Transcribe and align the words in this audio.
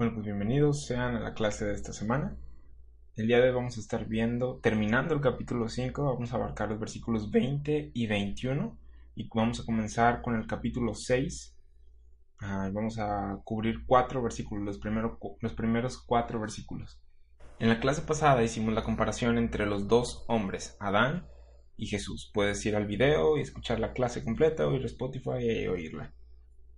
Bueno, 0.00 0.14
pues 0.14 0.24
bienvenidos 0.24 0.86
sean 0.86 1.14
a 1.14 1.20
la 1.20 1.34
clase 1.34 1.66
de 1.66 1.74
esta 1.74 1.92
semana. 1.92 2.34
El 3.16 3.26
día 3.26 3.38
de 3.38 3.48
hoy 3.48 3.54
vamos 3.54 3.76
a 3.76 3.80
estar 3.80 4.08
viendo, 4.08 4.58
terminando 4.62 5.12
el 5.12 5.20
capítulo 5.20 5.68
5, 5.68 6.02
vamos 6.02 6.32
a 6.32 6.36
abarcar 6.36 6.70
los 6.70 6.80
versículos 6.80 7.30
20 7.30 7.90
y 7.92 8.06
21 8.06 8.78
y 9.14 9.28
vamos 9.28 9.60
a 9.60 9.66
comenzar 9.66 10.22
con 10.22 10.36
el 10.36 10.46
capítulo 10.46 10.94
6. 10.94 11.54
Ah, 12.38 12.70
vamos 12.72 12.98
a 12.98 13.42
cubrir 13.44 13.84
cuatro 13.84 14.22
versículos, 14.22 14.64
los, 14.64 14.80
los 15.42 15.52
primeros 15.52 15.98
cuatro 15.98 16.40
versículos. 16.40 16.98
En 17.58 17.68
la 17.68 17.78
clase 17.78 18.00
pasada 18.00 18.42
hicimos 18.42 18.72
la 18.72 18.84
comparación 18.84 19.36
entre 19.36 19.66
los 19.66 19.86
dos 19.86 20.24
hombres, 20.28 20.78
Adán 20.80 21.26
y 21.76 21.88
Jesús. 21.88 22.30
Puedes 22.32 22.64
ir 22.64 22.74
al 22.74 22.86
video 22.86 23.36
y 23.36 23.42
escuchar 23.42 23.78
la 23.78 23.92
clase 23.92 24.24
completa 24.24 24.66
o 24.66 24.74
ir 24.74 24.82
a 24.82 24.86
Spotify 24.86 25.42
y 25.42 25.66
oírla. 25.66 26.14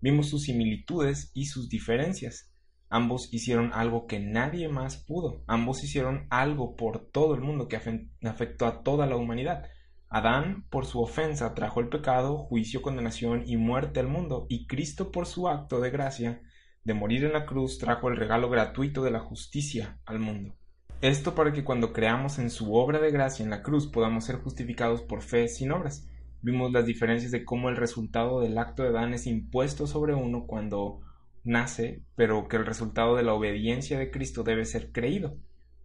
Vimos 0.00 0.29
sus 0.29 0.43
similitudes 0.43 1.30
y 1.34 1.45
sus 1.45 1.68
diferencias. 1.68 2.52
Ambos 2.95 3.32
hicieron 3.32 3.72
algo 3.72 4.06
que 4.06 4.20
nadie 4.20 4.69
más 4.69 4.98
pudo. 4.98 5.42
Ambos 5.46 5.83
hicieron 5.83 6.27
algo 6.28 6.77
por 6.77 7.10
todo 7.10 7.34
el 7.34 7.41
mundo 7.41 7.66
que 7.66 7.77
afectó 7.77 8.66
a 8.66 8.83
toda 8.83 9.06
la 9.06 9.16
humanidad. 9.16 9.64
Adán, 10.10 10.66
por 10.69 10.84
su 10.84 11.00
ofensa, 11.00 11.55
trajo 11.55 11.80
el 11.80 11.88
pecado, 11.88 12.36
juicio, 12.36 12.83
condenación 12.83 13.45
y 13.47 13.56
muerte 13.56 13.98
al 13.98 14.09
mundo, 14.09 14.45
y 14.50 14.66
Cristo, 14.66 15.10
por 15.10 15.24
su 15.24 15.48
acto 15.48 15.80
de 15.80 15.88
gracia, 15.88 16.42
de 16.84 16.92
morir 16.92 17.24
en 17.24 17.33
la 17.33 17.47
cruz, 17.47 17.78
trajo 17.78 18.10
el 18.10 18.19
regalo 18.19 18.50
gratuito 18.50 19.02
de 19.02 19.11
la 19.11 19.20
justicia 19.20 19.98
al 20.05 20.19
mundo. 20.19 20.55
Esto 21.00 21.34
para 21.34 21.55
que 21.55 21.64
cuando 21.64 21.95
creamos 21.95 22.38
en 22.38 22.50
su 22.50 22.74
obra 22.74 23.00
de 23.00 23.11
gracia 23.11 23.42
en 23.42 23.48
la 23.48 23.62
cruz 23.62 23.86
podamos 23.86 24.27
ser 24.27 24.36
justificados 24.36 25.00
por 25.00 25.22
fe 25.22 25.48
sin 25.48 25.72
obras. 25.72 26.06
Vimos 26.42 26.70
las 26.72 26.84
diferencias 26.84 27.33
de 27.33 27.47
cómo 27.47 27.70
el 27.70 27.77
resultado 27.78 28.42
del 28.42 28.59
acto 28.59 28.83
de 28.83 28.91
Adán 28.91 29.14
es 29.14 29.27
impuesto 29.27 29.86
sobre 29.86 30.12
uno 30.12 30.45
cuando 30.47 31.00
nace, 31.45 32.02
pero 32.16 32.48
que 32.48 32.56
el 32.56 32.66
resultado 32.66 33.16
de 33.16 33.23
la 33.23 33.34
obediencia 33.34 33.98
de 33.98 34.10
Cristo 34.10 34.42
debe 34.42 34.64
ser 34.64 34.92
creído. 34.92 35.37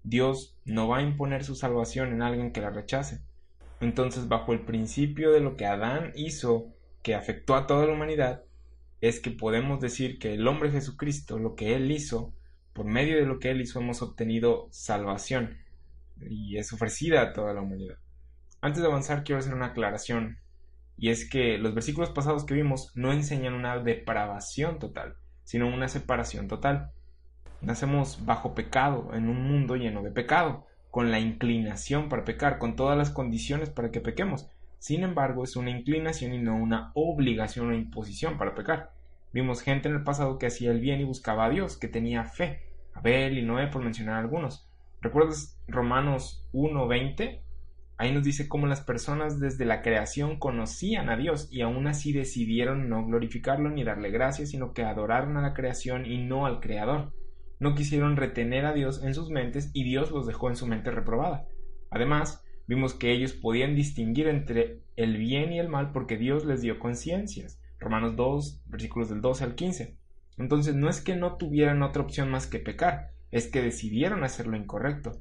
Dios 0.03 0.57
no 0.65 0.87
va 0.87 0.99
a 0.99 1.01
imponer 1.01 1.43
su 1.43 1.55
salvación 1.55 2.13
en 2.13 2.21
alguien 2.21 2.51
que 2.51 2.61
la 2.61 2.69
rechace. 2.69 3.21
Entonces, 3.81 4.27
bajo 4.27 4.53
el 4.53 4.65
principio 4.65 5.31
de 5.31 5.39
lo 5.39 5.55
que 5.55 5.65
Adán 5.65 6.11
hizo, 6.15 6.73
que 7.03 7.15
afectó 7.15 7.55
a 7.55 7.67
toda 7.67 7.85
la 7.85 7.93
humanidad, 7.93 8.43
es 9.01 9.19
que 9.19 9.31
podemos 9.31 9.79
decir 9.79 10.17
que 10.17 10.33
el 10.33 10.47
hombre 10.47 10.71
Jesucristo, 10.71 11.37
lo 11.37 11.55
que 11.55 11.75
él 11.75 11.91
hizo, 11.91 12.33
por 12.73 12.85
medio 12.85 13.17
de 13.17 13.25
lo 13.25 13.39
que 13.39 13.51
él 13.51 13.61
hizo 13.61 13.79
hemos 13.79 14.01
obtenido 14.01 14.67
salvación 14.71 15.57
y 16.19 16.57
es 16.57 16.73
ofrecida 16.73 17.21
a 17.21 17.33
toda 17.33 17.53
la 17.53 17.61
humanidad. 17.61 17.97
Antes 18.61 18.81
de 18.81 18.87
avanzar 18.87 19.23
quiero 19.23 19.39
hacer 19.39 19.53
una 19.53 19.67
aclaración 19.67 20.39
y 20.97 21.09
es 21.09 21.29
que 21.29 21.59
los 21.59 21.75
versículos 21.75 22.09
pasados 22.09 22.45
que 22.45 22.55
vimos 22.55 22.91
no 22.95 23.11
enseñan 23.11 23.53
una 23.53 23.77
depravación 23.79 24.79
total 24.79 25.15
sino 25.47 25.73
una 25.73 25.87
separación 25.87 26.49
total. 26.49 26.91
Nacemos 27.61 28.25
bajo 28.25 28.53
pecado, 28.53 29.11
en 29.13 29.29
un 29.29 29.47
mundo 29.47 29.77
lleno 29.77 30.03
de 30.03 30.11
pecado, 30.11 30.67
con 30.91 31.09
la 31.09 31.21
inclinación 31.21 32.09
para 32.09 32.25
pecar, 32.25 32.57
con 32.57 32.75
todas 32.75 32.97
las 32.97 33.11
condiciones 33.11 33.69
para 33.69 33.89
que 33.89 34.01
pequemos. 34.01 34.49
Sin 34.77 35.05
embargo, 35.05 35.45
es 35.45 35.55
una 35.55 35.69
inclinación 35.69 36.33
y 36.33 36.37
no 36.37 36.57
una 36.57 36.91
obligación 36.95 37.69
o 37.69 37.73
imposición 37.73 38.37
para 38.37 38.55
pecar. 38.55 38.91
Vimos 39.31 39.61
gente 39.61 39.87
en 39.87 39.95
el 39.95 40.03
pasado 40.03 40.37
que 40.37 40.47
hacía 40.47 40.69
el 40.69 40.81
bien 40.81 40.99
y 40.99 41.05
buscaba 41.05 41.45
a 41.45 41.49
Dios, 41.49 41.77
que 41.77 41.87
tenía 41.87 42.25
fe. 42.25 42.63
Abel 42.93 43.37
y 43.37 43.41
Noé, 43.41 43.67
por 43.67 43.81
mencionar 43.81 44.17
algunos. 44.17 44.67
¿Recuerdas 44.99 45.57
Romanos 45.69 46.45
1.20? 46.51 47.39
Ahí 47.99 48.11
nos 48.13 48.23
dice 48.23 48.47
cómo 48.47 48.67
las 48.67 48.81
personas 48.81 49.39
desde 49.39 49.65
la 49.65 49.81
creación 49.81 50.37
conocían 50.37 51.09
a 51.09 51.17
Dios 51.17 51.47
y 51.51 51.61
aún 51.61 51.87
así 51.87 52.13
decidieron 52.13 52.89
no 52.89 53.03
glorificarlo 53.03 53.71
ni 53.71 53.83
darle 53.83 54.11
gracias, 54.11 54.49
sino 54.49 54.73
que 54.73 54.83
adoraron 54.83 55.35
a 55.35 55.41
la 55.41 55.55
creación 55.55 56.05
y 56.05 56.19
no 56.19 56.45
al 56.45 56.59
Creador. 56.59 57.13
No 57.59 57.73
quisieron 57.73 58.15
retener 58.15 58.67
a 58.67 58.73
Dios 58.73 59.03
en 59.03 59.15
sus 59.15 59.31
mentes 59.31 59.71
y 59.73 59.83
Dios 59.83 60.11
los 60.11 60.27
dejó 60.27 60.49
en 60.49 60.55
su 60.55 60.67
mente 60.67 60.91
reprobada. 60.91 61.47
Además, 61.89 62.45
vimos 62.67 62.93
que 62.93 63.11
ellos 63.11 63.33
podían 63.33 63.75
distinguir 63.75 64.27
entre 64.27 64.83
el 64.95 65.17
bien 65.17 65.51
y 65.51 65.59
el 65.59 65.67
mal 65.67 65.91
porque 65.91 66.17
Dios 66.17 66.45
les 66.45 66.61
dio 66.61 66.77
conciencias. 66.77 67.59
Romanos 67.79 68.15
2, 68.15 68.61
versículos 68.67 69.09
del 69.09 69.21
12 69.21 69.43
al 69.43 69.55
15. 69.55 69.97
Entonces 70.37 70.75
no 70.75 70.87
es 70.87 71.01
que 71.01 71.15
no 71.15 71.37
tuvieran 71.37 71.81
otra 71.81 72.03
opción 72.03 72.29
más 72.29 72.45
que 72.45 72.59
pecar, 72.59 73.09
es 73.31 73.47
que 73.47 73.63
decidieron 73.63 74.23
hacer 74.23 74.45
lo 74.45 74.55
incorrecto. 74.55 75.13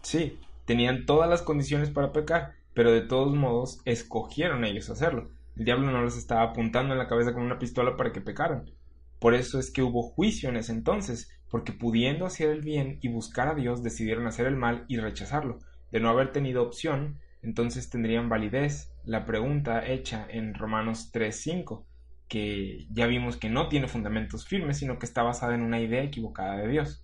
Sí, 0.00 0.38
Tenían 0.64 1.06
todas 1.06 1.28
las 1.28 1.42
condiciones 1.42 1.90
para 1.90 2.12
pecar, 2.12 2.52
pero 2.72 2.92
de 2.92 3.02
todos 3.02 3.34
modos 3.34 3.80
escogieron 3.84 4.64
ellos 4.64 4.90
hacerlo. 4.90 5.30
El 5.56 5.64
diablo 5.64 5.90
no 5.90 6.04
les 6.04 6.16
estaba 6.16 6.42
apuntando 6.42 6.92
en 6.92 6.98
la 6.98 7.08
cabeza 7.08 7.32
con 7.32 7.42
una 7.42 7.58
pistola 7.58 7.96
para 7.96 8.12
que 8.12 8.20
pecaran. 8.20 8.70
Por 9.18 9.34
eso 9.34 9.58
es 9.58 9.70
que 9.70 9.82
hubo 9.82 10.02
juicio 10.02 10.48
en 10.48 10.56
ese 10.56 10.72
entonces, 10.72 11.30
porque 11.50 11.72
pudiendo 11.72 12.26
hacer 12.26 12.50
el 12.50 12.62
bien 12.62 12.98
y 13.00 13.08
buscar 13.08 13.48
a 13.48 13.54
Dios 13.54 13.82
decidieron 13.82 14.26
hacer 14.26 14.46
el 14.46 14.56
mal 14.56 14.84
y 14.88 14.96
rechazarlo. 14.96 15.60
De 15.92 16.00
no 16.00 16.08
haber 16.08 16.32
tenido 16.32 16.62
opción, 16.62 17.20
entonces 17.42 17.90
tendrían 17.90 18.28
validez 18.28 18.90
la 19.04 19.26
pregunta 19.26 19.86
hecha 19.86 20.26
en 20.28 20.54
Romanos 20.54 21.10
3.5, 21.12 21.84
que 22.26 22.86
ya 22.90 23.06
vimos 23.06 23.36
que 23.36 23.50
no 23.50 23.68
tiene 23.68 23.86
fundamentos 23.86 24.46
firmes, 24.46 24.78
sino 24.78 24.98
que 24.98 25.06
está 25.06 25.22
basada 25.22 25.54
en 25.54 25.62
una 25.62 25.80
idea 25.80 26.02
equivocada 26.02 26.56
de 26.56 26.68
Dios. 26.68 27.03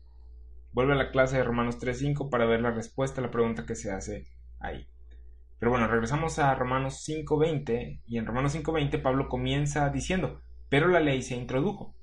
Vuelve 0.73 0.93
a 0.93 0.97
la 0.97 1.11
clase 1.11 1.37
de 1.37 1.45
Romanos 1.45 1.79
3.5 1.81 2.31
para 2.31 2.47
ver 2.47 2.61
la 2.61 2.71
respuesta 2.71 3.21
a 3.21 3.25
la 3.25 3.31
pregunta 3.31 3.67
que 3.67 3.75
se 3.75 3.91
hace 3.91 4.27
ahí. 4.61 4.87
Pero 5.59 5.73
bueno, 5.73 5.89
regresamos 5.89 6.39
a 6.39 6.55
Romanos 6.55 7.05
5.20 7.07 8.03
y 8.07 8.19
en 8.19 8.27
Romanos 8.27 8.55
5.20 8.55 9.03
Pablo 9.03 9.29
comienza 9.29 9.91
diciendo, 9.91 10.41
pero 10.69 10.89
la 10.89 11.01
ley 11.01 11.23
se 11.23 11.37
introdujo. 11.37 11.95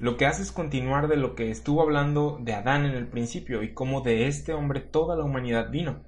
Lo 0.00 0.16
que 0.16 0.26
hace 0.26 0.42
es 0.42 0.50
continuar 0.50 1.06
de 1.06 1.16
lo 1.16 1.36
que 1.36 1.50
estuvo 1.50 1.82
hablando 1.82 2.38
de 2.40 2.54
Adán 2.54 2.84
en 2.84 2.96
el 2.96 3.06
principio 3.06 3.62
y 3.62 3.72
cómo 3.72 4.00
de 4.00 4.26
este 4.26 4.52
hombre 4.52 4.80
toda 4.80 5.16
la 5.16 5.24
humanidad 5.24 5.70
vino. 5.70 6.02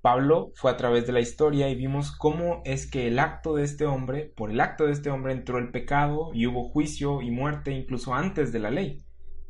Pablo 0.00 0.52
fue 0.54 0.70
a 0.70 0.76
través 0.76 1.06
de 1.06 1.12
la 1.12 1.20
historia 1.20 1.68
y 1.68 1.76
vimos 1.76 2.10
cómo 2.16 2.62
es 2.64 2.90
que 2.90 3.06
el 3.06 3.18
acto 3.18 3.54
de 3.54 3.64
este 3.64 3.84
hombre, 3.84 4.32
por 4.36 4.50
el 4.50 4.60
acto 4.60 4.86
de 4.86 4.92
este 4.92 5.10
hombre 5.10 5.32
entró 5.32 5.58
el 5.58 5.70
pecado 5.70 6.30
y 6.32 6.46
hubo 6.46 6.68
juicio 6.70 7.20
y 7.22 7.30
muerte 7.30 7.72
incluso 7.72 8.14
antes 8.14 8.52
de 8.52 8.58
la 8.58 8.70
ley. 8.70 9.04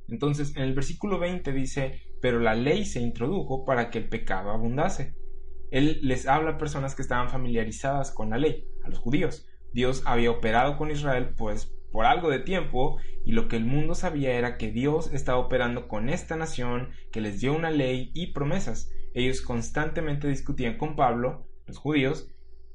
Entonces, 0.08 0.56
en 0.56 0.62
el 0.62 0.74
versículo 0.74 1.18
20 1.18 1.52
dice, 1.52 2.00
pero 2.20 2.40
la 2.40 2.54
ley 2.54 2.84
se 2.84 3.00
introdujo 3.00 3.64
para 3.64 3.90
que 3.90 3.98
el 3.98 4.08
pecado 4.08 4.50
abundase. 4.50 5.14
Él 5.70 6.00
les 6.02 6.26
habla 6.26 6.52
a 6.52 6.58
personas 6.58 6.94
que 6.94 7.02
estaban 7.02 7.28
familiarizadas 7.28 8.10
con 8.10 8.30
la 8.30 8.38
ley, 8.38 8.66
a 8.84 8.88
los 8.88 8.98
judíos. 8.98 9.46
Dios 9.72 10.02
había 10.06 10.30
operado 10.30 10.76
con 10.76 10.90
Israel 10.90 11.34
pues 11.36 11.74
por 11.92 12.06
algo 12.06 12.30
de 12.30 12.38
tiempo 12.38 12.98
y 13.24 13.32
lo 13.32 13.48
que 13.48 13.56
el 13.56 13.64
mundo 13.64 13.94
sabía 13.94 14.32
era 14.32 14.56
que 14.56 14.70
Dios 14.70 15.12
estaba 15.12 15.38
operando 15.38 15.88
con 15.88 16.08
esta 16.08 16.36
nación 16.36 16.90
que 17.12 17.20
les 17.20 17.40
dio 17.40 17.54
una 17.54 17.70
ley 17.70 18.10
y 18.14 18.32
promesas. 18.32 18.90
Ellos 19.14 19.42
constantemente 19.42 20.28
discutían 20.28 20.78
con 20.78 20.96
Pablo, 20.96 21.46
los 21.66 21.78
judíos, 21.78 22.30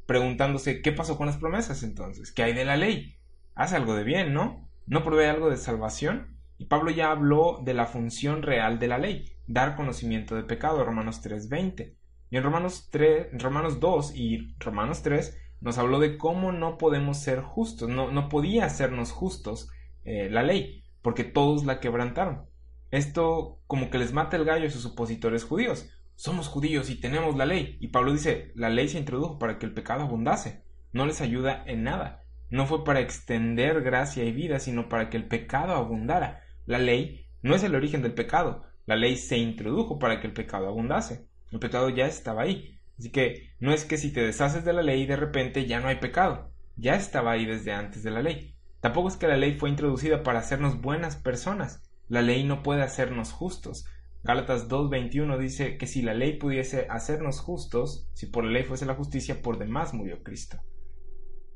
preguntándose 0.05 0.81
qué 0.81 0.91
pasó 0.91 1.17
con 1.17 1.27
las 1.27 1.37
promesas 1.37 1.83
entonces, 1.83 2.31
qué 2.31 2.43
hay 2.43 2.53
de 2.53 2.65
la 2.65 2.77
ley. 2.77 3.17
Hace 3.55 3.75
algo 3.75 3.95
de 3.95 4.03
bien, 4.03 4.33
¿no? 4.33 4.69
¿No 4.85 5.03
provee 5.03 5.25
algo 5.25 5.49
de 5.49 5.57
salvación? 5.57 6.32
Y 6.57 6.65
Pablo 6.65 6.91
ya 6.91 7.11
habló 7.11 7.61
de 7.63 7.73
la 7.73 7.85
función 7.85 8.41
real 8.41 8.79
de 8.79 8.87
la 8.87 8.97
ley, 8.97 9.25
dar 9.47 9.75
conocimiento 9.75 10.35
de 10.35 10.43
pecado, 10.43 10.83
Romanos 10.83 11.21
3.20. 11.23 11.95
Y 12.29 12.37
en 12.37 12.43
Romanos, 12.43 12.89
3, 12.91 13.41
Romanos 13.41 13.79
2 13.79 14.15
y 14.15 14.55
Romanos 14.59 15.03
3 15.03 15.37
nos 15.61 15.77
habló 15.77 15.99
de 15.99 16.17
cómo 16.17 16.51
no 16.51 16.77
podemos 16.77 17.19
ser 17.19 17.41
justos, 17.41 17.89
no, 17.89 18.11
no 18.11 18.27
podía 18.27 18.65
hacernos 18.65 19.11
justos 19.11 19.69
eh, 20.03 20.29
la 20.29 20.43
ley, 20.43 20.83
porque 21.01 21.23
todos 21.23 21.65
la 21.65 21.79
quebrantaron. 21.79 22.47
Esto 22.91 23.61
como 23.65 23.89
que 23.89 23.97
les 23.97 24.13
mata 24.13 24.37
el 24.37 24.45
gallo 24.45 24.67
a 24.67 24.71
sus 24.71 24.85
opositores 24.85 25.45
judíos. 25.45 25.89
Somos 26.15 26.47
judíos 26.47 26.89
y 26.89 26.99
tenemos 26.99 27.35
la 27.35 27.45
ley. 27.45 27.77
Y 27.79 27.87
Pablo 27.87 28.11
dice, 28.11 28.51
la 28.55 28.69
ley 28.69 28.87
se 28.87 28.99
introdujo 28.99 29.39
para 29.39 29.57
que 29.57 29.65
el 29.65 29.73
pecado 29.73 30.03
abundase. 30.03 30.63
No 30.91 31.05
les 31.05 31.21
ayuda 31.21 31.63
en 31.65 31.83
nada. 31.83 32.23
No 32.49 32.67
fue 32.67 32.83
para 32.83 32.99
extender 32.99 33.81
gracia 33.81 34.25
y 34.25 34.31
vida, 34.31 34.59
sino 34.59 34.89
para 34.89 35.09
que 35.09 35.17
el 35.17 35.27
pecado 35.27 35.73
abundara. 35.73 36.42
La 36.65 36.79
ley 36.79 37.25
no 37.41 37.55
es 37.55 37.63
el 37.63 37.75
origen 37.75 38.01
del 38.01 38.13
pecado. 38.13 38.63
La 38.85 38.95
ley 38.95 39.15
se 39.17 39.37
introdujo 39.37 39.99
para 39.99 40.19
que 40.19 40.27
el 40.27 40.33
pecado 40.33 40.67
abundase. 40.67 41.27
El 41.51 41.59
pecado 41.59 41.89
ya 41.89 42.05
estaba 42.07 42.43
ahí. 42.43 42.79
Así 42.97 43.11
que 43.11 43.51
no 43.59 43.73
es 43.73 43.85
que 43.85 43.97
si 43.97 44.11
te 44.11 44.21
deshaces 44.21 44.65
de 44.65 44.73
la 44.73 44.81
ley 44.81 45.05
de 45.05 45.15
repente 45.15 45.65
ya 45.65 45.79
no 45.79 45.87
hay 45.87 45.97
pecado. 45.97 46.51
Ya 46.75 46.95
estaba 46.95 47.31
ahí 47.31 47.45
desde 47.45 47.73
antes 47.73 48.03
de 48.03 48.11
la 48.11 48.21
ley. 48.21 48.55
Tampoco 48.81 49.07
es 49.07 49.17
que 49.17 49.27
la 49.27 49.37
ley 49.37 49.53
fue 49.53 49.69
introducida 49.69 50.23
para 50.23 50.39
hacernos 50.39 50.81
buenas 50.81 51.15
personas. 51.15 51.81
La 52.07 52.21
ley 52.21 52.43
no 52.43 52.63
puede 52.63 52.81
hacernos 52.81 53.31
justos. 53.31 53.85
Gálatas 54.23 54.69
2.21 54.69 55.37
dice 55.37 55.77
que 55.77 55.87
si 55.87 56.01
la 56.01 56.13
ley 56.13 56.37
pudiese 56.37 56.87
hacernos 56.89 57.39
justos, 57.39 58.09
si 58.13 58.27
por 58.27 58.45
la 58.45 58.51
ley 58.51 58.63
fuese 58.63 58.85
la 58.85 58.95
justicia, 58.95 59.41
por 59.41 59.57
demás 59.57 59.93
murió 59.93 60.23
Cristo. 60.23 60.61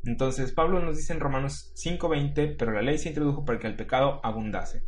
Entonces 0.03 0.51
Pablo 0.51 0.79
nos 0.79 0.97
dice 0.97 1.13
en 1.13 1.19
Romanos 1.19 1.73
5.20, 1.75 2.55
pero 2.57 2.71
la 2.71 2.81
ley 2.81 2.97
se 2.97 3.09
introdujo 3.09 3.45
para 3.45 3.59
que 3.59 3.67
el 3.67 3.75
pecado 3.75 4.19
abundase. 4.23 4.83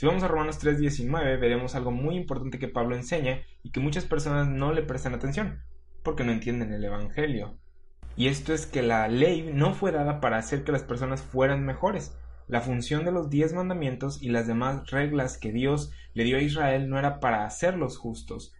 Si 0.00 0.06
vamos 0.06 0.22
a 0.22 0.28
Romanos 0.28 0.58
3:19 0.58 1.36
veremos 1.38 1.74
algo 1.74 1.90
muy 1.90 2.16
importante 2.16 2.58
que 2.58 2.68
Pablo 2.68 2.96
enseña 2.96 3.42
y 3.62 3.70
que 3.70 3.80
muchas 3.80 4.06
personas 4.06 4.48
no 4.48 4.72
le 4.72 4.82
prestan 4.82 5.12
atención, 5.12 5.60
porque 6.02 6.24
no 6.24 6.32
entienden 6.32 6.72
el 6.72 6.82
Evangelio. 6.82 7.58
Y 8.16 8.28
esto 8.28 8.54
es 8.54 8.64
que 8.64 8.80
la 8.80 9.08
ley 9.08 9.50
no 9.52 9.74
fue 9.74 9.92
dada 9.92 10.22
para 10.22 10.38
hacer 10.38 10.64
que 10.64 10.72
las 10.72 10.84
personas 10.84 11.20
fueran 11.20 11.66
mejores. 11.66 12.16
la 12.48 12.62
función 12.62 13.04
de 13.04 13.12
los 13.12 13.28
diez 13.28 13.52
mandamientos 13.52 14.22
y 14.22 14.30
las 14.30 14.46
demás 14.46 14.90
reglas 14.90 15.36
que 15.36 15.52
Dios 15.52 15.92
le 16.14 16.24
dio 16.24 16.38
a 16.38 16.42
Israel 16.42 16.88
no 16.88 16.98
era 16.98 17.20
para 17.20 17.44
hacerlos 17.44 17.98
justos, 17.98 18.54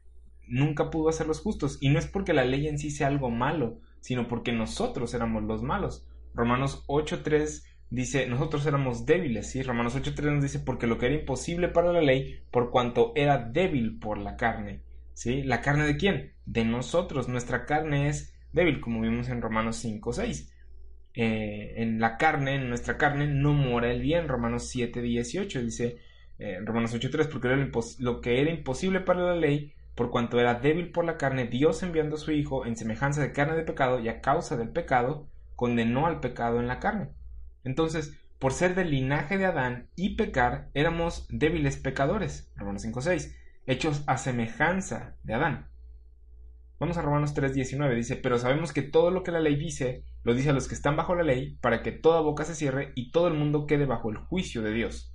nunca 0.46 0.90
pudo 0.90 1.08
hacerlos 1.08 1.40
justos, 1.40 1.78
y 1.80 1.88
no 1.88 1.98
es 1.98 2.06
porque 2.06 2.34
la 2.34 2.44
ley 2.44 2.68
en 2.68 2.78
sí 2.78 2.90
sea 2.90 3.06
algo 3.06 3.30
malo, 3.30 3.78
sino 4.00 4.28
porque 4.28 4.52
nosotros 4.52 5.14
éramos 5.14 5.44
los 5.44 5.62
malos. 5.62 6.06
Romanos 6.34 6.84
8.3 6.86 7.64
dice, 7.90 8.26
nosotros 8.26 8.64
éramos 8.66 9.04
débiles, 9.04 9.50
¿sí? 9.50 9.62
Romanos 9.62 9.96
8.3 9.96 10.32
nos 10.32 10.42
dice, 10.42 10.60
porque 10.60 10.86
lo 10.86 10.98
que 10.98 11.06
era 11.06 11.16
imposible 11.16 11.68
para 11.68 11.92
la 11.92 12.00
ley, 12.00 12.42
por 12.50 12.70
cuanto 12.70 13.12
era 13.16 13.38
débil 13.38 13.98
por 13.98 14.18
la 14.18 14.36
carne, 14.36 14.82
¿sí? 15.12 15.42
¿La 15.42 15.60
carne 15.60 15.84
de 15.84 15.96
quién? 15.96 16.32
De 16.46 16.64
nosotros, 16.64 17.28
nuestra 17.28 17.66
carne 17.66 18.08
es 18.08 18.34
débil, 18.52 18.80
como 18.80 19.00
vimos 19.00 19.28
en 19.28 19.42
Romanos 19.42 19.84
5.6. 19.84 20.50
Eh, 21.14 21.82
en 21.82 22.00
la 22.00 22.16
carne, 22.16 22.54
en 22.54 22.68
nuestra 22.68 22.96
carne, 22.96 23.26
no 23.26 23.52
mora 23.52 23.90
el 23.90 24.00
bien, 24.00 24.28
Romanos 24.28 24.72
7.18 24.74 25.62
dice, 25.62 25.98
eh, 26.38 26.58
Romanos 26.64 26.94
8.3, 26.94 27.28
porque 27.28 27.48
era 27.48 27.68
lo 27.98 28.20
que 28.20 28.40
era 28.40 28.50
imposible 28.50 29.00
para 29.00 29.22
la 29.22 29.34
ley, 29.34 29.74
por 29.96 30.10
cuanto 30.10 30.38
era 30.38 30.54
débil 30.54 30.92
por 30.92 31.04
la 31.04 31.18
carne, 31.18 31.46
Dios 31.48 31.82
enviando 31.82 32.14
a 32.14 32.18
su 32.18 32.30
Hijo 32.30 32.64
en 32.64 32.76
semejanza 32.76 33.20
de 33.20 33.32
carne 33.32 33.56
de 33.56 33.64
pecado 33.64 33.98
y 33.98 34.08
a 34.08 34.20
causa 34.20 34.56
del 34.56 34.70
pecado, 34.70 35.28
condenó 35.56 36.06
al 36.06 36.20
pecado 36.20 36.60
en 36.60 36.68
la 36.68 36.78
carne 36.78 37.10
entonces, 37.64 38.18
por 38.38 38.52
ser 38.52 38.74
del 38.74 38.90
linaje 38.90 39.36
de 39.36 39.44
Adán 39.44 39.88
y 39.96 40.16
pecar, 40.16 40.70
éramos 40.72 41.26
débiles 41.28 41.76
pecadores. 41.76 42.50
Romanos 42.56 42.84
5.6. 42.84 43.34
Hechos 43.66 44.02
a 44.06 44.16
semejanza 44.16 45.16
de 45.22 45.34
Adán. 45.34 45.68
Vamos 46.78 46.96
a 46.96 47.02
Romanos 47.02 47.34
3.19. 47.34 47.94
Dice, 47.94 48.16
pero 48.16 48.38
sabemos 48.38 48.72
que 48.72 48.80
todo 48.80 49.10
lo 49.10 49.22
que 49.22 49.32
la 49.32 49.40
ley 49.40 49.56
dice, 49.56 50.04
lo 50.22 50.32
dice 50.32 50.48
a 50.48 50.52
los 50.54 50.66
que 50.66 50.74
están 50.74 50.96
bajo 50.96 51.14
la 51.14 51.22
ley, 51.22 51.58
para 51.60 51.82
que 51.82 51.92
toda 51.92 52.22
boca 52.22 52.44
se 52.44 52.54
cierre 52.54 52.92
y 52.94 53.10
todo 53.10 53.28
el 53.28 53.34
mundo 53.34 53.66
quede 53.66 53.84
bajo 53.84 54.10
el 54.10 54.16
juicio 54.16 54.62
de 54.62 54.72
Dios. 54.72 55.14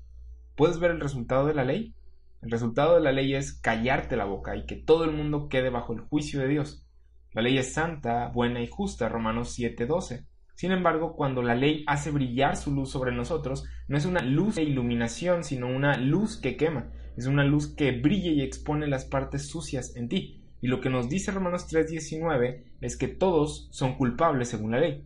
¿Puedes 0.56 0.78
ver 0.78 0.92
el 0.92 1.02
resultado 1.02 1.48
de 1.48 1.56
la 1.56 1.66
ley? 1.66 1.96
El 2.44 2.52
resultado 2.52 2.94
de 2.94 3.02
la 3.02 3.12
ley 3.12 3.34
es 3.34 3.54
callarte 3.54 4.16
la 4.16 4.26
boca 4.26 4.56
y 4.56 4.68
que 4.68 4.76
todo 4.76 5.04
el 5.04 5.12
mundo 5.12 5.50
quede 5.50 5.72
bajo 5.72 5.94
el 5.94 6.02
juicio 6.02 6.40
de 6.40 6.48
Dios. 6.48 6.86
La 7.32 7.42
ley 7.42 7.58
es 7.58 7.74
santa, 7.74 8.28
buena 8.28 8.62
y 8.62 8.68
justa. 8.68 9.10
Romanos 9.10 9.58
7.12. 9.58 10.28
Sin 10.56 10.72
embargo, 10.72 11.16
cuando 11.16 11.42
la 11.42 11.54
ley 11.54 11.84
hace 11.86 12.12
brillar 12.12 12.56
su 12.56 12.74
luz 12.74 12.90
sobre 12.90 13.12
nosotros, 13.12 13.66
no 13.88 13.98
es 13.98 14.06
una 14.06 14.22
luz 14.22 14.56
de 14.56 14.64
iluminación, 14.64 15.44
sino 15.44 15.68
una 15.68 15.98
luz 15.98 16.38
que 16.38 16.56
quema. 16.56 16.92
Es 17.18 17.28
una 17.28 17.44
luz 17.44 17.76
que 17.76 17.92
brilla 17.92 18.32
y 18.32 18.42
expone 18.42 18.88
las 18.88 19.06
partes 19.06 19.48
sucias 19.48 19.96
en 19.96 20.08
ti. 20.08 20.42
Y 20.62 20.68
lo 20.68 20.82
que 20.82 20.90
nos 20.90 21.10
dice 21.10 21.32
Romanos 21.32 21.68
3:19 21.68 22.64
es 22.82 22.98
que 22.98 23.08
todos 23.08 23.68
son 23.72 23.96
culpables 23.96 24.50
según 24.50 24.72
la 24.72 24.80
ley. 24.80 25.06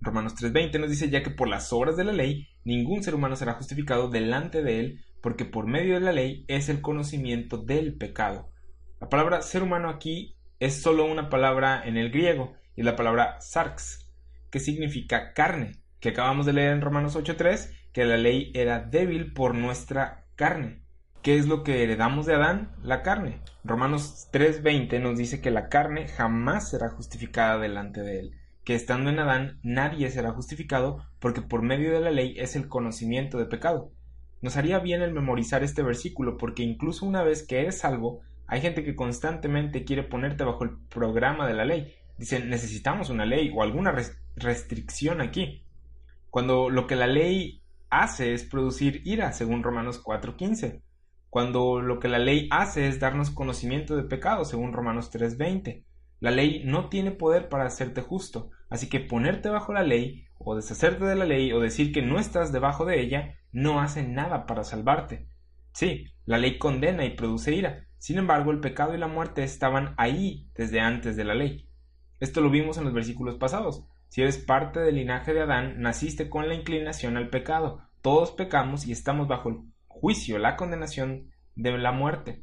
Romanos 0.00 0.34
3:20 0.34 0.78
nos 0.78 0.90
dice 0.90 1.10
ya 1.10 1.22
que 1.22 1.30
por 1.30 1.48
las 1.48 1.72
obras 1.72 1.96
de 1.96 2.04
la 2.04 2.12
ley 2.12 2.48
ningún 2.64 3.02
ser 3.02 3.14
humano 3.14 3.36
será 3.36 3.54
justificado 3.54 4.08
delante 4.08 4.62
de 4.62 4.80
él, 4.80 5.04
porque 5.22 5.44
por 5.44 5.66
medio 5.66 5.94
de 5.94 6.00
la 6.00 6.12
ley 6.12 6.44
es 6.48 6.68
el 6.68 6.80
conocimiento 6.80 7.58
del 7.58 7.96
pecado. 7.96 8.50
La 9.00 9.08
palabra 9.08 9.42
ser 9.42 9.62
humano 9.62 9.90
aquí 9.90 10.36
es 10.58 10.80
solo 10.82 11.04
una 11.04 11.28
palabra 11.28 11.82
en 11.84 11.96
el 11.96 12.10
griego, 12.10 12.54
y 12.76 12.82
la 12.82 12.94
palabra 12.94 13.40
sarx, 13.40 14.07
que 14.50 14.60
significa 14.60 15.32
carne, 15.32 15.76
que 16.00 16.10
acabamos 16.10 16.46
de 16.46 16.52
leer 16.52 16.72
en 16.72 16.80
Romanos 16.80 17.16
8.3, 17.16 17.70
que 17.92 18.04
la 18.04 18.16
ley 18.16 18.52
era 18.54 18.80
débil 18.80 19.32
por 19.32 19.54
nuestra 19.54 20.26
carne. 20.36 20.82
¿Qué 21.22 21.36
es 21.36 21.46
lo 21.46 21.64
que 21.64 21.82
heredamos 21.82 22.26
de 22.26 22.34
Adán? 22.34 22.70
La 22.82 23.02
carne. 23.02 23.40
Romanos 23.64 24.28
3.20 24.32 25.00
nos 25.00 25.18
dice 25.18 25.40
que 25.40 25.50
la 25.50 25.68
carne 25.68 26.06
jamás 26.08 26.70
será 26.70 26.90
justificada 26.90 27.58
delante 27.58 28.02
de 28.02 28.20
él, 28.20 28.34
que 28.64 28.74
estando 28.74 29.10
en 29.10 29.18
Adán 29.18 29.58
nadie 29.62 30.10
será 30.10 30.30
justificado 30.30 31.04
porque 31.18 31.42
por 31.42 31.62
medio 31.62 31.92
de 31.92 32.00
la 32.00 32.10
ley 32.10 32.34
es 32.38 32.54
el 32.54 32.68
conocimiento 32.68 33.36
de 33.38 33.46
pecado. 33.46 33.92
Nos 34.40 34.56
haría 34.56 34.78
bien 34.78 35.02
el 35.02 35.12
memorizar 35.12 35.64
este 35.64 35.82
versículo 35.82 36.36
porque 36.36 36.62
incluso 36.62 37.04
una 37.04 37.24
vez 37.24 37.44
que 37.44 37.60
eres 37.60 37.78
salvo, 37.78 38.22
hay 38.46 38.60
gente 38.60 38.84
que 38.84 38.94
constantemente 38.96 39.84
quiere 39.84 40.04
ponerte 40.04 40.44
bajo 40.44 40.64
el 40.64 40.78
programa 40.88 41.46
de 41.46 41.54
la 41.54 41.64
ley. 41.64 41.94
Dicen, 42.18 42.50
necesitamos 42.50 43.10
una 43.10 43.24
ley 43.24 43.52
o 43.54 43.62
alguna 43.62 43.94
restricción 44.36 45.20
aquí. 45.20 45.64
Cuando 46.30 46.68
lo 46.68 46.86
que 46.86 46.96
la 46.96 47.06
ley 47.06 47.62
hace 47.90 48.34
es 48.34 48.44
producir 48.44 49.02
ira, 49.04 49.32
según 49.32 49.62
Romanos 49.62 50.02
4.15. 50.02 50.82
Cuando 51.30 51.80
lo 51.80 52.00
que 52.00 52.08
la 52.08 52.18
ley 52.18 52.48
hace 52.50 52.88
es 52.88 53.00
darnos 53.00 53.30
conocimiento 53.30 53.96
de 53.96 54.02
pecado, 54.02 54.44
según 54.44 54.72
Romanos 54.72 55.12
3.20. 55.12 55.84
La 56.20 56.32
ley 56.32 56.62
no 56.64 56.88
tiene 56.88 57.12
poder 57.12 57.48
para 57.48 57.66
hacerte 57.66 58.02
justo, 58.02 58.50
así 58.68 58.88
que 58.88 58.98
ponerte 58.98 59.48
bajo 59.48 59.72
la 59.72 59.84
ley, 59.84 60.26
o 60.38 60.56
deshacerte 60.56 61.04
de 61.04 61.14
la 61.14 61.24
ley, 61.24 61.52
o 61.52 61.60
decir 61.60 61.92
que 61.92 62.02
no 62.02 62.18
estás 62.18 62.50
debajo 62.50 62.84
de 62.84 63.00
ella, 63.00 63.36
no 63.52 63.80
hace 63.80 64.02
nada 64.02 64.44
para 64.46 64.64
salvarte. 64.64 65.28
Sí, 65.72 66.06
la 66.24 66.38
ley 66.38 66.58
condena 66.58 67.04
y 67.04 67.10
produce 67.10 67.54
ira, 67.54 67.86
sin 67.98 68.18
embargo 68.18 68.50
el 68.50 68.60
pecado 68.60 68.94
y 68.94 68.98
la 68.98 69.06
muerte 69.06 69.44
estaban 69.44 69.94
ahí 69.96 70.50
desde 70.56 70.80
antes 70.80 71.16
de 71.16 71.24
la 71.24 71.34
ley. 71.34 71.67
Esto 72.20 72.40
lo 72.40 72.50
vimos 72.50 72.78
en 72.78 72.84
los 72.84 72.92
versículos 72.92 73.36
pasados. 73.36 73.84
Si 74.08 74.22
eres 74.22 74.38
parte 74.38 74.80
del 74.80 74.96
linaje 74.96 75.34
de 75.34 75.42
Adán, 75.42 75.80
naciste 75.80 76.28
con 76.28 76.48
la 76.48 76.54
inclinación 76.54 77.16
al 77.16 77.30
pecado. 77.30 77.82
Todos 78.02 78.32
pecamos 78.32 78.86
y 78.86 78.92
estamos 78.92 79.28
bajo 79.28 79.50
el 79.50 79.56
juicio, 79.86 80.38
la 80.38 80.56
condenación 80.56 81.30
de 81.54 81.76
la 81.78 81.92
muerte. 81.92 82.42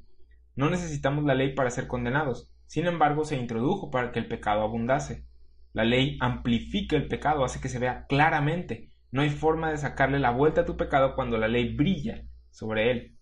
No 0.56 0.70
necesitamos 0.70 1.26
la 1.26 1.36
ley 1.36 1.54
para 1.54 1.72
ser 1.72 1.88
condenados. 1.88 2.52
Sin 2.68 2.86
embargo, 2.86 3.26
se 3.26 3.36
introdujo 3.36 3.92
para 3.92 4.12
que 4.12 4.20
el 4.20 4.28
pecado 4.28 4.62
abundase. 4.62 5.26
La 5.74 5.84
ley 5.84 6.18
amplifica 6.22 6.96
el 6.96 7.08
pecado, 7.08 7.44
hace 7.44 7.60
que 7.60 7.70
se 7.70 7.80
vea 7.80 8.06
claramente. 8.08 8.92
No 9.12 9.22
hay 9.22 9.30
forma 9.30 9.72
de 9.72 9.78
sacarle 9.78 10.20
la 10.20 10.32
vuelta 10.32 10.62
a 10.62 10.66
tu 10.66 10.78
pecado 10.78 11.16
cuando 11.16 11.38
la 11.38 11.48
ley 11.48 11.76
brilla 11.76 12.24
sobre 12.50 12.92
él. 12.92 13.15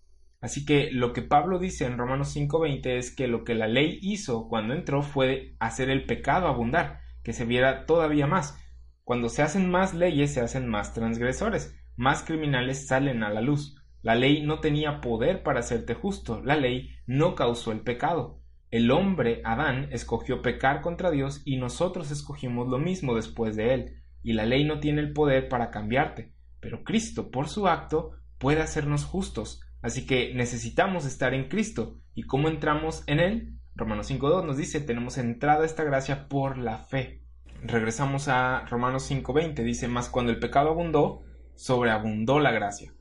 Así 0.44 0.66
que 0.66 0.90
lo 0.92 1.14
que 1.14 1.22
Pablo 1.22 1.58
dice 1.58 1.86
en 1.86 1.96
Romanos 1.96 2.36
5:20 2.36 2.98
es 2.98 3.10
que 3.16 3.28
lo 3.28 3.44
que 3.44 3.54
la 3.54 3.66
ley 3.66 3.98
hizo 4.02 4.46
cuando 4.46 4.74
entró 4.74 5.00
fue 5.00 5.54
hacer 5.58 5.88
el 5.88 6.04
pecado 6.04 6.48
abundar 6.48 7.00
que 7.22 7.32
se 7.32 7.46
viera 7.46 7.86
todavía 7.86 8.26
más. 8.26 8.62
Cuando 9.04 9.30
se 9.30 9.40
hacen 9.40 9.70
más 9.70 9.94
leyes 9.94 10.34
se 10.34 10.42
hacen 10.42 10.68
más 10.68 10.92
transgresores, 10.92 11.74
más 11.96 12.24
criminales 12.24 12.86
salen 12.86 13.22
a 13.22 13.30
la 13.30 13.40
luz. 13.40 13.82
La 14.02 14.16
ley 14.16 14.42
no 14.42 14.60
tenía 14.60 15.00
poder 15.00 15.42
para 15.42 15.60
hacerte 15.60 15.94
justo, 15.94 16.42
la 16.42 16.56
ley 16.56 16.90
no 17.06 17.34
causó 17.34 17.72
el 17.72 17.80
pecado. 17.80 18.42
El 18.70 18.90
hombre, 18.90 19.40
Adán, 19.44 19.88
escogió 19.92 20.42
pecar 20.42 20.82
contra 20.82 21.10
Dios 21.10 21.40
y 21.46 21.56
nosotros 21.56 22.10
escogimos 22.10 22.68
lo 22.68 22.76
mismo 22.76 23.14
después 23.14 23.56
de 23.56 23.72
él, 23.72 24.02
y 24.22 24.34
la 24.34 24.44
ley 24.44 24.64
no 24.64 24.78
tiene 24.78 25.00
el 25.00 25.14
poder 25.14 25.48
para 25.48 25.70
cambiarte, 25.70 26.34
pero 26.60 26.84
Cristo, 26.84 27.30
por 27.30 27.48
su 27.48 27.66
acto, 27.66 28.10
puede 28.36 28.60
hacernos 28.60 29.06
justos, 29.06 29.63
así 29.84 30.06
que 30.06 30.32
necesitamos 30.34 31.04
estar 31.04 31.34
en 31.34 31.48
Cristo. 31.48 32.00
¿Y 32.14 32.22
cómo 32.22 32.48
entramos 32.48 33.04
en 33.06 33.20
él? 33.20 33.58
Romanos 33.76 34.10
5.2 34.10 34.46
nos 34.46 34.56
dice, 34.56 34.80
tenemos 34.80 35.18
entrada 35.18 35.62
a 35.62 35.66
esta 35.66 35.84
gracia 35.84 36.26
por 36.26 36.56
la 36.56 36.78
fe. 36.78 37.20
Regresamos 37.62 38.28
a 38.28 38.64
Romanos 38.64 39.10
5.20, 39.10 39.62
dice, 39.62 39.86
más 39.86 40.08
cuando 40.08 40.32
el 40.32 40.38
pecado 40.38 40.70
abundó, 40.70 41.22
sobreabundó 41.54 42.40
la 42.40 42.50
gracia. 42.50 42.94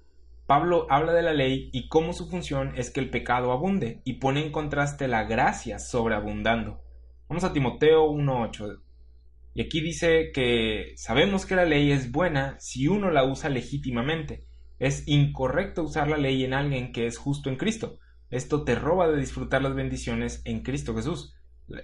Pablo 0.46 0.86
habla 0.90 1.14
de 1.14 1.22
la 1.22 1.32
ley 1.32 1.70
y 1.72 1.88
cómo 1.88 2.12
su 2.12 2.30
función 2.30 2.74
es 2.76 2.92
que 2.92 3.00
el 3.00 3.10
pecado 3.10 3.54
abunde 3.54 4.02
y 4.04 4.16
pone 4.16 4.44
en 4.44 4.52
contraste 4.52 5.08
la 5.08 5.24
gracia 5.24 5.80
sobreabundando. 5.80 6.82
Vamos 7.30 7.46
a 7.46 7.54
Timoteo 7.54 8.08
1.8. 8.08 8.82
Y 9.54 9.62
aquí 9.62 9.80
dice 9.80 10.32
que 10.34 10.96
sabemos 10.98 11.46
que 11.46 11.56
la 11.56 11.64
ley 11.64 11.94
es 11.94 12.12
buena 12.12 12.58
si 12.60 12.90
uno 12.90 13.10
la 13.10 13.24
usa 13.24 13.50
legítimamente. 13.50 14.48
Es 14.84 15.08
incorrecto 15.08 15.82
usar 15.82 16.10
la 16.10 16.18
ley 16.18 16.44
en 16.44 16.54
alguien 16.54 16.92
que 16.92 17.08
es 17.08 17.18
justo 17.18 17.50
en 17.50 17.56
Cristo. 17.56 18.00
Esto 18.30 18.66
te 18.66 18.76
roba 18.76 19.08
de 19.08 19.18
disfrutar 19.18 19.62
las 19.62 19.76
bendiciones 19.76 20.42
en 20.44 20.62
Cristo 20.62 20.94
Jesús, 20.94 21.34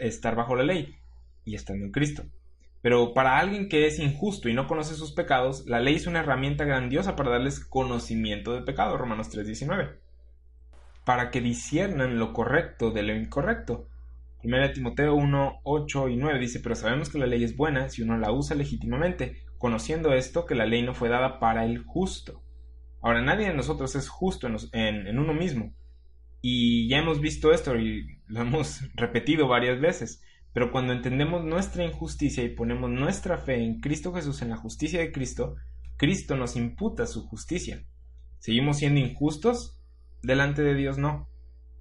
estar 0.02 0.36
bajo 0.36 0.54
la 0.54 0.66
ley 0.66 0.98
y 1.46 1.56
estando 1.56 1.86
en 1.86 1.94
Cristo. 1.94 2.24
Pero 2.82 3.14
para 3.14 3.40
alguien 3.40 3.70
que 3.70 3.88
es 3.88 4.00
injusto 4.00 4.50
y 4.50 4.54
no 4.54 4.68
conoce 4.68 4.96
sus 4.96 5.14
pecados, 5.14 5.66
la 5.66 5.80
ley 5.80 5.96
es 5.96 6.08
una 6.08 6.20
herramienta 6.20 6.66
grandiosa 6.66 7.16
para 7.16 7.30
darles 7.30 7.64
conocimiento 7.64 8.52
de 8.52 8.64
pecado, 8.64 8.98
Romanos 8.98 9.30
3:19, 9.30 9.96
para 11.06 11.32
que 11.32 11.40
disiernan 11.40 12.20
lo 12.20 12.34
correcto 12.34 12.92
de 12.92 13.04
lo 13.04 13.16
incorrecto. 13.16 13.88
1 14.44 14.74
Timoteo 14.74 15.16
1, 15.16 15.62
8 15.64 16.10
y 16.10 16.18
9 16.18 16.38
dice, 16.38 16.60
pero 16.60 16.76
sabemos 16.76 17.08
que 17.08 17.20
la 17.20 17.28
ley 17.28 17.46
es 17.46 17.56
buena 17.56 17.88
si 17.88 18.02
uno 18.02 18.18
la 18.18 18.34
usa 18.34 18.58
legítimamente, 18.58 19.38
conociendo 19.58 20.12
esto 20.12 20.46
que 20.46 20.56
la 20.56 20.66
ley 20.66 20.84
no 20.84 20.94
fue 20.94 21.08
dada 21.08 21.40
para 21.40 21.64
el 21.64 21.82
justo. 21.86 22.42
Ahora, 23.02 23.22
nadie 23.22 23.48
de 23.48 23.54
nosotros 23.54 23.96
es 23.96 24.10
justo 24.10 24.48
en 24.72 25.20
uno 25.20 25.34
mismo, 25.34 25.74
y 26.42 26.88
ya 26.88 27.00
hemos 27.00 27.20
visto 27.20 27.52
esto 27.52 27.76
y 27.76 28.20
lo 28.28 28.42
hemos 28.42 28.82
repetido 28.96 29.48
varias 29.48 29.80
veces. 29.80 30.24
Pero 30.54 30.72
cuando 30.72 30.94
entendemos 30.94 31.44
nuestra 31.44 31.84
injusticia 31.84 32.44
y 32.44 32.50
ponemos 32.50 32.90
nuestra 32.90 33.38
fe 33.38 33.64
en 33.64 33.80
Cristo 33.80 34.14
Jesús, 34.14 34.42
en 34.42 34.50
la 34.50 34.58
justicia 34.58 35.00
de 35.00 35.12
Cristo, 35.12 35.56
Cristo 35.96 36.36
nos 36.36 36.56
imputa 36.56 37.06
su 37.06 37.28
justicia. 37.28 37.86
¿Seguimos 38.40 38.78
siendo 38.78 39.00
injustos? 39.00 39.80
Delante 40.24 40.64
de 40.64 40.74
Dios 40.74 40.98
no. 40.98 41.30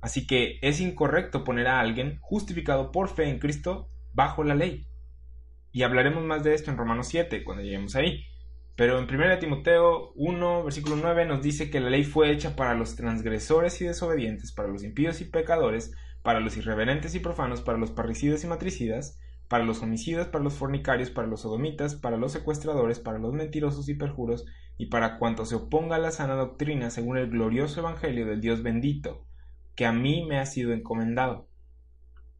Así 0.00 0.26
que 0.26 0.58
es 0.60 0.80
incorrecto 0.80 1.44
poner 1.44 1.66
a 1.66 1.80
alguien 1.80 2.18
justificado 2.20 2.92
por 2.92 3.08
fe 3.08 3.30
en 3.30 3.38
Cristo 3.38 3.88
bajo 4.12 4.44
la 4.44 4.54
ley. 4.54 4.86
Y 5.72 5.82
hablaremos 5.82 6.24
más 6.24 6.44
de 6.44 6.54
esto 6.54 6.70
en 6.70 6.76
Romanos 6.76 7.08
7 7.08 7.44
cuando 7.44 7.62
lleguemos 7.62 7.96
ahí. 7.96 8.24
Pero 8.78 9.00
en 9.00 9.12
1 9.12 9.40
Timoteo 9.40 10.12
1, 10.14 10.62
versículo 10.62 10.94
9 10.94 11.26
nos 11.26 11.42
dice 11.42 11.68
que 11.68 11.80
la 11.80 11.90
ley 11.90 12.04
fue 12.04 12.30
hecha 12.30 12.54
para 12.54 12.74
los 12.74 12.94
transgresores 12.94 13.80
y 13.80 13.86
desobedientes, 13.86 14.52
para 14.52 14.68
los 14.68 14.84
impíos 14.84 15.20
y 15.20 15.24
pecadores, 15.24 15.90
para 16.22 16.38
los 16.38 16.56
irreverentes 16.56 17.16
y 17.16 17.18
profanos, 17.18 17.60
para 17.60 17.76
los 17.76 17.90
parricidas 17.90 18.44
y 18.44 18.46
matricidas, 18.46 19.18
para 19.48 19.64
los 19.64 19.82
homicidas, 19.82 20.28
para 20.28 20.44
los 20.44 20.54
fornicarios, 20.54 21.10
para 21.10 21.26
los 21.26 21.40
sodomitas, 21.40 21.96
para 21.96 22.18
los 22.18 22.30
secuestradores, 22.30 23.00
para 23.00 23.18
los 23.18 23.32
mentirosos 23.32 23.88
y 23.88 23.94
perjuros, 23.94 24.44
y 24.76 24.86
para 24.86 25.18
cuanto 25.18 25.44
se 25.44 25.56
oponga 25.56 25.96
a 25.96 25.98
la 25.98 26.12
sana 26.12 26.36
doctrina 26.36 26.90
según 26.90 27.18
el 27.18 27.30
glorioso 27.30 27.80
Evangelio 27.80 28.26
del 28.26 28.40
Dios 28.40 28.62
bendito, 28.62 29.26
que 29.74 29.86
a 29.86 29.92
mí 29.92 30.24
me 30.24 30.38
ha 30.38 30.46
sido 30.46 30.72
encomendado. 30.72 31.48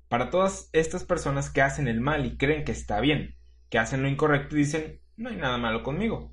Para 0.09 0.31
todas 0.31 0.71
estas 0.73 1.03
personas 1.03 1.51
que 1.51 1.63
hacen 1.63 1.89
el 1.89 2.01
mal 2.01 2.27
y 2.27 2.37
creen 2.37 2.63
que 2.63 2.71
está 2.71 3.01
bien, 3.01 3.35
que 3.71 3.81
hacen 3.81 4.03
lo 4.03 4.09
incorrecto 4.09 4.55
y 4.55 4.61
dicen, 4.61 5.01
no 5.19 5.31
hay 5.31 5.37
nada 5.37 5.59
malo 5.59 5.83
conmigo. 5.83 6.33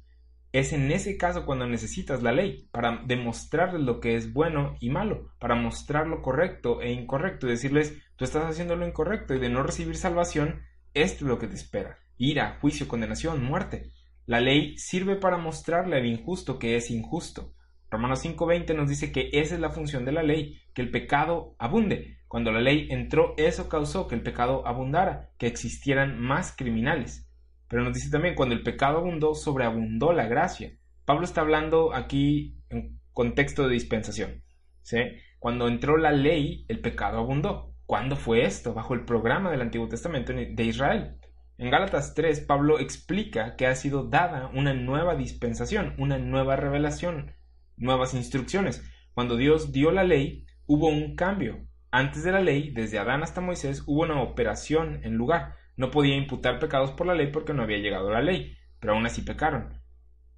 Es 0.52 0.72
en 0.72 0.90
ese 0.92 1.18
caso 1.18 1.46
cuando 1.46 1.68
necesitas 1.68 2.24
la 2.24 2.32
ley, 2.32 2.70
para 2.72 3.02
demostrarles 3.06 3.82
lo 3.82 4.00
que 4.00 4.16
es 4.16 4.32
bueno 4.32 4.78
y 4.80 4.90
malo, 4.90 5.32
para 5.40 5.56
mostrar 5.56 6.08
lo 6.08 6.22
correcto 6.22 6.82
e 6.82 6.94
incorrecto 6.94 7.46
y 7.46 7.50
decirles, 7.50 7.98
tú 8.16 8.24
estás 8.24 8.46
haciendo 8.46 8.76
lo 8.78 8.88
incorrecto 8.88 9.34
y 9.34 9.40
de 9.40 9.50
no 9.50 9.64
recibir 9.64 9.98
salvación, 9.98 10.62
esto 10.94 11.26
es 11.26 11.30
lo 11.30 11.40
que 11.40 11.48
te 11.48 11.56
espera. 11.56 11.98
Ira, 12.18 12.58
juicio, 12.62 12.88
condenación, 12.88 13.44
muerte. 13.44 13.92
La 14.28 14.40
ley 14.40 14.78
sirve 14.78 15.18
para 15.18 15.38
mostrarle 15.38 15.98
al 15.98 16.06
injusto 16.06 16.58
que 16.58 16.78
es 16.78 16.90
injusto. 16.90 17.54
Romanos 17.90 18.24
5:20 18.24 18.74
nos 18.76 18.88
dice 18.88 19.12
que 19.12 19.30
esa 19.34 19.56
es 19.56 19.62
la 19.62 19.72
función 19.72 20.06
de 20.06 20.12
la 20.12 20.24
ley, 20.24 20.62
que 20.74 20.82
el 20.82 20.92
pecado 20.92 21.56
abunde. 21.60 22.20
Cuando 22.28 22.52
la 22.52 22.62
ley 22.62 22.88
entró, 22.92 23.34
eso 23.38 23.68
causó 23.68 24.08
que 24.08 24.16
el 24.16 24.22
pecado 24.22 24.66
abundara, 24.68 25.32
que 25.38 25.48
existieran 25.48 26.20
más 26.20 26.56
criminales. 26.56 27.25
Pero 27.68 27.84
nos 27.84 27.94
dice 27.94 28.10
también, 28.10 28.36
cuando 28.36 28.56
el 28.56 28.64
pecado 28.64 29.00
abundó, 29.00 29.34
sobreabundó 29.34 30.14
la 30.14 30.28
gracia. 30.28 30.78
Pablo 31.06 31.24
está 31.24 31.42
hablando 31.42 31.94
aquí 31.94 32.58
en 32.70 33.00
contexto 33.14 33.68
de 33.68 33.74
dispensación. 33.74 34.44
¿sí? 34.82 35.00
Cuando 35.40 35.68
entró 35.68 35.98
la 35.98 36.12
ley, 36.12 36.66
el 36.68 36.80
pecado 36.80 37.20
abundó. 37.20 37.76
¿Cuándo 37.86 38.16
fue 38.16 38.46
esto? 38.46 38.74
Bajo 38.74 38.94
el 38.94 39.06
programa 39.06 39.52
del 39.52 39.62
Antiguo 39.62 39.88
Testamento 39.88 40.34
de 40.34 40.64
Israel. 40.64 41.18
En 41.58 41.70
Gálatas 41.70 42.14
3, 42.16 42.42
Pablo 42.42 42.80
explica 42.80 43.56
que 43.56 43.66
ha 43.66 43.76
sido 43.76 44.10
dada 44.10 44.50
una 44.54 44.74
nueva 44.74 45.16
dispensación, 45.16 45.96
una 45.98 46.18
nueva 46.18 46.56
revelación, 46.58 47.32
nuevas 47.78 48.14
instrucciones. 48.14 48.84
Cuando 49.14 49.38
Dios 49.38 49.72
dio 49.72 49.92
la 49.92 50.04
ley, 50.04 50.46
hubo 50.66 50.88
un 50.88 51.16
cambio. 51.16 51.66
Antes 51.92 52.24
de 52.24 52.34
la 52.34 52.42
ley, 52.42 52.72
desde 52.72 53.00
Adán 53.00 53.24
hasta 53.24 53.40
Moisés, 53.40 53.84
hubo 53.88 54.02
una 54.02 54.22
operación 54.22 55.00
en 55.04 55.14
lugar. 55.14 55.56
No 55.78 55.92
podía 55.92 56.16
imputar 56.16 56.60
pecados 56.60 56.92
por 56.92 57.08
la 57.08 57.16
ley 57.16 57.28
porque 57.28 57.54
no 57.54 57.64
había 57.64 57.78
llegado 57.78 58.10
la 58.10 58.22
ley, 58.22 58.58
pero 58.80 58.94
aún 58.94 59.06
así 59.06 59.22
pecaron. 59.22 59.82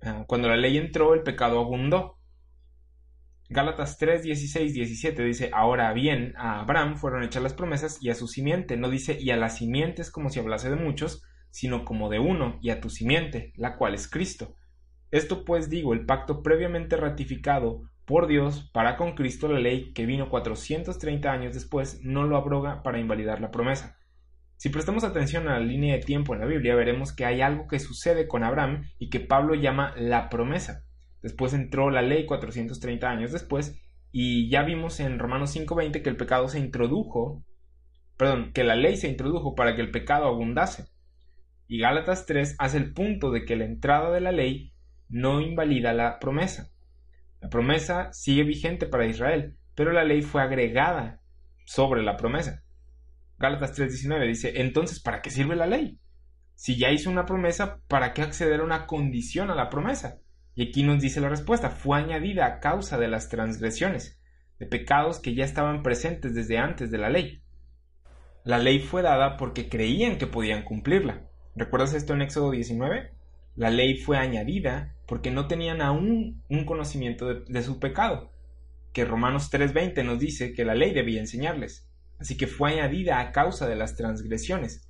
Ah, 0.01 0.25
cuando 0.27 0.49
la 0.49 0.57
ley 0.57 0.77
entró, 0.77 1.13
el 1.13 1.23
pecado 1.23 1.59
abundó. 1.59 2.17
Gálatas 3.49 3.97
3, 3.97 4.23
16, 4.23 4.73
17 4.73 5.23
dice, 5.23 5.51
ahora 5.53 5.93
bien, 5.93 6.33
a 6.37 6.59
Abraham 6.59 6.97
fueron 6.97 7.23
hechas 7.23 7.41
las 7.41 7.53
promesas 7.53 7.97
y 8.01 8.09
a 8.09 8.15
su 8.15 8.27
simiente, 8.27 8.75
no 8.75 8.89
dice 8.89 9.17
y 9.19 9.31
a 9.31 9.37
las 9.37 9.57
simientes 9.57 10.11
como 10.11 10.29
si 10.29 10.39
hablase 10.39 10.69
de 10.69 10.75
muchos, 10.75 11.23
sino 11.49 11.85
como 11.85 12.09
de 12.09 12.19
uno 12.19 12.59
y 12.61 12.71
a 12.71 12.81
tu 12.81 12.89
simiente, 12.89 13.53
la 13.55 13.77
cual 13.77 13.93
es 13.93 14.09
Cristo. 14.09 14.55
Esto 15.11 15.45
pues 15.45 15.69
digo, 15.69 15.93
el 15.93 16.05
pacto 16.05 16.43
previamente 16.43 16.97
ratificado 16.97 17.83
por 18.03 18.27
Dios 18.27 18.69
para 18.73 18.97
con 18.97 19.15
Cristo 19.15 19.47
la 19.47 19.59
ley 19.59 19.93
que 19.93 20.05
vino 20.05 20.29
430 20.29 21.31
años 21.31 21.53
después 21.53 22.01
no 22.03 22.23
lo 22.23 22.35
abroga 22.35 22.83
para 22.83 22.99
invalidar 22.99 23.39
la 23.39 23.51
promesa. 23.51 23.97
Si 24.57 24.69
prestamos 24.69 25.03
atención 25.03 25.47
a 25.47 25.59
la 25.59 25.65
línea 25.65 25.95
de 25.95 26.01
tiempo 26.01 26.33
en 26.33 26.39
la 26.39 26.47
Biblia, 26.47 26.73
veremos 26.73 27.13
que 27.13 27.25
hay 27.25 27.41
algo 27.41 27.67
que 27.67 27.77
sucede 27.77 28.27
con 28.27 28.43
Abraham 28.43 28.89
y 28.97 29.09
que 29.09 29.19
Pablo 29.19 29.53
llama 29.53 29.93
la 29.95 30.29
promesa. 30.29 30.83
Después 31.21 31.53
entró 31.53 31.91
la 31.91 32.01
ley 32.01 32.25
430 32.25 33.07
años 33.07 33.31
después 33.31 33.79
y 34.11 34.49
ya 34.49 34.63
vimos 34.63 34.99
en 34.99 35.19
Romanos 35.19 35.51
5:20 35.51 36.01
que 36.01 36.09
el 36.09 36.17
pecado 36.17 36.47
se 36.47 36.59
introdujo, 36.59 37.45
perdón, 38.17 38.51
que 38.51 38.63
la 38.63 38.75
ley 38.75 38.97
se 38.97 39.07
introdujo 39.07 39.53
para 39.53 39.75
que 39.75 39.81
el 39.81 39.91
pecado 39.91 40.25
abundase. 40.25 40.87
Y 41.67 41.79
Gálatas 41.79 42.25
3 42.25 42.55
hace 42.57 42.77
el 42.77 42.93
punto 42.93 43.29
de 43.29 43.45
que 43.45 43.57
la 43.57 43.65
entrada 43.65 44.09
de 44.09 44.21
la 44.21 44.31
ley 44.31 44.73
no 45.07 45.39
invalida 45.39 45.93
la 45.93 46.17
promesa. 46.17 46.71
La 47.41 47.49
promesa 47.49 48.11
sigue 48.11 48.43
vigente 48.43 48.87
para 48.87 49.05
Israel, 49.05 49.55
pero 49.75 49.91
la 49.91 50.03
ley 50.03 50.23
fue 50.23 50.41
agregada 50.41 51.21
sobre 51.65 52.01
la 52.01 52.17
promesa. 52.17 52.63
Gálatas 53.39 53.77
3:19 53.77 54.27
dice, 54.27 54.61
entonces, 54.61 54.99
¿para 54.99 55.21
qué 55.21 55.29
sirve 55.29 55.55
la 55.55 55.67
ley? 55.67 55.99
Si 56.55 56.77
ya 56.77 56.91
hizo 56.91 57.09
una 57.11 57.25
promesa, 57.25 57.79
¿para 57.87 58.13
qué 58.13 58.23
acceder 58.23 58.61
a 58.61 58.63
una 58.63 58.87
condición 58.87 59.51
a 59.51 59.55
la 59.55 59.69
promesa? 59.69 60.19
Y 60.55 60.67
aquí 60.67 60.81
nos 60.81 60.99
dice 61.01 61.21
la 61.21 61.29
respuesta, 61.29 61.69
fue 61.69 61.99
añadida 61.99 62.47
a 62.47 62.59
causa 62.59 62.97
de 62.97 63.07
las 63.07 63.29
transgresiones, 63.29 64.19
de 64.57 64.65
pecados 64.65 65.19
que 65.19 65.35
ya 65.35 65.45
estaban 65.45 65.83
presentes 65.83 66.33
desde 66.33 66.57
antes 66.57 66.89
de 66.89 66.97
la 66.97 67.11
ley. 67.11 67.43
La 68.43 68.57
ley 68.57 68.79
fue 68.79 69.03
dada 69.03 69.37
porque 69.37 69.69
creían 69.69 70.17
que 70.17 70.25
podían 70.25 70.63
cumplirla. 70.63 71.27
¿Recuerdas 71.55 71.93
esto 71.93 72.13
en 72.13 72.23
Éxodo 72.23 72.49
19? 72.49 73.11
La 73.55 73.69
ley 73.69 73.97
fue 73.97 74.17
añadida 74.17 74.95
porque 75.05 75.29
no 75.29 75.47
tenían 75.47 75.81
aún 75.81 76.43
un 76.49 76.65
conocimiento 76.65 77.27
de, 77.27 77.43
de 77.47 77.61
su 77.61 77.79
pecado, 77.79 78.33
que 78.93 79.05
Romanos 79.05 79.51
3:20 79.51 80.03
nos 80.03 80.17
dice 80.17 80.53
que 80.53 80.65
la 80.65 80.73
ley 80.73 80.91
debía 80.91 81.19
enseñarles 81.19 81.87
así 82.19 82.37
que 82.37 82.47
fue 82.47 82.73
añadida 82.73 83.19
a 83.19 83.31
causa 83.31 83.67
de 83.67 83.75
las 83.75 83.95
transgresiones. 83.95 84.89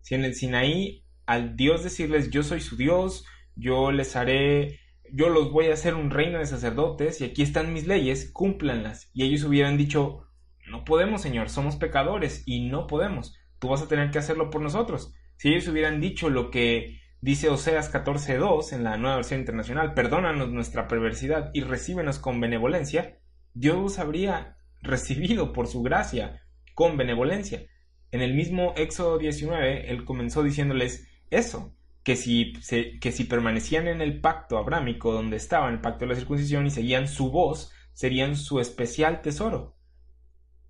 Si 0.00 0.14
en 0.14 0.24
el 0.24 0.34
Sinaí 0.34 1.04
al 1.26 1.56
Dios 1.56 1.82
decirles 1.82 2.30
yo 2.30 2.42
soy 2.42 2.60
su 2.60 2.76
Dios, 2.76 3.24
yo 3.56 3.92
les 3.92 4.16
haré, 4.16 4.80
yo 5.12 5.28
los 5.28 5.52
voy 5.52 5.66
a 5.66 5.74
hacer 5.74 5.94
un 5.94 6.10
reino 6.10 6.38
de 6.38 6.46
sacerdotes 6.46 7.20
y 7.20 7.24
aquí 7.24 7.42
están 7.42 7.72
mis 7.72 7.86
leyes, 7.86 8.30
cúmplanlas. 8.32 9.10
Y 9.14 9.24
ellos 9.24 9.44
hubieran 9.44 9.76
dicho, 9.76 10.26
no 10.66 10.84
podemos 10.84 11.22
Señor, 11.22 11.48
somos 11.48 11.76
pecadores 11.76 12.42
y 12.46 12.68
no 12.68 12.86
podemos, 12.86 13.36
tú 13.58 13.68
vas 13.68 13.82
a 13.82 13.88
tener 13.88 14.10
que 14.10 14.18
hacerlo 14.18 14.50
por 14.50 14.60
nosotros. 14.60 15.14
Si 15.36 15.48
ellos 15.48 15.68
hubieran 15.68 16.00
dicho 16.00 16.30
lo 16.30 16.50
que 16.50 17.00
dice 17.20 17.48
Oseas 17.48 17.92
14.2 17.92 18.72
en 18.72 18.84
la 18.84 18.96
nueva 18.98 19.16
versión 19.16 19.40
internacional, 19.40 19.94
perdónanos 19.94 20.50
nuestra 20.50 20.88
perversidad 20.88 21.50
y 21.54 21.62
recíbenos 21.62 22.18
con 22.18 22.40
benevolencia, 22.40 23.18
Dios 23.54 23.98
habría 23.98 24.58
recibido 24.82 25.52
por 25.52 25.66
su 25.66 25.82
gracia 25.82 26.43
con 26.74 26.96
benevolencia. 26.96 27.66
En 28.10 28.20
el 28.20 28.34
mismo 28.34 28.74
Éxodo 28.76 29.18
19, 29.18 29.90
él 29.90 30.04
comenzó 30.04 30.42
diciéndoles 30.42 31.08
eso, 31.30 31.74
que 32.04 32.16
si, 32.16 32.52
que 33.00 33.12
si 33.12 33.24
permanecían 33.24 33.88
en 33.88 34.02
el 34.02 34.20
pacto 34.20 34.58
abrámico 34.58 35.12
donde 35.12 35.36
estaba, 35.36 35.68
en 35.68 35.74
el 35.74 35.80
pacto 35.80 36.04
de 36.04 36.10
la 36.10 36.14
circuncisión, 36.14 36.66
y 36.66 36.70
seguían 36.70 37.08
su 37.08 37.30
voz, 37.30 37.72
serían 37.94 38.36
su 38.36 38.60
especial 38.60 39.22
tesoro. 39.22 39.76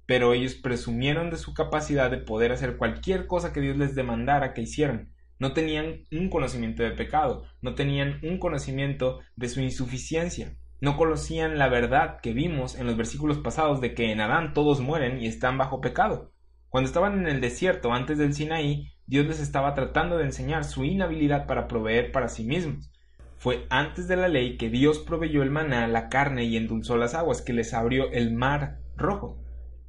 Pero 0.07 0.33
ellos 0.33 0.55
presumieron 0.55 1.31
de 1.31 1.37
su 1.37 1.53
capacidad 1.53 2.11
de 2.11 2.19
poder 2.19 2.53
hacer 2.53 2.77
cualquier 2.77 3.27
cosa 3.27 3.53
que 3.53 3.61
Dios 3.61 3.77
les 3.77 3.95
demandara 3.95 4.55
que 4.55 4.63
hicieran. 4.63 5.13
No 5.39 5.53
tenían 5.53 6.05
un 6.13 6.31
conocimiento 6.31 6.83
de 6.83 6.93
pecado, 6.93 7.45
no 7.61 7.75
tenían 7.75 8.21
un 8.23 8.39
conocimiento 8.39 9.21
de 9.35 9.49
su 9.49 9.61
insuficiencia. 9.61 10.57
No 10.85 10.99
conocían 10.99 11.57
la 11.57 11.69
verdad 11.69 12.19
que 12.21 12.35
vimos 12.35 12.75
en 12.75 12.85
los 12.85 12.95
versículos 12.99 13.39
pasados 13.39 13.81
de 13.81 13.95
que 13.95 14.13
en 14.13 14.21
Adán 14.21 14.53
todos 14.53 14.81
mueren 14.81 15.19
y 15.19 15.27
están 15.27 15.57
bajo 15.57 15.81
pecado. 15.81 16.31
Cuando 16.69 16.89
estaban 16.89 17.19
en 17.19 17.27
el 17.27 17.41
desierto 17.41 17.95
antes 17.95 18.19
del 18.19 18.35
Sinaí, 18.35 18.93
Dios 19.07 19.25
les 19.25 19.41
estaba 19.41 19.73
tratando 19.73 20.19
de 20.19 20.25
enseñar 20.25 20.63
su 20.63 20.85
inhabilidad 20.85 21.47
para 21.47 21.69
proveer 21.69 22.13
para 22.13 22.29
sí 22.29 22.45
mismos. 22.45 22.93
Fue 23.39 23.65
antes 23.71 24.09
de 24.09 24.17
la 24.17 24.29
ley 24.29 24.59
que 24.59 24.69
Dios 24.69 24.99
proveyó 24.99 25.43
el 25.43 25.51
maná, 25.51 25.89
la 25.89 26.11
carne 26.11 26.45
y 26.45 26.59
endulzó 26.59 26.99
las 26.99 27.15
aguas, 27.15 27.41
que 27.41 27.55
les 27.55 27.73
abrió 27.73 28.11
el 28.13 28.35
mar 28.35 28.81
rojo. 28.95 29.43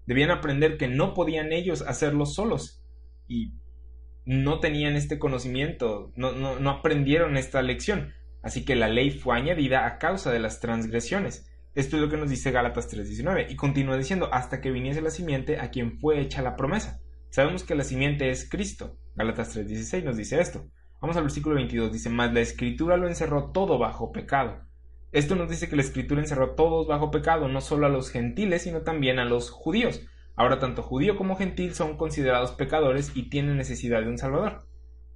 Debían 0.05 0.31
aprender 0.31 0.77
que 0.77 0.87
no 0.87 1.13
podían 1.13 1.51
ellos 1.51 1.81
hacerlo 1.81 2.25
solos 2.25 2.85
y 3.27 3.51
no 4.23 4.61
tenían 4.61 4.95
este 4.95 5.19
conocimiento, 5.19 6.13
no, 6.15 6.31
no, 6.31 6.57
no 6.57 6.69
aprendieron 6.69 7.35
esta 7.35 7.61
lección. 7.61 8.13
Así 8.45 8.63
que 8.63 8.75
la 8.75 8.87
ley 8.87 9.09
fue 9.09 9.35
añadida 9.35 9.87
a 9.87 9.97
causa 9.97 10.31
de 10.31 10.37
las 10.37 10.59
transgresiones. 10.59 11.51
Esto 11.73 11.95
es 11.95 12.01
lo 12.03 12.09
que 12.09 12.17
nos 12.17 12.29
dice 12.29 12.51
Gálatas 12.51 12.87
3:19 12.87 13.47
y 13.49 13.55
continúa 13.55 13.97
diciendo 13.97 14.29
hasta 14.31 14.61
que 14.61 14.69
viniese 14.69 15.01
la 15.01 15.09
simiente 15.09 15.59
a 15.59 15.71
quien 15.71 15.99
fue 15.99 16.21
hecha 16.21 16.43
la 16.43 16.55
promesa. 16.55 17.01
Sabemos 17.31 17.63
que 17.63 17.73
la 17.73 17.83
simiente 17.83 18.29
es 18.29 18.47
Cristo. 18.47 18.99
Gálatas 19.15 19.57
3:16 19.57 20.03
nos 20.03 20.15
dice 20.15 20.39
esto. 20.39 20.69
Vamos 21.01 21.17
al 21.17 21.23
versículo 21.23 21.55
22, 21.55 21.91
dice, 21.91 22.11
mas 22.11 22.33
la 22.33 22.41
escritura 22.41 22.97
lo 22.97 23.07
encerró 23.07 23.51
todo 23.51 23.79
bajo 23.79 24.11
pecado. 24.11 24.61
Esto 25.11 25.35
nos 25.35 25.49
dice 25.49 25.67
que 25.67 25.75
la 25.75 25.81
escritura 25.81 26.21
encerró 26.21 26.51
todos 26.53 26.85
bajo 26.85 27.09
pecado, 27.09 27.47
no 27.47 27.61
solo 27.61 27.87
a 27.87 27.89
los 27.89 28.11
gentiles, 28.11 28.61
sino 28.61 28.81
también 28.81 29.17
a 29.17 29.25
los 29.25 29.49
judíos. 29.49 30.05
Ahora 30.35 30.59
tanto 30.59 30.83
judío 30.83 31.17
como 31.17 31.35
gentil 31.35 31.73
son 31.73 31.97
considerados 31.97 32.51
pecadores 32.51 33.11
y 33.15 33.27
tienen 33.29 33.57
necesidad 33.57 34.01
de 34.01 34.09
un 34.09 34.19
Salvador. 34.19 34.67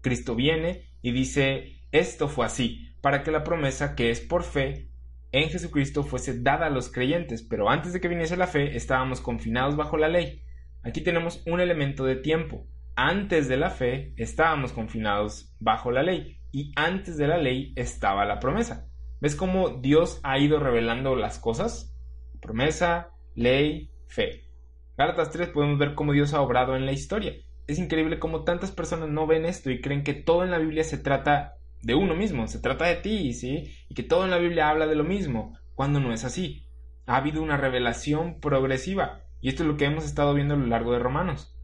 Cristo 0.01 0.35
viene 0.35 0.89
y 1.03 1.11
dice, 1.11 1.78
esto 1.91 2.27
fue 2.27 2.45
así, 2.45 2.93
para 3.01 3.23
que 3.23 3.31
la 3.31 3.43
promesa 3.43 3.95
que 3.95 4.09
es 4.09 4.21
por 4.21 4.43
fe 4.43 4.89
en 5.31 5.49
Jesucristo 5.49 6.03
fuese 6.03 6.41
dada 6.41 6.67
a 6.67 6.71
los 6.71 6.91
creyentes, 6.91 7.43
pero 7.43 7.69
antes 7.69 7.93
de 7.93 8.01
que 8.01 8.07
viniese 8.07 8.35
la 8.35 8.47
fe 8.47 8.75
estábamos 8.75 9.21
confinados 9.21 9.75
bajo 9.75 9.97
la 9.97 10.07
ley. 10.07 10.41
Aquí 10.83 11.01
tenemos 11.01 11.43
un 11.45 11.59
elemento 11.59 12.03
de 12.05 12.15
tiempo. 12.15 12.65
Antes 12.95 13.47
de 13.47 13.57
la 13.57 13.69
fe 13.69 14.13
estábamos 14.17 14.73
confinados 14.73 15.55
bajo 15.59 15.91
la 15.91 16.03
ley. 16.03 16.37
y 16.51 16.71
antes 16.75 17.15
de 17.15 17.27
la 17.27 17.37
ley 17.37 17.73
estaba 17.75 18.25
la 18.25 18.39
promesa. 18.39 18.89
¿Ves 19.21 19.35
cómo 19.35 19.69
Dios 19.81 20.19
ha 20.23 20.39
ido 20.39 20.59
revelando 20.59 21.15
las 21.15 21.37
cosas? 21.37 21.95
Promesa, 22.41 23.11
ley, 23.35 23.91
fe. 24.07 24.49
Gálatas 24.97 25.29
3 25.29 25.49
podemos 25.49 25.77
ver 25.77 25.93
cómo 25.93 26.11
Dios 26.11 26.33
ha 26.33 26.41
obrado 26.41 26.75
en 26.75 26.87
la 26.87 26.91
historia. 26.91 27.33
Es 27.67 27.77
increíble 27.77 28.17
cómo 28.17 28.43
tantas 28.45 28.71
personas 28.71 29.09
no 29.09 29.27
ven 29.27 29.45
esto 29.45 29.69
y 29.69 29.79
creen 29.79 30.03
que 30.03 30.15
todo 30.15 30.43
en 30.43 30.49
la 30.49 30.57
Biblia 30.57 30.83
se 30.83 30.97
trata 30.97 31.58
de 31.81 31.95
uno 31.95 32.15
mismo, 32.15 32.47
se 32.47 32.59
trata 32.59 32.85
de 32.85 32.95
ti, 32.95 33.33
¿sí? 33.33 33.73
Y 33.87 33.95
que 33.95 34.03
todo 34.03 34.25
en 34.25 34.31
la 34.31 34.37
Biblia 34.37 34.69
habla 34.69 34.87
de 34.87 34.95
lo 34.95 35.03
mismo, 35.03 35.57
cuando 35.75 35.99
no 35.99 36.13
es 36.13 36.25
así. 36.25 36.65
Ha 37.05 37.17
habido 37.17 37.41
una 37.41 37.57
revelación 37.57 38.39
progresiva, 38.39 39.21
y 39.41 39.49
esto 39.49 39.63
es 39.63 39.69
lo 39.69 39.77
que 39.77 39.85
hemos 39.85 40.05
estado 40.05 40.33
viendo 40.33 40.53
a 40.53 40.57
lo 40.57 40.67
largo 40.67 40.91
de 40.91 40.99
Romanos. 40.99 41.55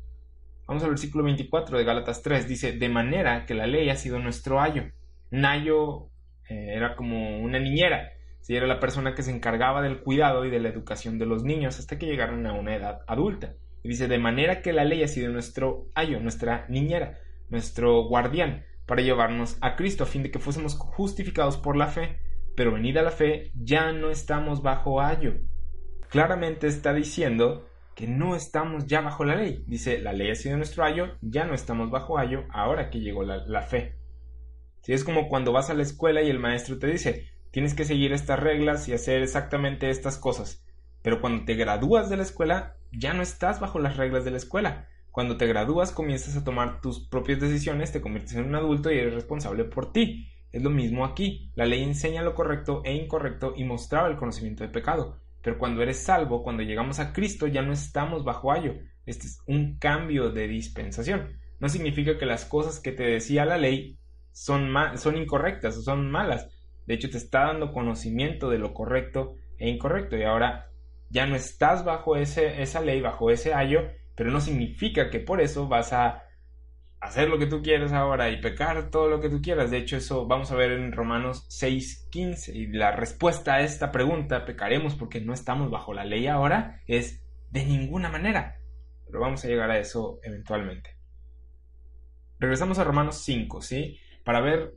Vamos 0.68 0.84
al 0.84 0.90
versículo 0.90 1.24
24 1.26 1.78
de 1.78 1.84
Gálatas 1.84 2.24
3, 2.24 2.48
dice, 2.48 2.72
de 2.72 2.90
manera 2.90 3.46
que 3.46 3.54
la 3.54 3.68
ley 3.68 3.90
ha 3.90 3.96
sido 3.96 4.20
nuestro 4.20 4.62
ayo. 4.62 4.86
Un 5.32 5.46
ayo 5.46 6.10
eh, 6.50 6.74
era 6.76 6.96
como 6.96 7.40
una 7.40 7.60
niñera, 7.60 8.14
¿sí? 8.42 8.56
era 8.56 8.66
la 8.66 8.80
persona 8.80 9.14
que 9.14 9.22
se 9.22 9.32
encargaba 9.32 9.82
del 9.82 10.00
cuidado 10.00 10.46
y 10.46 10.50
de 10.50 10.60
la 10.60 10.70
educación 10.70 11.20
de 11.20 11.26
los 11.26 11.44
niños 11.44 11.78
hasta 11.78 12.00
que 12.00 12.08
llegaron 12.08 12.48
a 12.48 12.54
una 12.54 12.76
edad 12.76 13.02
adulta. 13.06 13.54
Y 13.84 13.90
dice, 13.90 14.08
de 14.08 14.18
manera 14.18 14.64
que 14.64 14.74
la 14.74 14.86
ley 14.86 15.04
ha 15.04 15.08
sido 15.08 15.32
nuestro 15.32 15.90
ayo, 15.94 16.20
nuestra 16.20 16.66
niñera, 16.70 17.20
nuestro 17.50 18.08
guardián, 18.08 18.66
para 18.86 19.02
llevarnos 19.02 19.58
a 19.62 19.76
Cristo 19.76 20.04
a 20.04 20.08
fin 20.08 20.24
de 20.24 20.32
que 20.32 20.40
fuésemos 20.40 20.78
justificados 20.78 21.58
por 21.58 21.76
la 21.76 21.88
fe, 21.88 22.20
pero 22.56 22.72
venida 22.72 23.02
la 23.02 23.12
fe 23.12 23.52
ya 23.56 23.92
no 23.92 24.10
estamos 24.10 24.62
bajo 24.62 25.02
ayo. 25.02 25.34
Claramente 26.10 26.68
está 26.68 26.94
diciendo 26.94 27.68
que 27.96 28.08
no 28.08 28.36
estamos 28.36 28.86
ya 28.86 29.02
bajo 29.02 29.24
la 29.24 29.36
ley. 29.36 29.64
Dice, 29.68 30.00
la 30.00 30.14
ley 30.14 30.30
ha 30.30 30.36
sido 30.36 30.58
nuestro 30.58 30.84
ayo, 30.84 31.18
ya 31.22 31.46
no 31.46 31.54
estamos 31.54 31.90
bajo 31.90 32.18
ayo, 32.20 32.44
ahora 32.50 32.90
que 32.90 33.00
llegó 33.00 33.24
la, 33.24 33.62
fe. 33.62 33.96
Si 34.82 34.94
es 34.94 35.04
como 35.04 35.30
cuando 35.30 35.52
vas 35.52 35.70
a 35.70 35.74
la 35.74 35.82
escuela 35.82 36.22
y 36.22 36.30
el 36.30 36.40
maestro 36.40 36.78
te 36.78 36.88
dice, 36.88 37.30
tienes 37.52 37.74
que 37.74 37.86
seguir 37.86 38.14
estas 38.14 38.40
reglas 38.40 38.88
y 38.88 38.94
hacer 38.94 39.24
exactamente 39.24 39.90
estas 39.90 40.18
cosas. 40.18 40.64
Pero 41.02 41.22
cuando 41.22 41.46
te 41.46 41.56
gradúas 41.56 42.10
de 42.10 42.18
la 42.18 42.24
escuela, 42.24 42.76
ya 42.92 43.14
no 43.14 43.24
estás 43.24 43.60
bajo 43.60 43.80
las 43.80 43.98
reglas 43.98 44.26
de 44.26 44.32
la 44.32 44.38
escuela. 44.38 44.88
Cuando 45.16 45.38
te 45.38 45.48
gradúas 45.48 45.94
comienzas 45.94 46.36
a 46.36 46.44
tomar 46.44 46.82
tus 46.82 47.08
propias 47.08 47.40
decisiones, 47.40 47.94
te 47.94 48.02
conviertes 48.02 48.36
en 48.36 48.50
un 48.50 48.56
adulto 48.56 48.92
y 48.92 48.98
eres 48.98 49.14
responsable 49.14 49.64
por 49.64 49.94
ti. 49.94 50.28
Es 50.52 50.62
lo 50.62 50.70
mismo 50.70 51.06
aquí. 51.06 51.54
La 51.56 51.66
ley 51.66 51.84
enseña 51.84 52.22
lo 52.22 52.36
correcto 52.36 52.82
e 52.84 52.94
incorrecto 52.94 53.54
y 53.56 53.64
mostraba 53.64 54.10
el 54.10 54.18
conocimiento 54.18 54.66
de 54.66 54.70
pecado. 54.72 55.22
Pero 55.42 55.58
cuando 55.58 55.82
eres 55.82 56.04
salvo, 56.04 56.44
cuando 56.44 56.64
llegamos 56.64 57.00
a 57.00 57.14
Cristo, 57.14 57.48
ya 57.48 57.62
no 57.62 57.72
estamos 57.72 58.26
bajo 58.26 58.52
ayo. 58.52 58.74
Este 59.06 59.28
es 59.28 59.40
un 59.48 59.78
cambio 59.78 60.32
de 60.32 60.50
dispensación. 60.50 61.40
No 61.62 61.70
significa 61.70 62.18
que 62.18 62.26
las 62.26 62.44
cosas 62.44 62.82
que 62.82 62.92
te 62.92 63.04
decía 63.04 63.46
la 63.46 63.58
ley 63.58 63.98
son, 64.34 64.74
son 64.98 65.16
incorrectas 65.16 65.78
o 65.78 65.82
son 65.82 66.12
malas. 66.12 66.50
De 66.88 66.94
hecho, 66.94 67.10
te 67.10 67.20
está 67.20 67.46
dando 67.46 67.72
conocimiento 67.72 68.50
de 68.50 68.58
lo 68.58 68.74
correcto 68.74 69.36
e 69.60 69.70
incorrecto. 69.70 70.18
Y 70.18 70.24
ahora 70.24 70.66
ya 71.10 71.26
no 71.26 71.38
estás 71.38 71.86
bajo 71.86 72.18
esa 72.18 72.82
ley, 72.82 73.00
bajo 73.00 73.32
ese 73.32 73.54
ayo, 73.54 73.80
pero 74.16 74.32
no 74.32 74.42
significa 74.42 75.10
que 75.10 75.20
por 75.20 75.42
eso 75.42 75.68
vas 75.68 75.94
a 75.94 76.24
hacer 77.00 77.30
lo 77.30 77.38
que 77.38 77.46
tú 77.46 77.62
quieras 77.62 77.92
ahora 77.94 78.30
y 78.30 78.42
pecar 78.42 78.90
todo 78.90 79.10
lo 79.10 79.22
que 79.22 79.30
tú 79.30 79.42
quieras. 79.42 79.72
De 79.72 79.78
hecho, 79.78 79.98
eso 79.98 80.26
vamos 80.26 80.52
a 80.52 80.56
ver 80.56 80.72
en 80.72 80.92
Romanos 80.92 81.46
6:15. 81.50 82.54
Y 82.54 82.68
la 82.68 82.92
respuesta 82.92 83.56
a 83.56 83.62
esta 83.62 83.92
pregunta, 83.92 84.46
pecaremos 84.46 84.96
porque 84.96 85.22
no 85.22 85.34
estamos 85.34 85.70
bajo 85.70 85.94
la 85.94 86.06
ley 86.06 86.28
ahora, 86.28 86.82
es 86.88 87.24
de 87.52 87.66
ninguna 87.66 88.10
manera. 88.10 88.56
Pero 89.06 89.20
vamos 89.20 89.44
a 89.46 89.48
llegar 89.48 89.70
a 89.70 89.80
eso 89.80 90.20
eventualmente. 90.24 90.98
Regresamos 92.40 92.80
a 92.80 92.84
Romanos 92.84 93.22
5, 93.24 93.62
¿sí? 93.62 93.98
Para 94.24 94.42
ver 94.42 94.74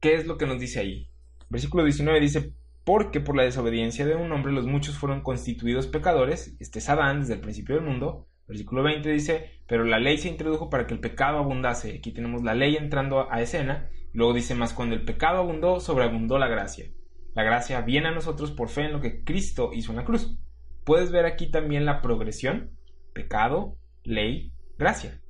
qué 0.00 0.14
es 0.14 0.26
lo 0.26 0.36
que 0.36 0.46
nos 0.46 0.58
dice 0.58 0.80
ahí. 0.80 1.10
Versículo 1.48 1.84
19 1.84 2.20
dice, 2.20 2.52
porque 2.84 3.20
por 3.20 3.36
la 3.36 3.44
desobediencia 3.44 4.04
de 4.04 4.14
un 4.14 4.32
hombre 4.32 4.52
los 4.52 4.66
muchos 4.66 4.98
fueron 4.98 5.22
constituidos 5.22 5.86
pecadores, 5.86 6.56
este 6.58 6.80
es 6.80 6.88
Adán 6.88 7.20
desde 7.20 7.34
el 7.34 7.40
principio 7.40 7.76
del 7.76 7.84
mundo, 7.84 8.26
Versículo 8.48 8.82
20 8.82 9.10
dice, 9.10 9.60
pero 9.66 9.84
la 9.84 9.98
ley 9.98 10.16
se 10.16 10.28
introdujo 10.28 10.70
para 10.70 10.86
que 10.86 10.94
el 10.94 11.00
pecado 11.00 11.38
abundase. 11.38 11.96
Aquí 11.98 12.12
tenemos 12.12 12.42
la 12.42 12.54
ley 12.54 12.76
entrando 12.76 13.30
a 13.30 13.42
escena. 13.42 13.90
Luego 14.14 14.32
dice 14.32 14.54
más, 14.54 14.72
cuando 14.72 14.94
el 14.94 15.04
pecado 15.04 15.38
abundó, 15.38 15.80
sobreabundó 15.80 16.38
la 16.38 16.48
gracia. 16.48 16.86
La 17.34 17.44
gracia 17.44 17.82
viene 17.82 18.08
a 18.08 18.12
nosotros 18.12 18.50
por 18.50 18.70
fe 18.70 18.86
en 18.86 18.92
lo 18.92 19.00
que 19.00 19.22
Cristo 19.22 19.70
hizo 19.74 19.92
en 19.92 19.98
la 19.98 20.04
cruz. 20.04 20.38
Puedes 20.84 21.12
ver 21.12 21.26
aquí 21.26 21.50
también 21.50 21.84
la 21.84 22.00
progresión. 22.00 22.70
Pecado, 23.12 23.76
ley, 24.02 24.54
gracia. 24.78 25.20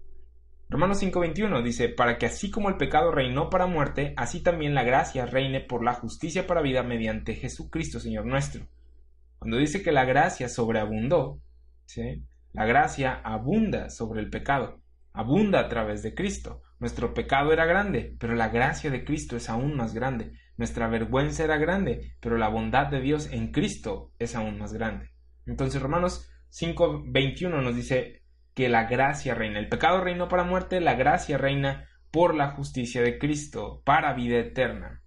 Romanos 0.70 1.02
5:21 1.02 1.62
dice, 1.62 1.88
para 1.88 2.18
que 2.18 2.26
así 2.26 2.50
como 2.50 2.68
el 2.68 2.76
pecado 2.76 3.10
reinó 3.10 3.50
para 3.50 3.66
muerte, 3.66 4.14
así 4.16 4.42
también 4.42 4.74
la 4.74 4.84
gracia 4.84 5.26
reine 5.26 5.60
por 5.60 5.82
la 5.82 5.94
justicia 5.94 6.46
para 6.46 6.62
vida 6.62 6.82
mediante 6.82 7.34
Jesucristo, 7.34 7.98
Señor 7.98 8.26
nuestro. 8.26 8.66
Cuando 9.38 9.56
dice 9.56 9.82
que 9.82 9.92
la 9.92 10.04
gracia 10.04 10.48
sobreabundó, 10.48 11.40
¿sí? 11.86 12.22
La 12.58 12.66
gracia 12.66 13.20
abunda 13.22 13.88
sobre 13.88 14.20
el 14.20 14.30
pecado, 14.30 14.80
abunda 15.12 15.60
a 15.60 15.68
través 15.68 16.02
de 16.02 16.12
Cristo. 16.12 16.60
Nuestro 16.80 17.14
pecado 17.14 17.52
era 17.52 17.66
grande, 17.66 18.16
pero 18.18 18.34
la 18.34 18.48
gracia 18.48 18.90
de 18.90 19.04
Cristo 19.04 19.36
es 19.36 19.48
aún 19.48 19.76
más 19.76 19.94
grande. 19.94 20.32
Nuestra 20.56 20.88
vergüenza 20.88 21.44
era 21.44 21.56
grande, 21.56 22.16
pero 22.18 22.36
la 22.36 22.48
bondad 22.48 22.88
de 22.88 23.00
Dios 23.00 23.30
en 23.30 23.52
Cristo 23.52 24.10
es 24.18 24.34
aún 24.34 24.58
más 24.58 24.72
grande. 24.72 25.12
Entonces 25.46 25.80
Romanos 25.80 26.28
5:21 26.48 27.62
nos 27.62 27.76
dice 27.76 28.24
que 28.54 28.68
la 28.68 28.88
gracia 28.88 29.36
reina. 29.36 29.60
El 29.60 29.68
pecado 29.68 30.00
reinó 30.00 30.26
para 30.26 30.42
muerte, 30.42 30.80
la 30.80 30.94
gracia 30.94 31.38
reina 31.38 31.88
por 32.10 32.34
la 32.34 32.50
justicia 32.56 33.02
de 33.02 33.20
Cristo, 33.20 33.82
para 33.84 34.14
vida 34.14 34.36
eterna. 34.36 35.04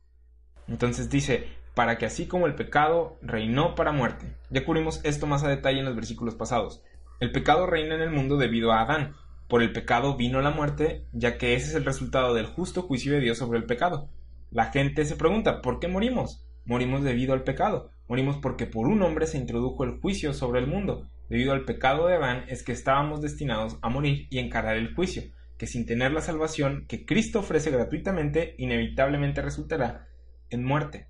Entonces 0.69 1.09
dice, 1.09 1.49
para 1.75 1.97
que 1.97 2.05
así 2.05 2.27
como 2.27 2.47
el 2.47 2.55
pecado 2.55 3.19
reinó 3.21 3.75
para 3.75 3.91
muerte. 3.91 4.37
Ya 4.49 4.63
cubrimos 4.63 5.01
esto 5.03 5.27
más 5.27 5.43
a 5.43 5.49
detalle 5.49 5.79
en 5.79 5.85
los 5.85 5.97
versículos 5.97 6.35
pasados. 6.35 6.81
El 7.21 7.31
pecado 7.31 7.67
reina 7.67 7.93
en 7.93 8.01
el 8.01 8.09
mundo 8.09 8.35
debido 8.35 8.71
a 8.71 8.81
Adán. 8.81 9.13
Por 9.47 9.61
el 9.61 9.71
pecado 9.71 10.17
vino 10.17 10.41
la 10.41 10.49
muerte, 10.49 11.05
ya 11.13 11.37
que 11.37 11.53
ese 11.53 11.67
es 11.67 11.75
el 11.75 11.85
resultado 11.85 12.33
del 12.33 12.47
justo 12.47 12.81
juicio 12.81 13.13
de 13.13 13.19
Dios 13.19 13.37
sobre 13.37 13.59
el 13.59 13.65
pecado. 13.65 14.09
La 14.49 14.71
gente 14.71 15.05
se 15.05 15.15
pregunta, 15.15 15.61
¿por 15.61 15.79
qué 15.79 15.87
morimos? 15.87 16.43
Morimos 16.65 17.03
debido 17.03 17.33
al 17.33 17.43
pecado. 17.43 17.91
Morimos 18.07 18.37
porque 18.37 18.65
por 18.65 18.87
un 18.87 19.03
hombre 19.03 19.27
se 19.27 19.37
introdujo 19.37 19.83
el 19.83 19.99
juicio 19.99 20.33
sobre 20.33 20.61
el 20.61 20.65
mundo. 20.65 21.11
Debido 21.29 21.53
al 21.53 21.63
pecado 21.63 22.07
de 22.07 22.15
Adán 22.15 22.45
es 22.47 22.63
que 22.63 22.71
estábamos 22.71 23.21
destinados 23.21 23.77
a 23.83 23.89
morir 23.89 24.25
y 24.31 24.39
encarar 24.39 24.75
el 24.75 24.95
juicio, 24.95 25.21
que 25.59 25.67
sin 25.67 25.85
tener 25.85 26.11
la 26.13 26.21
salvación 26.21 26.85
que 26.87 27.05
Cristo 27.05 27.41
ofrece 27.41 27.69
gratuitamente, 27.69 28.55
inevitablemente 28.57 29.43
resultará 29.43 30.07
en 30.49 30.65
muerte. 30.65 31.05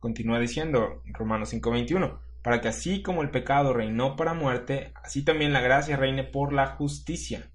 Continúa 0.00 0.40
diciendo 0.40 1.00
Romanos 1.12 1.50
5:21 1.50 2.21
para 2.42 2.60
que 2.60 2.68
así 2.68 3.02
como 3.02 3.22
el 3.22 3.30
pecado 3.30 3.72
reinó 3.72 4.16
para 4.16 4.34
muerte, 4.34 4.92
así 5.02 5.24
también 5.24 5.52
la 5.52 5.60
gracia 5.60 5.96
reine 5.96 6.24
por 6.24 6.52
la 6.52 6.66
justicia. 6.66 7.50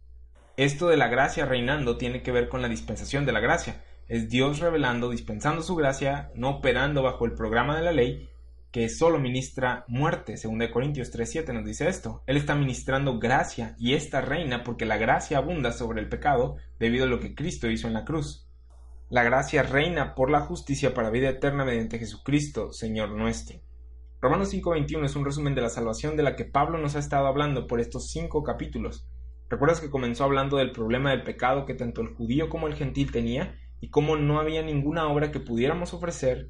Esto 0.56 0.88
de 0.88 0.97
la 0.97 1.08
gracia 1.08 1.45
reinando 1.45 1.97
tiene 1.97 2.23
que 2.23 2.32
ver 2.32 2.50
con 2.50 2.62
la 2.62 2.69
dispensación 2.69 3.26
de 3.26 3.34
la 3.34 3.39
gracia. 3.39 3.84
Es 4.08 4.30
Dios 4.30 4.60
revelando, 4.60 5.10
dispensando 5.10 5.62
su 5.62 5.76
gracia, 5.76 6.32
no 6.34 6.50
operando 6.50 7.04
bajo 7.04 7.26
el 7.26 7.34
programa 7.34 7.76
de 7.76 7.84
la 7.84 7.91
ley, 7.91 8.30
que 8.71 8.89
solo 8.89 9.19
ministra 9.19 9.86
muerte. 9.88 10.38
Según 10.38 10.60
de 10.60 10.71
Corintios 10.71 11.13
3.7 11.13 11.54
nos 11.54 11.65
dice 11.65 11.88
esto. 11.88 12.23
Él 12.26 12.38
está 12.38 12.56
ministrando 12.56 13.19
gracia 13.19 13.76
y 13.78 13.93
esta 13.93 14.21
reina 14.21 14.63
porque 14.63 14.86
la 14.86 14.97
gracia 14.97 15.38
abunda 15.38 15.71
sobre 15.73 16.00
el 16.00 16.10
pecado 16.10 16.56
debido 16.80 17.04
a 17.04 17.08
lo 17.08 17.19
que 17.19 17.36
Cristo 17.36 17.69
hizo 17.69 17.88
en 17.88 17.93
la 17.93 18.06
cruz. 18.06 18.47
La 19.10 19.23
gracia 19.23 19.63
reina 19.63 20.15
por 20.15 20.30
la 20.30 20.41
justicia 20.41 20.93
para 20.93 21.10
vida 21.10 21.30
eterna 21.30 21.65
mediante 21.65 22.00
Jesucristo, 22.00 22.73
Señor 22.73 23.12
nuestro. 23.12 23.60
Romanos 24.19 24.49
5:21 24.49 25.06
es 25.06 25.15
un 25.15 25.25
resumen 25.25 25.53
de 25.53 25.62
la 25.62 25.69
salvación 25.69 26.17
de 26.17 26.23
la 26.23 26.36
que 26.36 26.45
Pablo 26.45 26.80
nos 26.80 26.95
ha 26.95 26.99
estado 26.99 27.27
hablando 27.27 27.67
por 27.67 27.80
estos 27.80 28.10
cinco 28.10 28.41
capítulos. 28.41 29.08
¿Recuerdas 29.47 29.80
que 29.80 29.91
comenzó 29.91 30.23
hablando 30.23 30.58
del 30.58 30.71
problema 30.71 31.12
del 31.12 31.21
pecado 31.21 31.65
que 31.67 31.75
tanto 31.75 32.01
el 32.01 32.15
judío 32.15 32.49
como 32.49 32.67
el 32.67 32.73
gentil 32.73 33.12
tenía 33.12 33.56
y 33.80 33.91
cómo 33.91 34.17
no 34.17 34.39
había 34.39 34.63
ninguna 34.63 35.08
obra 35.08 35.32
que 35.32 35.39
pudiéramos 35.39 35.93
ofrecer? 35.93 36.49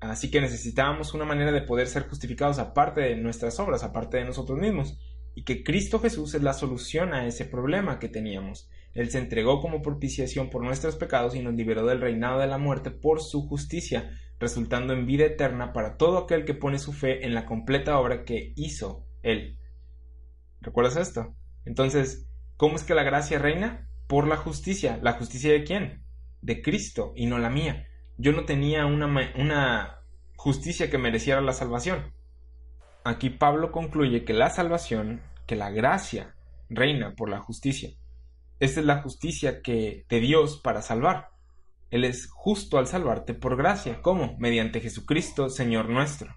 Así 0.00 0.28
que 0.28 0.40
necesitábamos 0.40 1.14
una 1.14 1.24
manera 1.24 1.52
de 1.52 1.62
poder 1.62 1.86
ser 1.86 2.08
justificados 2.08 2.58
aparte 2.58 3.00
de 3.00 3.16
nuestras 3.16 3.60
obras, 3.60 3.84
aparte 3.84 4.16
de 4.16 4.24
nosotros 4.24 4.58
mismos, 4.58 4.98
y 5.36 5.44
que 5.44 5.62
Cristo 5.62 6.00
Jesús 6.00 6.34
es 6.34 6.42
la 6.42 6.52
solución 6.52 7.14
a 7.14 7.26
ese 7.28 7.44
problema 7.44 8.00
que 8.00 8.08
teníamos. 8.08 8.68
Él 8.92 9.10
se 9.10 9.18
entregó 9.18 9.60
como 9.60 9.82
propiciación 9.82 10.50
por 10.50 10.64
nuestros 10.64 10.96
pecados 10.96 11.36
y 11.36 11.42
nos 11.42 11.54
liberó 11.54 11.86
del 11.86 12.00
reinado 12.00 12.40
de 12.40 12.48
la 12.48 12.58
muerte 12.58 12.90
por 12.90 13.22
su 13.22 13.46
justicia, 13.46 14.10
resultando 14.44 14.92
en 14.92 15.06
vida 15.06 15.24
eterna 15.24 15.72
para 15.72 15.96
todo 15.96 16.18
aquel 16.18 16.44
que 16.44 16.52
pone 16.52 16.78
su 16.78 16.92
fe 16.92 17.24
en 17.24 17.32
la 17.32 17.46
completa 17.46 17.98
obra 17.98 18.24
que 18.24 18.52
hizo 18.56 19.06
Él. 19.22 19.58
¿Recuerdas 20.60 20.96
esto? 20.96 21.34
Entonces, 21.64 22.28
¿cómo 22.58 22.76
es 22.76 22.84
que 22.84 22.94
la 22.94 23.04
gracia 23.04 23.38
reina? 23.38 23.88
Por 24.06 24.28
la 24.28 24.36
justicia. 24.36 24.98
¿La 25.02 25.14
justicia 25.14 25.50
de 25.50 25.64
quién? 25.64 26.04
De 26.42 26.60
Cristo 26.60 27.14
y 27.16 27.24
no 27.24 27.38
la 27.38 27.48
mía. 27.48 27.86
Yo 28.18 28.32
no 28.32 28.44
tenía 28.44 28.84
una, 28.84 29.06
una 29.36 30.00
justicia 30.36 30.90
que 30.90 30.98
mereciera 30.98 31.40
la 31.40 31.54
salvación. 31.54 32.12
Aquí 33.02 33.30
Pablo 33.30 33.72
concluye 33.72 34.24
que 34.26 34.34
la 34.34 34.50
salvación, 34.50 35.22
que 35.46 35.56
la 35.56 35.70
gracia, 35.70 36.34
reina 36.68 37.14
por 37.14 37.30
la 37.30 37.40
justicia. 37.40 37.90
Esta 38.60 38.80
es 38.80 38.86
la 38.86 39.00
justicia 39.00 39.62
que 39.62 40.04
de 40.10 40.20
Dios 40.20 40.60
para 40.62 40.82
salvar. 40.82 41.30
Él 41.90 42.04
es 42.04 42.28
justo 42.30 42.78
al 42.78 42.86
salvarte 42.86 43.34
por 43.34 43.56
gracia. 43.56 44.00
¿Cómo? 44.02 44.36
Mediante 44.38 44.80
Jesucristo, 44.80 45.48
Señor 45.48 45.88
nuestro. 45.88 46.36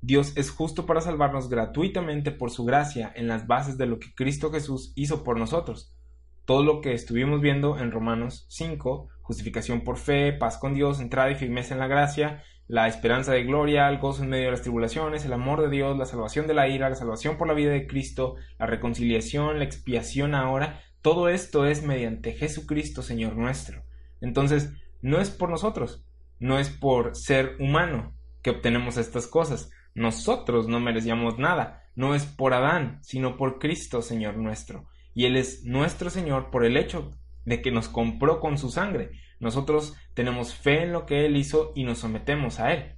Dios 0.00 0.32
es 0.36 0.50
justo 0.50 0.84
para 0.84 1.00
salvarnos 1.00 1.48
gratuitamente 1.48 2.32
por 2.32 2.50
su 2.50 2.64
gracia 2.64 3.12
en 3.14 3.28
las 3.28 3.46
bases 3.46 3.78
de 3.78 3.86
lo 3.86 3.98
que 3.98 4.14
Cristo 4.14 4.50
Jesús 4.50 4.92
hizo 4.96 5.22
por 5.22 5.38
nosotros. 5.38 5.96
Todo 6.44 6.64
lo 6.64 6.80
que 6.80 6.92
estuvimos 6.92 7.40
viendo 7.40 7.78
en 7.78 7.92
Romanos 7.92 8.46
5, 8.48 9.08
justificación 9.22 9.82
por 9.84 9.98
fe, 9.98 10.32
paz 10.32 10.58
con 10.58 10.74
Dios, 10.74 11.00
entrada 11.00 11.30
y 11.30 11.36
firmeza 11.36 11.74
en 11.74 11.80
la 11.80 11.86
gracia, 11.86 12.42
la 12.66 12.88
esperanza 12.88 13.32
de 13.32 13.44
gloria, 13.44 13.88
el 13.88 13.98
gozo 13.98 14.24
en 14.24 14.30
medio 14.30 14.46
de 14.46 14.50
las 14.52 14.62
tribulaciones, 14.62 15.24
el 15.24 15.32
amor 15.32 15.60
de 15.60 15.70
Dios, 15.70 15.96
la 15.96 16.06
salvación 16.06 16.46
de 16.46 16.54
la 16.54 16.68
ira, 16.68 16.88
la 16.88 16.96
salvación 16.96 17.36
por 17.36 17.46
la 17.46 17.54
vida 17.54 17.70
de 17.70 17.86
Cristo, 17.86 18.34
la 18.58 18.66
reconciliación, 18.66 19.58
la 19.58 19.64
expiación 19.64 20.34
ahora, 20.34 20.80
todo 21.02 21.28
esto 21.28 21.66
es 21.66 21.82
mediante 21.82 22.32
Jesucristo, 22.32 23.02
Señor 23.02 23.36
nuestro. 23.36 23.82
Entonces, 24.22 24.72
no 25.02 25.20
es 25.20 25.30
por 25.30 25.50
nosotros, 25.50 26.06
no 26.38 26.58
es 26.58 26.70
por 26.70 27.14
ser 27.14 27.56
humano 27.58 28.16
que 28.40 28.50
obtenemos 28.50 28.96
estas 28.96 29.26
cosas, 29.26 29.70
nosotros 29.94 30.68
no 30.68 30.80
merecíamos 30.80 31.38
nada, 31.38 31.82
no 31.94 32.14
es 32.14 32.24
por 32.24 32.54
Adán, 32.54 33.00
sino 33.02 33.36
por 33.36 33.58
Cristo, 33.58 34.00
Señor 34.00 34.36
nuestro. 34.36 34.88
Y 35.12 35.26
Él 35.26 35.36
es 35.36 35.64
nuestro 35.64 36.08
Señor 36.08 36.50
por 36.50 36.64
el 36.64 36.76
hecho 36.76 37.10
de 37.44 37.60
que 37.60 37.72
nos 37.72 37.88
compró 37.88 38.40
con 38.40 38.56
su 38.56 38.70
sangre. 38.70 39.10
Nosotros 39.40 39.94
tenemos 40.14 40.54
fe 40.54 40.84
en 40.84 40.92
lo 40.92 41.04
que 41.04 41.26
Él 41.26 41.36
hizo 41.36 41.72
y 41.74 41.84
nos 41.84 41.98
sometemos 41.98 42.60
a 42.60 42.72
Él. 42.72 42.96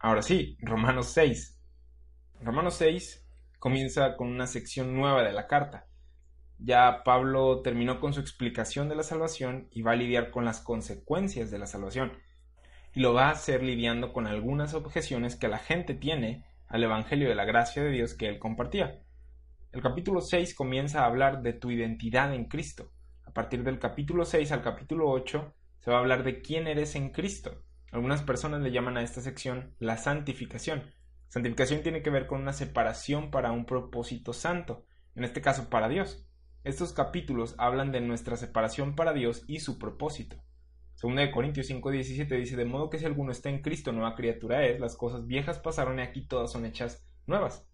Ahora 0.00 0.22
sí, 0.22 0.56
Romanos 0.62 1.08
6. 1.08 1.60
Romanos 2.40 2.74
6 2.76 3.26
comienza 3.58 4.16
con 4.16 4.28
una 4.28 4.46
sección 4.46 4.94
nueva 4.96 5.22
de 5.22 5.32
la 5.32 5.46
carta. 5.46 5.89
Ya 6.62 7.02
Pablo 7.04 7.62
terminó 7.62 8.00
con 8.00 8.12
su 8.12 8.20
explicación 8.20 8.88
de 8.88 8.94
la 8.94 9.02
salvación 9.02 9.68
y 9.70 9.80
va 9.80 9.92
a 9.92 9.96
lidiar 9.96 10.30
con 10.30 10.44
las 10.44 10.60
consecuencias 10.60 11.50
de 11.50 11.58
la 11.58 11.66
salvación 11.66 12.12
y 12.94 13.00
lo 13.00 13.14
va 13.14 13.28
a 13.28 13.32
hacer 13.32 13.62
lidiando 13.62 14.12
con 14.12 14.26
algunas 14.26 14.74
objeciones 14.74 15.36
que 15.36 15.48
la 15.48 15.58
gente 15.58 15.94
tiene 15.94 16.44
al 16.66 16.84
Evangelio 16.84 17.28
de 17.28 17.34
la 17.34 17.44
gracia 17.44 17.82
de 17.82 17.90
Dios 17.90 18.14
que 18.14 18.28
él 18.28 18.38
compartía. 18.38 19.00
El 19.72 19.82
capítulo 19.82 20.20
6 20.20 20.54
comienza 20.54 21.02
a 21.02 21.06
hablar 21.06 21.42
de 21.42 21.52
tu 21.52 21.70
identidad 21.70 22.34
en 22.34 22.44
Cristo. 22.46 22.92
A 23.24 23.32
partir 23.32 23.62
del 23.62 23.78
capítulo 23.78 24.24
6 24.24 24.52
al 24.52 24.62
capítulo 24.62 25.08
8 25.08 25.54
se 25.78 25.90
va 25.90 25.96
a 25.96 26.00
hablar 26.00 26.24
de 26.24 26.42
quién 26.42 26.66
eres 26.66 26.94
en 26.94 27.10
Cristo. 27.10 27.62
Algunas 27.92 28.22
personas 28.22 28.60
le 28.60 28.70
llaman 28.70 28.96
a 28.96 29.02
esta 29.02 29.20
sección 29.20 29.74
la 29.78 29.96
santificación. 29.96 30.92
Santificación 31.28 31.82
tiene 31.82 32.02
que 32.02 32.10
ver 32.10 32.26
con 32.26 32.42
una 32.42 32.52
separación 32.52 33.30
para 33.30 33.52
un 33.52 33.64
propósito 33.64 34.32
santo, 34.32 34.84
en 35.14 35.24
este 35.24 35.40
caso 35.40 35.70
para 35.70 35.88
Dios. 35.88 36.26
Estos 36.62 36.92
capítulos 36.92 37.54
hablan 37.56 37.90
de 37.90 38.02
nuestra 38.02 38.36
separación 38.36 38.94
para 38.94 39.14
Dios 39.14 39.44
y 39.46 39.60
su 39.60 39.78
propósito. 39.78 40.42
De 41.02 41.30
Corintios 41.30 41.70
5:17 41.70 42.36
dice, 42.36 42.56
de 42.56 42.66
modo 42.66 42.90
que 42.90 42.98
si 42.98 43.06
alguno 43.06 43.32
está 43.32 43.48
en 43.48 43.62
Cristo, 43.62 43.90
nueva 43.90 44.14
criatura 44.14 44.66
es, 44.66 44.78
las 44.78 44.94
cosas 44.94 45.26
viejas 45.26 45.58
pasaron 45.58 45.98
y 45.98 46.02
aquí 46.02 46.26
todas 46.26 46.52
son 46.52 46.66
hechas 46.66 47.02
nuevas. 47.26 47.66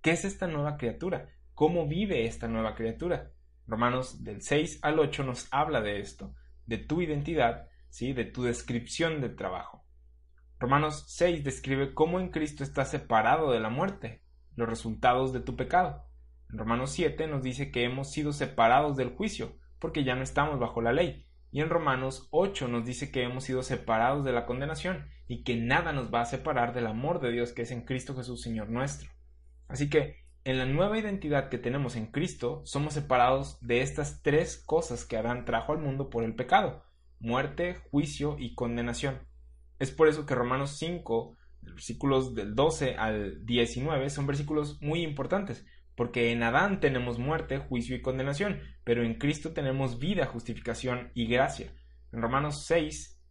¿Qué 0.00 0.12
es 0.12 0.24
esta 0.24 0.46
nueva 0.46 0.78
criatura? 0.78 1.28
¿Cómo 1.52 1.86
vive 1.86 2.24
esta 2.24 2.48
nueva 2.48 2.74
criatura? 2.74 3.32
Romanos 3.66 4.24
del 4.24 4.40
6 4.40 4.78
al 4.80 4.98
8 4.98 5.24
nos 5.24 5.46
habla 5.50 5.82
de 5.82 6.00
esto, 6.00 6.34
de 6.64 6.78
tu 6.78 7.02
identidad, 7.02 7.68
¿sí? 7.90 8.14
de 8.14 8.24
tu 8.24 8.44
descripción 8.44 9.20
del 9.20 9.36
trabajo. 9.36 9.84
Romanos 10.58 11.04
6 11.08 11.44
describe 11.44 11.92
cómo 11.92 12.18
en 12.18 12.30
Cristo 12.30 12.64
estás 12.64 12.90
separado 12.90 13.52
de 13.52 13.60
la 13.60 13.68
muerte, 13.68 14.22
los 14.56 14.66
resultados 14.66 15.34
de 15.34 15.40
tu 15.40 15.54
pecado. 15.54 16.09
Romanos 16.52 16.92
7 16.92 17.26
nos 17.26 17.42
dice 17.42 17.70
que 17.70 17.84
hemos 17.84 18.10
sido 18.10 18.32
separados 18.32 18.96
del 18.96 19.10
juicio, 19.10 19.56
porque 19.78 20.04
ya 20.04 20.14
no 20.14 20.22
estamos 20.22 20.58
bajo 20.58 20.80
la 20.82 20.92
ley, 20.92 21.26
y 21.52 21.60
en 21.60 21.68
Romanos 21.68 22.28
8 22.30 22.68
nos 22.68 22.84
dice 22.84 23.10
que 23.10 23.22
hemos 23.22 23.44
sido 23.44 23.62
separados 23.62 24.24
de 24.24 24.32
la 24.32 24.46
condenación 24.46 25.08
y 25.26 25.42
que 25.42 25.56
nada 25.56 25.92
nos 25.92 26.12
va 26.12 26.22
a 26.22 26.26
separar 26.26 26.74
del 26.74 26.86
amor 26.86 27.20
de 27.20 27.32
Dios 27.32 27.52
que 27.52 27.62
es 27.62 27.70
en 27.70 27.84
Cristo 27.84 28.14
Jesús 28.14 28.42
Señor 28.42 28.68
nuestro. 28.68 29.10
Así 29.68 29.88
que 29.90 30.16
en 30.44 30.58
la 30.58 30.66
nueva 30.66 30.98
identidad 30.98 31.48
que 31.48 31.58
tenemos 31.58 31.96
en 31.96 32.06
Cristo 32.06 32.62
somos 32.64 32.94
separados 32.94 33.58
de 33.60 33.82
estas 33.82 34.22
tres 34.22 34.62
cosas 34.64 35.04
que 35.04 35.16
Adán 35.16 35.44
trajo 35.44 35.72
al 35.72 35.78
mundo 35.78 36.08
por 36.08 36.24
el 36.24 36.34
pecado, 36.34 36.84
muerte, 37.18 37.76
juicio 37.90 38.36
y 38.38 38.54
condenación. 38.54 39.20
Es 39.78 39.90
por 39.90 40.08
eso 40.08 40.26
que 40.26 40.34
Romanos 40.34 40.76
5, 40.78 41.36
versículos 41.62 42.34
del 42.34 42.54
12 42.54 42.96
al 42.96 43.44
19 43.44 44.08
son 44.08 44.26
versículos 44.26 44.80
muy 44.80 45.02
importantes, 45.02 45.66
porque 46.00 46.32
en 46.32 46.42
Adán 46.42 46.80
tenemos 46.80 47.18
muerte, 47.18 47.58
juicio 47.58 47.94
y 47.94 48.00
condenación, 48.00 48.62
pero 48.84 49.04
en 49.04 49.18
Cristo 49.18 49.52
tenemos 49.52 49.98
vida, 49.98 50.24
justificación 50.24 51.10
y 51.12 51.26
gracia. 51.26 51.74
En 52.10 52.22
Romanos 52.22 52.64
6, 52.64 53.22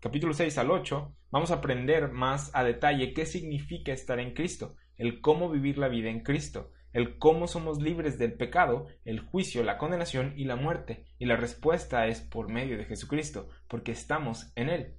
capítulo 0.00 0.32
6 0.32 0.58
al 0.58 0.70
8, 0.70 1.12
vamos 1.32 1.50
a 1.50 1.54
aprender 1.54 2.12
más 2.12 2.54
a 2.54 2.62
detalle 2.62 3.12
qué 3.14 3.26
significa 3.26 3.92
estar 3.92 4.20
en 4.20 4.32
Cristo, 4.32 4.76
el 4.96 5.20
cómo 5.20 5.50
vivir 5.50 5.76
la 5.76 5.88
vida 5.88 6.08
en 6.08 6.20
Cristo, 6.20 6.70
el 6.92 7.18
cómo 7.18 7.48
somos 7.48 7.82
libres 7.82 8.16
del 8.16 8.34
pecado, 8.34 8.86
el 9.04 9.18
juicio, 9.18 9.64
la 9.64 9.76
condenación 9.76 10.34
y 10.36 10.44
la 10.44 10.54
muerte, 10.54 11.04
y 11.18 11.26
la 11.26 11.34
respuesta 11.34 12.06
es 12.06 12.20
por 12.20 12.48
medio 12.48 12.78
de 12.78 12.84
Jesucristo, 12.84 13.48
porque 13.66 13.90
estamos 13.90 14.52
en 14.54 14.68
Él. 14.68 14.94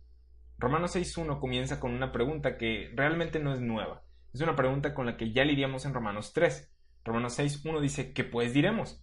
Romanos 0.57 0.97
6.1 0.97 1.39
comienza 1.39 1.79
con 1.79 1.93
una 1.93 2.12
pregunta 2.12 2.57
que 2.57 2.91
realmente 2.93 3.39
no 3.39 3.53
es 3.53 3.62
nueva, 3.62 4.03
es 4.33 4.41
una 4.41 4.57
pregunta 4.57 4.93
con 4.93 5.05
la 5.05 5.15
que 5.15 5.31
ya 5.31 5.45
lidiamos 5.45 5.85
en 5.85 5.93
Romanos 5.93 6.33
3. 6.33 6.75
Romanos 7.05 7.39
6.1 7.39 7.79
dice, 7.79 8.13
¿qué 8.13 8.23
pues 8.23 8.53
diremos? 8.53 9.01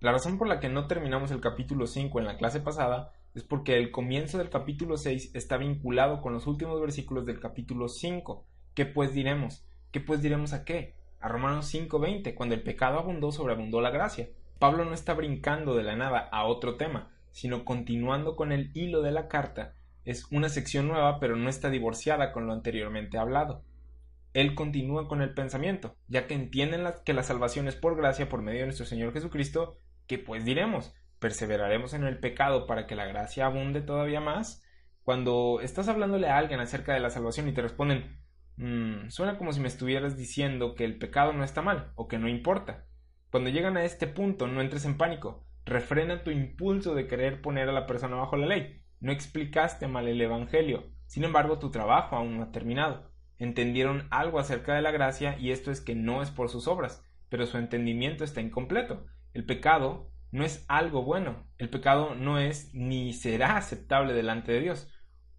La 0.00 0.12
razón 0.12 0.36
por 0.36 0.46
la 0.46 0.60
que 0.60 0.68
no 0.68 0.86
terminamos 0.86 1.30
el 1.30 1.40
capítulo 1.40 1.86
5 1.86 2.18
en 2.18 2.26
la 2.26 2.36
clase 2.36 2.60
pasada 2.60 3.12
es 3.34 3.42
porque 3.42 3.78
el 3.78 3.90
comienzo 3.90 4.38
del 4.38 4.50
capítulo 4.50 4.96
6 4.96 5.34
está 5.34 5.56
vinculado 5.56 6.20
con 6.20 6.34
los 6.34 6.46
últimos 6.46 6.80
versículos 6.80 7.24
del 7.24 7.40
capítulo 7.40 7.88
5. 7.88 8.44
¿Qué 8.74 8.84
pues 8.84 9.14
diremos? 9.14 9.66
¿Qué 9.90 10.00
pues 10.00 10.20
diremos 10.20 10.52
a 10.52 10.64
qué? 10.64 10.94
A 11.20 11.28
Romanos 11.28 11.72
5.20, 11.74 12.34
cuando 12.34 12.54
el 12.54 12.62
pecado 12.62 12.98
abundó, 12.98 13.32
sobreabundó 13.32 13.80
la 13.80 13.90
gracia. 13.90 14.28
Pablo 14.58 14.84
no 14.84 14.92
está 14.92 15.14
brincando 15.14 15.74
de 15.74 15.82
la 15.82 15.96
nada 15.96 16.28
a 16.30 16.44
otro 16.44 16.76
tema, 16.76 17.10
sino 17.30 17.64
continuando 17.64 18.36
con 18.36 18.52
el 18.52 18.70
hilo 18.74 19.00
de 19.00 19.12
la 19.12 19.28
carta. 19.28 19.74
Es 20.04 20.30
una 20.30 20.50
sección 20.50 20.86
nueva, 20.86 21.18
pero 21.18 21.36
no 21.36 21.48
está 21.48 21.70
divorciada 21.70 22.32
con 22.32 22.46
lo 22.46 22.52
anteriormente 22.52 23.16
hablado 23.16 23.62
él 24.34 24.56
continúa 24.56 25.06
con 25.06 25.22
el 25.22 25.32
pensamiento, 25.32 25.96
ya 26.08 26.26
que 26.26 26.34
entienden 26.34 26.84
que 27.04 27.14
la 27.14 27.22
salvación 27.22 27.68
es 27.68 27.76
por 27.76 27.96
gracia 27.96 28.28
por 28.28 28.42
medio 28.42 28.60
de 28.60 28.66
nuestro 28.66 28.84
Señor 28.84 29.12
Jesucristo, 29.12 29.78
que 30.08 30.18
pues 30.18 30.44
diremos, 30.44 30.92
perseveraremos 31.20 31.94
en 31.94 32.02
el 32.02 32.18
pecado 32.18 32.66
para 32.66 32.88
que 32.88 32.96
la 32.96 33.06
gracia 33.06 33.46
abunde 33.46 33.80
todavía 33.80 34.20
más. 34.20 34.62
Cuando 35.04 35.60
estás 35.62 35.88
hablándole 35.88 36.28
a 36.28 36.36
alguien 36.36 36.58
acerca 36.58 36.94
de 36.94 37.00
la 37.00 37.10
salvación 37.10 37.48
y 37.48 37.52
te 37.52 37.62
responden, 37.62 38.18
mmm, 38.56 39.08
suena 39.08 39.38
como 39.38 39.52
si 39.52 39.60
me 39.60 39.68
estuvieras 39.68 40.16
diciendo 40.16 40.74
que 40.74 40.84
el 40.84 40.98
pecado 40.98 41.32
no 41.32 41.44
está 41.44 41.62
mal 41.62 41.92
o 41.94 42.08
que 42.08 42.18
no 42.18 42.28
importa. 42.28 42.86
Cuando 43.30 43.50
llegan 43.50 43.76
a 43.76 43.84
este 43.84 44.08
punto, 44.08 44.48
no 44.48 44.60
entres 44.60 44.84
en 44.84 44.96
pánico, 44.96 45.46
refrena 45.64 46.24
tu 46.24 46.32
impulso 46.32 46.96
de 46.96 47.06
querer 47.06 47.40
poner 47.40 47.68
a 47.68 47.72
la 47.72 47.86
persona 47.86 48.16
bajo 48.16 48.36
la 48.36 48.46
ley. 48.46 48.82
No 48.98 49.12
explicaste 49.12 49.86
mal 49.86 50.08
el 50.08 50.20
Evangelio, 50.20 50.90
sin 51.06 51.22
embargo 51.22 51.60
tu 51.60 51.70
trabajo 51.70 52.16
aún 52.16 52.36
no 52.36 52.42
ha 52.42 52.50
terminado 52.50 53.13
entendieron 53.38 54.06
algo 54.10 54.38
acerca 54.38 54.74
de 54.74 54.82
la 54.82 54.90
gracia 54.90 55.38
y 55.38 55.50
esto 55.50 55.70
es 55.70 55.80
que 55.80 55.94
no 55.94 56.22
es 56.22 56.30
por 56.30 56.48
sus 56.48 56.68
obras, 56.68 57.02
pero 57.28 57.46
su 57.46 57.58
entendimiento 57.58 58.24
está 58.24 58.40
incompleto. 58.40 59.06
El 59.32 59.44
pecado 59.44 60.10
no 60.30 60.44
es 60.44 60.64
algo 60.68 61.02
bueno, 61.02 61.46
el 61.58 61.70
pecado 61.70 62.14
no 62.14 62.38
es 62.38 62.72
ni 62.74 63.12
será 63.12 63.56
aceptable 63.56 64.12
delante 64.12 64.52
de 64.52 64.60
Dios. 64.60 64.90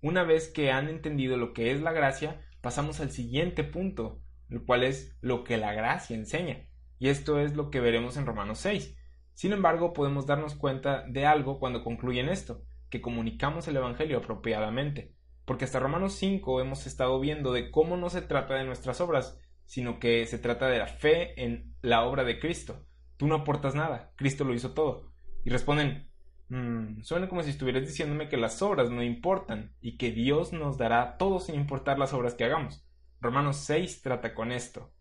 Una 0.02 0.24
vez 0.24 0.50
que 0.50 0.72
han 0.72 0.90
entendido 0.90 1.38
lo 1.38 1.54
que 1.54 1.72
es 1.72 1.82
la 1.82 1.92
gracia, 1.92 2.42
pasamos 2.62 3.00
al 3.00 3.12
siguiente 3.12 3.64
punto, 3.64 4.22
el 4.50 4.64
cual 4.64 4.84
es 4.84 5.18
lo 5.22 5.44
que 5.44 5.58
la 5.58 5.74
gracia 5.74 6.16
enseña, 6.16 6.68
y 7.00 7.10
esto 7.10 7.40
es 7.40 7.56
lo 7.56 7.72
que 7.72 7.80
veremos 7.80 8.18
en 8.18 8.26
Romanos 8.26 8.60
6. 8.60 8.96
Sin 9.34 9.52
embargo, 9.52 9.94
podemos 9.94 10.26
darnos 10.26 10.56
cuenta 10.56 11.04
de 11.08 11.26
algo 11.26 11.60
cuando 11.60 11.84
concluyen 11.84 12.30
esto, 12.30 12.64
que 12.90 13.02
comunicamos 13.02 13.68
el 13.68 13.78
Evangelio 13.78 14.20
apropiadamente 14.20 15.15
porque 15.46 15.66
hasta 15.66 15.80
Romanos 15.80 16.16
5 16.16 16.62
hemos 16.62 16.88
estado 16.88 17.20
viendo 17.20 17.54
de 17.54 17.72
cómo 17.72 17.98
no 17.98 18.10
se 18.10 18.22
trata 18.22 18.56
de 18.56 18.66
nuestras 18.66 19.00
obras, 19.02 19.40
sino 19.66 20.00
que 20.00 20.26
se 20.28 20.38
trata 20.38 20.68
de 20.68 20.80
la 20.80 20.88
fe 20.88 21.44
en 21.44 21.76
la 21.82 22.04
obra 22.04 22.24
de 22.24 22.40
Cristo. 22.40 22.86
Tú 23.18 23.28
no 23.28 23.36
aportas 23.36 23.76
nada, 23.76 24.12
Cristo 24.16 24.44
lo 24.44 24.54
hizo 24.54 24.74
todo. 24.74 25.12
Y 25.44 25.50
responden, 25.50 26.10
mmm, 26.50 27.02
suena 27.02 27.30
como 27.30 27.44
si 27.44 27.52
estuvieras 27.52 27.84
diciéndome 27.84 28.30
que 28.30 28.38
las 28.38 28.62
obras 28.62 28.90
no 28.90 29.04
importan 29.04 29.76
y 29.82 29.98
que 29.98 30.12
Dios 30.12 30.54
nos 30.54 30.78
dará 30.78 31.18
todo 31.18 31.40
sin 31.40 31.56
importar 31.56 32.00
las 32.00 32.14
obras 32.14 32.34
que 32.34 32.44
hagamos. 32.44 32.86
Romanos 33.22 33.58
6 33.58 34.02
trata 34.02 34.34
con 34.34 34.52
esto. 34.52 34.92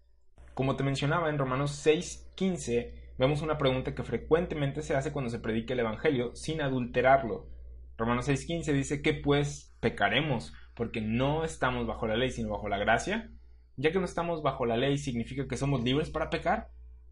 Como 0.54 0.76
te 0.76 0.84
mencionaba 0.84 1.30
en 1.30 1.38
Romanos 1.38 1.72
6:15, 1.84 2.94
vemos 3.18 3.42
una 3.42 3.58
pregunta 3.58 3.94
que 3.94 4.04
frecuentemente 4.04 4.82
se 4.82 4.94
hace 4.94 5.12
cuando 5.12 5.30
se 5.30 5.40
predica 5.40 5.74
el 5.74 5.80
Evangelio 5.80 6.34
sin 6.36 6.62
adulterarlo. 6.62 7.48
Romanos 7.96 8.28
6:15 8.28 8.72
dice 8.72 9.02
que 9.02 9.14
pues 9.14 9.73
pecaremos 9.84 10.54
porque 10.72 11.02
no 11.02 11.44
estamos 11.44 11.86
bajo 11.86 12.06
la 12.06 12.16
ley 12.16 12.30
sino 12.30 12.48
bajo 12.48 12.70
la 12.70 12.78
gracia. 12.78 13.30
Ya 13.76 13.92
que 13.92 13.98
no 13.98 14.06
estamos 14.06 14.42
bajo 14.42 14.64
la 14.64 14.78
ley 14.78 14.96
significa 14.96 15.46
que 15.46 15.58
somos 15.58 15.84
libres 15.84 16.08
para 16.08 16.30
pecar. 16.30 16.70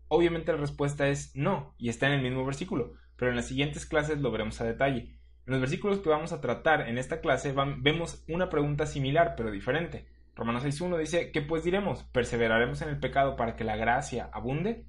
Obviamente 0.09 0.53
la 0.53 0.59
respuesta 0.59 1.09
es 1.09 1.37
no 1.37 1.75
y 1.77 1.91
está 1.91 2.07
en 2.07 2.15
el 2.15 2.23
mismo 2.23 2.47
versículo, 2.47 2.95
pero 3.17 3.31
en 3.31 3.37
las 3.37 3.49
siguientes 3.49 3.85
clases 3.85 4.21
lo 4.21 4.31
veremos 4.31 4.59
a 4.63 4.65
detalle. 4.65 5.19
En 5.47 5.53
los 5.53 5.61
versículos 5.61 5.99
que 5.99 6.09
vamos 6.09 6.33
a 6.33 6.41
tratar 6.41 6.89
en 6.89 6.97
esta 6.97 7.21
clase 7.21 7.55
vemos 7.79 8.25
una 8.27 8.49
pregunta 8.49 8.87
similar 8.87 9.35
pero 9.37 9.51
diferente. 9.51 10.07
Romanos 10.35 10.65
6.1 10.65 10.97
dice, 10.99 11.31
¿qué 11.31 11.43
pues 11.43 11.65
diremos? 11.65 12.05
¿Perseveraremos 12.05 12.81
en 12.81 12.89
el 12.89 13.01
pecado 13.01 13.37
para 13.37 13.55
que 13.55 13.65
la 13.65 13.77
gracia 13.77 14.31
abunde? 14.33 14.87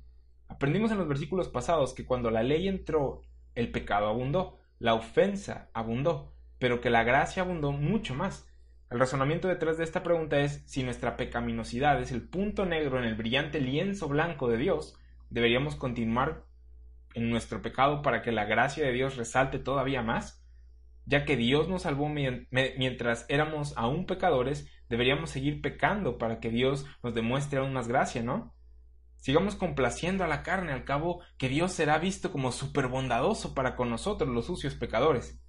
Aprendimos 0.47 0.89
en 0.91 0.99
los 0.99 1.07
versículos 1.09 1.49
pasados 1.49 1.93
que 1.93 2.05
cuando 2.05 2.31
la 2.31 2.43
ley 2.43 2.69
entró, 2.69 3.23
el 3.55 3.71
pecado 3.71 4.07
abundó, 4.07 4.57
la 4.79 4.93
ofensa 4.93 5.69
abundó, 5.73 6.32
pero 6.63 6.79
que 6.79 6.89
la 6.89 7.03
gracia 7.03 7.43
abundó 7.43 7.73
mucho 7.73 8.15
más. 8.15 8.47
El 8.89 8.97
razonamiento 8.97 9.49
detrás 9.49 9.77
de 9.77 9.83
esta 9.83 10.01
pregunta 10.01 10.39
es 10.39 10.63
si 10.65 10.81
nuestra 10.81 11.17
pecaminosidad 11.17 12.01
es 12.01 12.13
el 12.13 12.21
punto 12.21 12.65
negro 12.65 12.97
en 12.97 13.03
el 13.03 13.15
brillante 13.15 13.59
lienzo 13.59 14.07
blanco 14.07 14.47
de 14.47 14.55
Dios, 14.55 14.97
deberíamos 15.29 15.75
continuar 15.75 16.45
en 17.15 17.29
nuestro 17.29 17.61
pecado 17.61 18.01
para 18.01 18.21
que 18.21 18.31
la 18.31 18.45
gracia 18.45 18.85
de 18.85 18.93
Dios 18.93 19.17
resalte 19.17 19.59
todavía 19.59 20.03
más 20.03 20.41
ya 21.05 21.25
que 21.25 21.35
Dios 21.35 21.67
nos 21.67 21.81
salvó 21.81 22.07
mientras 22.07 23.25
éramos 23.27 23.73
aún 23.75 24.05
pecadores, 24.05 24.71
deberíamos 24.87 25.31
seguir 25.31 25.61
pecando 25.61 26.17
para 26.17 26.39
que 26.39 26.49
Dios 26.49 26.85
nos 27.03 27.13
demuestre 27.13 27.59
aún 27.59 27.73
más 27.73 27.89
gracia, 27.89 28.23
¿no? 28.23 28.55
Sigamos 29.17 29.57
complaciendo 29.57 30.23
a 30.23 30.27
la 30.27 30.43
carne, 30.43 30.71
al 30.71 30.85
cabo 30.85 31.21
que 31.37 31.49
Dios 31.49 31.73
será 31.73 31.97
visto 31.97 32.31
como 32.31 32.53
súper 32.53 32.87
bondadoso 32.87 33.53
para 33.53 33.75
con 33.75 33.89
nosotros, 33.89 34.29
los 34.29 34.45
sucios 34.45 34.75
pecadores. 34.75 35.42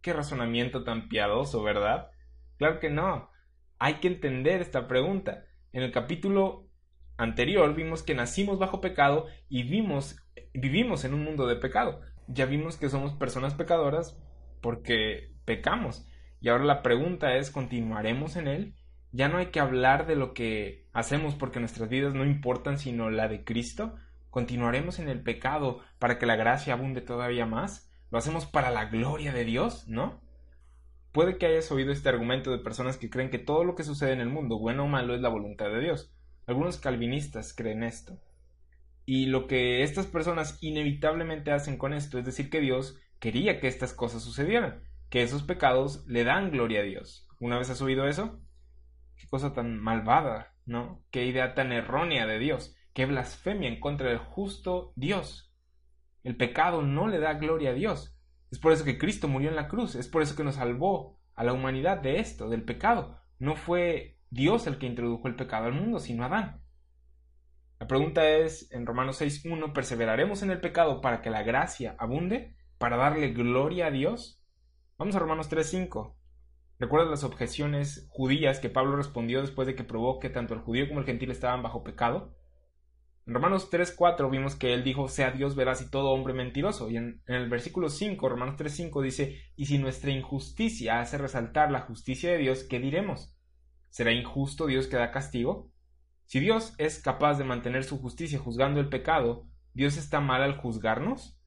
Qué 0.00 0.12
razonamiento 0.12 0.84
tan 0.84 1.08
piadoso, 1.08 1.62
¿verdad? 1.62 2.10
Claro 2.56 2.80
que 2.80 2.90
no. 2.90 3.30
Hay 3.78 3.94
que 3.94 4.08
entender 4.08 4.60
esta 4.60 4.88
pregunta. 4.88 5.44
En 5.72 5.82
el 5.82 5.92
capítulo 5.92 6.68
anterior 7.16 7.74
vimos 7.74 8.02
que 8.02 8.14
nacimos 8.14 8.58
bajo 8.58 8.80
pecado 8.80 9.26
y 9.48 9.64
vimos, 9.64 10.16
vivimos 10.54 11.04
en 11.04 11.14
un 11.14 11.24
mundo 11.24 11.46
de 11.46 11.56
pecado. 11.56 12.00
Ya 12.28 12.46
vimos 12.46 12.76
que 12.76 12.88
somos 12.88 13.14
personas 13.14 13.54
pecadoras, 13.54 14.20
porque 14.60 15.32
pecamos. 15.44 16.06
Y 16.40 16.48
ahora 16.48 16.64
la 16.64 16.82
pregunta 16.82 17.36
es, 17.36 17.50
¿continuaremos 17.50 18.36
en 18.36 18.48
él? 18.48 18.74
Ya 19.10 19.28
no 19.28 19.38
hay 19.38 19.46
que 19.46 19.60
hablar 19.60 20.06
de 20.06 20.16
lo 20.16 20.34
que 20.34 20.86
hacemos 20.92 21.34
porque 21.34 21.60
nuestras 21.60 21.88
vidas 21.88 22.14
no 22.14 22.24
importan 22.24 22.78
sino 22.78 23.10
la 23.10 23.28
de 23.28 23.44
Cristo. 23.44 23.96
¿Continuaremos 24.30 24.98
en 24.98 25.08
el 25.08 25.22
pecado 25.22 25.80
para 25.98 26.18
que 26.18 26.26
la 26.26 26.36
gracia 26.36 26.74
abunde 26.74 27.00
todavía 27.00 27.46
más? 27.46 27.87
¿Lo 28.10 28.18
hacemos 28.18 28.46
para 28.46 28.70
la 28.70 28.86
gloria 28.86 29.32
de 29.32 29.44
Dios? 29.44 29.86
¿No? 29.88 30.20
Puede 31.12 31.36
que 31.36 31.46
hayas 31.46 31.70
oído 31.72 31.92
este 31.92 32.08
argumento 32.08 32.50
de 32.50 32.58
personas 32.58 32.96
que 32.96 33.10
creen 33.10 33.30
que 33.30 33.38
todo 33.38 33.64
lo 33.64 33.74
que 33.74 33.84
sucede 33.84 34.12
en 34.12 34.20
el 34.20 34.28
mundo, 34.28 34.58
bueno 34.58 34.84
o 34.84 34.88
malo, 34.88 35.14
es 35.14 35.20
la 35.20 35.28
voluntad 35.28 35.66
de 35.66 35.80
Dios. 35.80 36.14
Algunos 36.46 36.78
calvinistas 36.78 37.54
creen 37.54 37.82
esto. 37.82 38.18
Y 39.04 39.26
lo 39.26 39.46
que 39.46 39.82
estas 39.82 40.06
personas 40.06 40.58
inevitablemente 40.60 41.50
hacen 41.50 41.78
con 41.78 41.92
esto 41.92 42.18
es 42.18 42.24
decir 42.24 42.50
que 42.50 42.60
Dios 42.60 42.98
quería 43.18 43.60
que 43.60 43.68
estas 43.68 43.92
cosas 43.92 44.22
sucedieran, 44.22 44.82
que 45.10 45.22
esos 45.22 45.42
pecados 45.42 46.06
le 46.06 46.24
dan 46.24 46.50
gloria 46.50 46.80
a 46.80 46.84
Dios. 46.84 47.26
¿Una 47.40 47.58
vez 47.58 47.70
has 47.70 47.80
oído 47.82 48.06
eso? 48.06 48.40
Qué 49.16 49.26
cosa 49.28 49.52
tan 49.52 49.78
malvada, 49.78 50.54
¿no? 50.66 51.02
Qué 51.10 51.24
idea 51.24 51.54
tan 51.54 51.72
errónea 51.72 52.26
de 52.26 52.38
Dios, 52.38 52.76
qué 52.92 53.06
blasfemia 53.06 53.68
en 53.68 53.80
contra 53.80 54.08
del 54.08 54.18
justo 54.18 54.92
Dios. 54.94 55.47
El 56.24 56.36
pecado 56.36 56.82
no 56.82 57.08
le 57.08 57.18
da 57.18 57.34
gloria 57.34 57.70
a 57.70 57.74
Dios. 57.74 58.16
Es 58.50 58.58
por 58.58 58.72
eso 58.72 58.84
que 58.84 58.98
Cristo 58.98 59.28
murió 59.28 59.48
en 59.50 59.56
la 59.56 59.68
cruz, 59.68 59.94
es 59.94 60.08
por 60.08 60.22
eso 60.22 60.36
que 60.36 60.44
nos 60.44 60.56
salvó 60.56 61.18
a 61.34 61.44
la 61.44 61.52
humanidad 61.52 61.98
de 61.98 62.18
esto, 62.18 62.48
del 62.48 62.64
pecado. 62.64 63.18
No 63.38 63.56
fue 63.56 64.18
Dios 64.30 64.66
el 64.66 64.78
que 64.78 64.86
introdujo 64.86 65.28
el 65.28 65.36
pecado 65.36 65.66
al 65.66 65.72
mundo, 65.72 65.98
sino 66.00 66.24
Adán. 66.24 66.62
La 67.78 67.86
pregunta 67.86 68.28
es, 68.28 68.72
en 68.72 68.86
Romanos 68.86 69.20
6.1, 69.20 69.72
¿perseveraremos 69.72 70.42
en 70.42 70.50
el 70.50 70.60
pecado 70.60 71.00
para 71.00 71.22
que 71.22 71.30
la 71.30 71.42
gracia 71.42 71.94
abunde? 71.98 72.56
para 72.78 72.96
darle 72.96 73.32
gloria 73.32 73.86
a 73.86 73.90
Dios? 73.90 74.40
Vamos 74.96 75.14
a 75.16 75.18
Romanos 75.18 75.50
3.5. 75.50 76.14
¿Recuerdas 76.78 77.10
las 77.10 77.24
objeciones 77.24 78.06
judías 78.10 78.60
que 78.60 78.70
Pablo 78.70 78.96
respondió 78.96 79.40
después 79.40 79.66
de 79.66 79.74
que 79.74 79.84
probó 79.84 80.20
que 80.20 80.30
tanto 80.30 80.54
el 80.54 80.60
judío 80.60 80.88
como 80.88 81.00
el 81.00 81.06
gentil 81.06 81.32
estaban 81.32 81.62
bajo 81.62 81.82
pecado? 81.82 82.37
En 83.28 83.34
Romanos 83.34 83.70
3.4 83.70 84.28
vimos 84.28 84.56
que 84.56 84.74
él 84.74 84.82
dijo, 84.82 85.06
sea 85.06 85.30
Dios 85.30 85.54
veraz 85.54 85.82
y 85.82 85.90
todo 85.90 86.10
hombre 86.10 86.34
mentiroso. 86.34 86.90
Y 86.90 86.96
en, 86.96 87.22
en 87.26 87.36
el 87.36 87.48
versículo 87.48 87.88
5, 87.88 88.28
Romanos 88.28 88.56
3.5 88.56 89.02
dice, 89.02 89.40
y 89.54 89.66
si 89.66 89.78
nuestra 89.78 90.10
injusticia 90.10 91.00
hace 91.00 91.16
resaltar 91.16 91.70
la 91.70 91.82
justicia 91.82 92.32
de 92.32 92.38
Dios, 92.38 92.64
¿qué 92.64 92.80
diremos? 92.80 93.36
¿Será 93.90 94.10
injusto 94.10 94.66
Dios 94.66 94.88
que 94.88 94.96
da 94.96 95.12
castigo? 95.12 95.70
Si 96.24 96.40
Dios 96.40 96.74
es 96.78 97.00
capaz 97.00 97.38
de 97.38 97.44
mantener 97.44 97.84
su 97.84 98.00
justicia 98.00 98.40
juzgando 98.40 98.80
el 98.80 98.88
pecado, 98.88 99.46
¿Dios 99.74 99.96
está 99.96 100.20
mal 100.20 100.42
al 100.42 100.56
juzgarnos? 100.56 101.38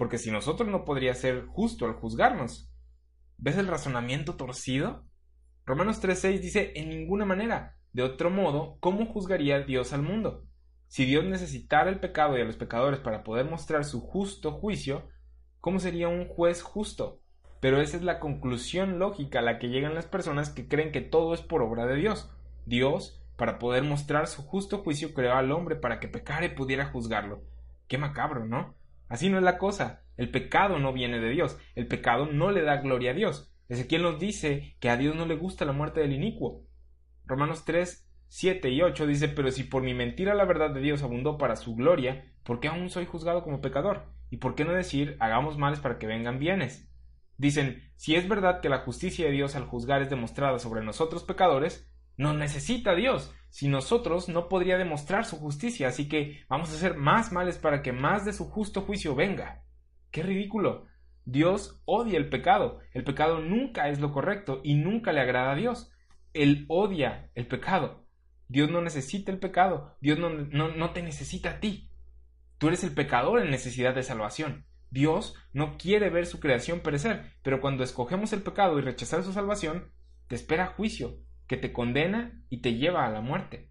porque 0.00 0.16
si 0.16 0.30
nosotros 0.30 0.66
no 0.66 0.86
podría 0.86 1.12
ser 1.14 1.44
justo 1.44 1.84
al 1.84 1.92
juzgarnos. 1.92 2.72
¿Ves 3.36 3.58
el 3.58 3.66
razonamiento 3.66 4.36
torcido? 4.36 5.04
Romanos 5.66 6.02
3.6 6.02 6.40
dice, 6.40 6.72
en 6.74 6.88
ninguna 6.88 7.26
manera. 7.26 7.76
De 7.92 8.02
otro 8.02 8.30
modo, 8.30 8.78
¿cómo 8.80 9.04
juzgaría 9.04 9.60
Dios 9.60 9.92
al 9.92 10.00
mundo? 10.00 10.46
Si 10.90 11.04
Dios 11.04 11.24
necesitara 11.24 11.88
el 11.88 12.00
pecado 12.00 12.36
y 12.36 12.40
a 12.40 12.44
los 12.44 12.56
pecadores 12.56 12.98
para 12.98 13.22
poder 13.22 13.48
mostrar 13.48 13.84
su 13.84 14.00
justo 14.00 14.50
juicio, 14.50 15.08
¿cómo 15.60 15.78
sería 15.78 16.08
un 16.08 16.26
juez 16.26 16.62
justo? 16.62 17.20
Pero 17.60 17.80
esa 17.80 17.96
es 17.96 18.02
la 18.02 18.18
conclusión 18.18 18.98
lógica 18.98 19.38
a 19.38 19.42
la 19.42 19.60
que 19.60 19.68
llegan 19.68 19.94
las 19.94 20.06
personas 20.06 20.50
que 20.50 20.66
creen 20.66 20.90
que 20.90 21.00
todo 21.00 21.32
es 21.32 21.42
por 21.42 21.62
obra 21.62 21.86
de 21.86 21.94
Dios. 21.94 22.28
Dios, 22.66 23.22
para 23.36 23.60
poder 23.60 23.84
mostrar 23.84 24.26
su 24.26 24.42
justo 24.42 24.78
juicio, 24.78 25.14
creó 25.14 25.34
al 25.34 25.52
hombre 25.52 25.76
para 25.76 26.00
que 26.00 26.08
pecare 26.08 26.46
y 26.46 26.56
pudiera 26.56 26.86
juzgarlo. 26.86 27.44
Qué 27.86 27.96
macabro, 27.96 28.44
¿no? 28.44 28.74
Así 29.08 29.28
no 29.28 29.38
es 29.38 29.44
la 29.44 29.58
cosa. 29.58 30.02
El 30.16 30.32
pecado 30.32 30.80
no 30.80 30.92
viene 30.92 31.20
de 31.20 31.30
Dios. 31.30 31.56
El 31.76 31.86
pecado 31.86 32.26
no 32.26 32.50
le 32.50 32.62
da 32.62 32.78
gloria 32.78 33.12
a 33.12 33.14
Dios. 33.14 33.52
Ezequiel 33.68 34.02
nos 34.02 34.18
dice 34.18 34.74
que 34.80 34.90
a 34.90 34.96
Dios 34.96 35.14
no 35.14 35.24
le 35.24 35.36
gusta 35.36 35.64
la 35.64 35.72
muerte 35.72 36.00
del 36.00 36.14
inicuo. 36.14 36.64
Romanos 37.26 37.64
3, 37.64 38.09
7 38.32 38.70
y 38.70 38.80
8 38.80 39.08
dice, 39.08 39.26
pero 39.26 39.50
si 39.50 39.64
por 39.64 39.82
mi 39.82 39.92
mentira 39.92 40.34
la 40.34 40.44
verdad 40.44 40.70
de 40.70 40.80
Dios 40.80 41.02
abundó 41.02 41.36
para 41.36 41.56
su 41.56 41.74
gloria, 41.74 42.32
¿por 42.44 42.60
qué 42.60 42.68
aún 42.68 42.88
soy 42.88 43.04
juzgado 43.04 43.42
como 43.42 43.60
pecador? 43.60 44.04
¿Y 44.30 44.36
por 44.36 44.54
qué 44.54 44.64
no 44.64 44.72
decir, 44.72 45.16
hagamos 45.18 45.58
males 45.58 45.80
para 45.80 45.98
que 45.98 46.06
vengan 46.06 46.38
bienes? 46.38 46.88
Dicen, 47.38 47.90
si 47.96 48.14
es 48.14 48.28
verdad 48.28 48.60
que 48.60 48.68
la 48.68 48.78
justicia 48.78 49.26
de 49.26 49.32
Dios 49.32 49.56
al 49.56 49.64
juzgar 49.64 50.00
es 50.00 50.10
demostrada 50.10 50.60
sobre 50.60 50.84
nosotros 50.84 51.24
pecadores, 51.24 51.92
nos 52.16 52.36
necesita 52.36 52.94
Dios. 52.94 53.34
Si 53.48 53.66
nosotros 53.66 54.28
no 54.28 54.48
podría 54.48 54.78
demostrar 54.78 55.24
su 55.24 55.36
justicia, 55.36 55.88
así 55.88 56.08
que 56.08 56.44
vamos 56.48 56.70
a 56.70 56.74
hacer 56.74 56.96
más 56.96 57.32
males 57.32 57.58
para 57.58 57.82
que 57.82 57.90
más 57.92 58.24
de 58.24 58.32
su 58.32 58.44
justo 58.44 58.82
juicio 58.82 59.16
venga. 59.16 59.64
¡Qué 60.12 60.22
ridículo! 60.22 60.86
Dios 61.24 61.82
odia 61.84 62.16
el 62.16 62.28
pecado. 62.28 62.78
El 62.92 63.02
pecado 63.02 63.40
nunca 63.40 63.88
es 63.88 63.98
lo 63.98 64.12
correcto 64.12 64.60
y 64.62 64.74
nunca 64.74 65.12
le 65.12 65.20
agrada 65.20 65.50
a 65.50 65.56
Dios. 65.56 65.90
Él 66.32 66.64
odia 66.68 67.28
el 67.34 67.48
pecado. 67.48 68.06
Dios 68.50 68.68
no 68.68 68.82
necesita 68.82 69.30
el 69.30 69.38
pecado. 69.38 69.96
Dios 70.00 70.18
no, 70.18 70.28
no, 70.28 70.74
no 70.74 70.90
te 70.90 71.02
necesita 71.02 71.50
a 71.50 71.60
ti. 71.60 71.88
Tú 72.58 72.66
eres 72.66 72.82
el 72.82 72.92
pecador 72.92 73.40
en 73.40 73.48
necesidad 73.48 73.94
de 73.94 74.02
salvación. 74.02 74.66
Dios 74.90 75.36
no 75.52 75.78
quiere 75.78 76.10
ver 76.10 76.26
su 76.26 76.40
creación 76.40 76.80
perecer, 76.80 77.36
pero 77.42 77.60
cuando 77.60 77.84
escogemos 77.84 78.32
el 78.32 78.42
pecado 78.42 78.76
y 78.76 78.82
rechazar 78.82 79.22
su 79.22 79.32
salvación, 79.32 79.92
te 80.26 80.34
espera 80.34 80.66
juicio, 80.66 81.20
que 81.46 81.56
te 81.56 81.72
condena 81.72 82.42
y 82.50 82.60
te 82.60 82.74
lleva 82.74 83.06
a 83.06 83.10
la 83.10 83.20
muerte. 83.20 83.70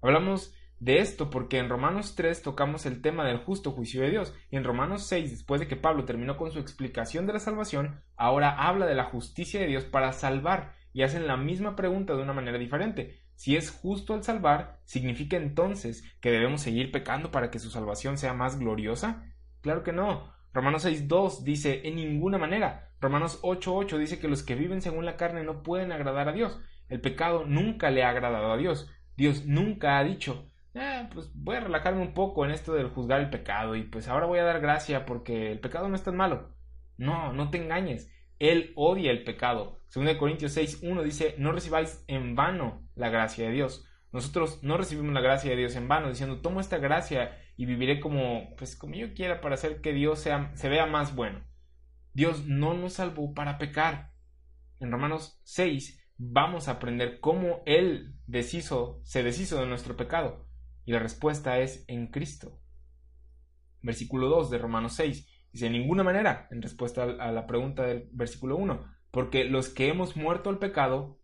Hablamos 0.00 0.54
de 0.80 1.00
esto 1.00 1.28
porque 1.28 1.58
en 1.58 1.68
Romanos 1.68 2.14
3 2.16 2.42
tocamos 2.42 2.86
el 2.86 3.02
tema 3.02 3.26
del 3.26 3.36
justo 3.36 3.72
juicio 3.72 4.00
de 4.00 4.08
Dios 4.08 4.34
y 4.50 4.56
en 4.56 4.64
Romanos 4.64 5.06
6, 5.06 5.30
después 5.30 5.60
de 5.60 5.68
que 5.68 5.76
Pablo 5.76 6.06
terminó 6.06 6.38
con 6.38 6.50
su 6.50 6.60
explicación 6.60 7.26
de 7.26 7.34
la 7.34 7.40
salvación, 7.40 8.00
ahora 8.16 8.68
habla 8.68 8.86
de 8.86 8.94
la 8.94 9.04
justicia 9.04 9.60
de 9.60 9.66
Dios 9.66 9.84
para 9.84 10.14
salvar 10.14 10.76
y 10.94 11.02
hacen 11.02 11.26
la 11.26 11.36
misma 11.36 11.76
pregunta 11.76 12.14
de 12.14 12.22
una 12.22 12.32
manera 12.32 12.56
diferente. 12.56 13.27
Si 13.38 13.54
es 13.54 13.70
justo 13.70 14.16
el 14.16 14.24
salvar, 14.24 14.80
¿significa 14.82 15.36
entonces 15.36 16.02
que 16.20 16.32
debemos 16.32 16.60
seguir 16.60 16.90
pecando 16.90 17.30
para 17.30 17.52
que 17.52 17.60
su 17.60 17.70
salvación 17.70 18.18
sea 18.18 18.34
más 18.34 18.58
gloriosa? 18.58 19.32
Claro 19.60 19.84
que 19.84 19.92
no. 19.92 20.34
Romanos 20.52 20.84
6.2 20.84 21.44
dice 21.44 21.82
en 21.84 21.94
ninguna 21.94 22.36
manera. 22.36 22.90
Romanos 23.00 23.40
8.8 23.42 23.96
dice 23.96 24.18
que 24.18 24.26
los 24.26 24.42
que 24.42 24.56
viven 24.56 24.82
según 24.82 25.04
la 25.04 25.16
carne 25.16 25.44
no 25.44 25.62
pueden 25.62 25.92
agradar 25.92 26.28
a 26.28 26.32
Dios. 26.32 26.60
El 26.88 27.00
pecado 27.00 27.44
nunca 27.46 27.92
le 27.92 28.02
ha 28.02 28.08
agradado 28.08 28.50
a 28.50 28.56
Dios. 28.56 28.90
Dios 29.16 29.46
nunca 29.46 29.98
ha 29.98 30.02
dicho, 30.02 30.50
eh, 30.74 31.08
pues 31.14 31.30
voy 31.32 31.54
a 31.54 31.60
relajarme 31.60 32.02
un 32.02 32.14
poco 32.14 32.44
en 32.44 32.50
esto 32.50 32.74
del 32.74 32.88
juzgar 32.88 33.20
el 33.20 33.30
pecado 33.30 33.76
y 33.76 33.84
pues 33.84 34.08
ahora 34.08 34.26
voy 34.26 34.40
a 34.40 34.44
dar 34.44 34.60
gracia 34.60 35.06
porque 35.06 35.52
el 35.52 35.60
pecado 35.60 35.88
no 35.88 35.94
es 35.94 36.02
tan 36.02 36.16
malo. 36.16 36.56
No, 36.96 37.32
no 37.32 37.50
te 37.50 37.62
engañes. 37.62 38.10
Él 38.38 38.72
odia 38.76 39.10
el 39.10 39.24
pecado. 39.24 39.80
Según 39.88 40.14
Corintios 40.16 40.52
6, 40.52 40.80
1 40.82 41.02
dice, 41.02 41.34
no 41.38 41.52
recibáis 41.52 42.04
en 42.06 42.34
vano 42.34 42.86
la 42.94 43.08
gracia 43.08 43.46
de 43.46 43.52
Dios. 43.52 43.86
Nosotros 44.12 44.62
no 44.62 44.76
recibimos 44.76 45.12
la 45.12 45.20
gracia 45.20 45.50
de 45.50 45.56
Dios 45.56 45.76
en 45.76 45.88
vano, 45.88 46.08
diciendo, 46.08 46.40
tomo 46.40 46.60
esta 46.60 46.78
gracia 46.78 47.38
y 47.56 47.66
viviré 47.66 48.00
como, 48.00 48.54
pues 48.56 48.76
como 48.76 48.94
yo 48.94 49.12
quiera 49.14 49.40
para 49.40 49.54
hacer 49.54 49.80
que 49.80 49.92
Dios 49.92 50.20
sea, 50.20 50.50
se 50.54 50.68
vea 50.68 50.86
más 50.86 51.14
bueno. 51.14 51.44
Dios 52.12 52.46
no 52.46 52.74
nos 52.74 52.94
salvó 52.94 53.34
para 53.34 53.58
pecar. 53.58 54.12
En 54.80 54.90
Romanos 54.90 55.40
6 55.44 56.12
vamos 56.16 56.68
a 56.68 56.72
aprender 56.72 57.20
cómo 57.20 57.62
Él 57.66 58.14
deshizo, 58.26 59.00
se 59.04 59.22
deshizo 59.22 59.60
de 59.60 59.66
nuestro 59.66 59.96
pecado. 59.96 60.48
Y 60.84 60.92
la 60.92 61.00
respuesta 61.00 61.58
es 61.58 61.84
en 61.86 62.06
Cristo. 62.08 62.60
Versículo 63.82 64.28
2 64.28 64.50
de 64.50 64.58
Romanos 64.58 64.94
6. 64.94 65.28
Dice, 65.58 65.70
ninguna 65.70 66.04
manera, 66.04 66.46
en 66.52 66.62
respuesta 66.62 67.02
a 67.02 67.32
la 67.32 67.48
pregunta 67.48 67.82
del 67.82 68.08
versículo 68.12 68.56
1, 68.56 68.78
porque 69.10 69.42
los 69.42 69.68
que 69.68 69.88
hemos 69.88 70.16
muerto 70.16 70.50
al 70.50 70.60
pecado, 70.60 71.18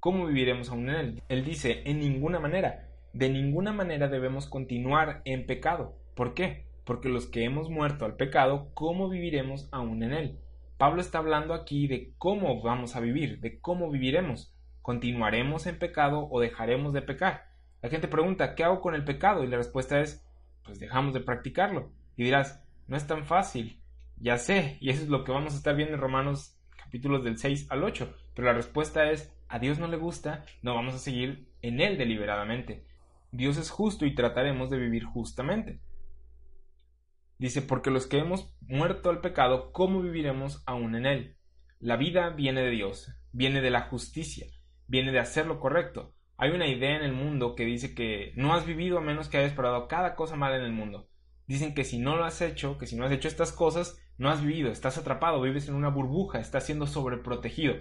¿cómo 0.00 0.26
viviremos 0.26 0.70
aún 0.70 0.90
en 0.90 0.96
él? 0.96 1.22
Él 1.28 1.44
dice, 1.44 1.82
en 1.84 2.00
ninguna 2.00 2.40
manera, 2.40 2.88
de 3.12 3.28
ninguna 3.28 3.72
manera 3.72 4.08
debemos 4.08 4.48
continuar 4.48 5.22
en 5.24 5.46
pecado. 5.46 5.96
¿Por 6.16 6.34
qué? 6.34 6.66
Porque 6.84 7.08
los 7.08 7.26
que 7.26 7.44
hemos 7.44 7.70
muerto 7.70 8.04
al 8.04 8.16
pecado, 8.16 8.72
¿cómo 8.74 9.08
viviremos 9.08 9.68
aún 9.70 10.02
en 10.02 10.14
él? 10.14 10.40
Pablo 10.78 11.00
está 11.00 11.18
hablando 11.18 11.54
aquí 11.54 11.86
de 11.86 12.12
cómo 12.18 12.60
vamos 12.62 12.96
a 12.96 13.00
vivir, 13.00 13.38
de 13.38 13.60
cómo 13.60 13.88
viviremos. 13.88 14.52
¿Continuaremos 14.82 15.68
en 15.68 15.78
pecado 15.78 16.26
o 16.28 16.40
dejaremos 16.40 16.92
de 16.92 17.02
pecar? 17.02 17.44
La 17.82 17.88
gente 17.88 18.08
pregunta, 18.08 18.56
¿qué 18.56 18.64
hago 18.64 18.80
con 18.80 18.96
el 18.96 19.04
pecado? 19.04 19.44
Y 19.44 19.46
la 19.46 19.58
respuesta 19.58 20.00
es, 20.00 20.26
pues 20.64 20.80
dejamos 20.80 21.14
de 21.14 21.20
practicarlo. 21.20 21.92
Y 22.16 22.24
dirás, 22.24 22.65
no 22.86 22.96
es 22.96 23.06
tan 23.06 23.24
fácil. 23.24 23.82
Ya 24.16 24.38
sé, 24.38 24.78
y 24.80 24.90
eso 24.90 25.02
es 25.02 25.08
lo 25.08 25.24
que 25.24 25.32
vamos 25.32 25.54
a 25.54 25.56
estar 25.56 25.76
viendo 25.76 25.94
en 25.94 26.00
Romanos 26.00 26.58
capítulos 26.76 27.24
del 27.24 27.38
6 27.38 27.66
al 27.70 27.84
8. 27.84 28.14
Pero 28.34 28.46
la 28.46 28.54
respuesta 28.54 29.10
es, 29.10 29.32
a 29.48 29.58
Dios 29.58 29.78
no 29.78 29.88
le 29.88 29.96
gusta, 29.96 30.44
no 30.62 30.74
vamos 30.74 30.94
a 30.94 30.98
seguir 30.98 31.48
en 31.62 31.80
Él 31.80 31.98
deliberadamente. 31.98 32.86
Dios 33.32 33.58
es 33.58 33.70
justo 33.70 34.06
y 34.06 34.14
trataremos 34.14 34.70
de 34.70 34.78
vivir 34.78 35.04
justamente. 35.04 35.80
Dice, 37.38 37.60
porque 37.60 37.90
los 37.90 38.06
que 38.06 38.18
hemos 38.18 38.56
muerto 38.62 39.10
al 39.10 39.20
pecado, 39.20 39.70
¿cómo 39.72 40.00
viviremos 40.00 40.62
aún 40.66 40.94
en 40.94 41.04
él? 41.04 41.36
La 41.78 41.96
vida 41.96 42.30
viene 42.30 42.62
de 42.62 42.70
Dios, 42.70 43.12
viene 43.32 43.60
de 43.60 43.70
la 43.70 43.82
justicia, 43.82 44.46
viene 44.86 45.12
de 45.12 45.18
hacer 45.18 45.46
lo 45.46 45.60
correcto. 45.60 46.14
Hay 46.38 46.50
una 46.50 46.66
idea 46.66 46.96
en 46.96 47.02
el 47.02 47.12
mundo 47.12 47.54
que 47.54 47.66
dice 47.66 47.94
que 47.94 48.32
no 48.36 48.54
has 48.54 48.64
vivido 48.64 48.96
a 48.98 49.02
menos 49.02 49.28
que 49.28 49.36
hayas 49.36 49.52
parado 49.52 49.86
cada 49.86 50.14
cosa 50.14 50.36
mala 50.36 50.56
en 50.56 50.62
el 50.62 50.72
mundo. 50.72 51.08
Dicen 51.46 51.74
que 51.74 51.84
si 51.84 51.98
no 51.98 52.16
lo 52.16 52.24
has 52.24 52.40
hecho, 52.40 52.78
que 52.78 52.86
si 52.86 52.96
no 52.96 53.04
has 53.04 53.12
hecho 53.12 53.28
estas 53.28 53.52
cosas, 53.52 54.00
no 54.18 54.30
has 54.30 54.42
vivido, 54.42 54.70
estás 54.70 54.98
atrapado, 54.98 55.40
vives 55.40 55.68
en 55.68 55.74
una 55.74 55.88
burbuja, 55.88 56.40
estás 56.40 56.66
siendo 56.66 56.86
sobreprotegido. 56.86 57.76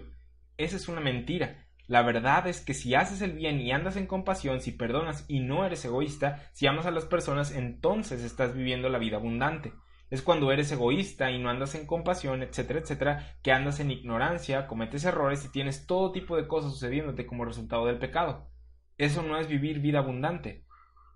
Esa 0.58 0.76
es 0.76 0.88
una 0.88 1.02
mentira. 1.02 1.66
La 1.88 2.02
verdad 2.02 2.48
es 2.48 2.62
que 2.62 2.74
si 2.74 2.96
haces 2.96 3.22
el 3.22 3.34
bien 3.34 3.62
y 3.62 3.72
andas 3.72 3.96
en 3.96 4.08
compasión, 4.08 4.62
si 4.62 4.72
perdonas 4.72 5.26
y 5.28 5.40
no 5.40 5.66
eres 5.66 5.86
egoísta, 5.86 6.50
si 6.54 6.66
amas 6.68 6.86
a 6.86 6.92
las 6.92 7.06
personas, 7.06 7.52
entonces 7.52 8.24
estás 8.24 8.56
viviendo 8.56 8.90
la 8.90 8.98
vida 8.98 9.18
abundante. 9.18 9.74
Es 10.10 10.22
cuando 10.22 10.52
eres 10.52 10.72
egoísta 10.72 11.32
y 11.32 11.40
no 11.40 11.50
andas 11.50 11.76
en 11.76 11.86
compasión, 11.88 12.44
etcétera, 12.44 12.80
etcétera, 12.80 13.38
que 13.42 13.52
andas 13.52 13.80
en 13.80 13.92
ignorancia, 13.92 14.68
cometes 14.68 15.06
errores 15.06 15.46
y 15.46 15.52
tienes 15.52 15.88
todo 15.88 16.12
tipo 16.12 16.36
de 16.38 16.48
cosas 16.48 16.72
sucediéndote 16.72 17.26
como 17.26 17.46
resultado 17.46 17.86
del 17.86 18.00
pecado. 18.00 18.50
Eso 18.98 19.24
no 19.24 19.38
es 19.38 19.48
vivir 19.48 19.80
vida 19.80 20.00
abundante. 20.00 20.65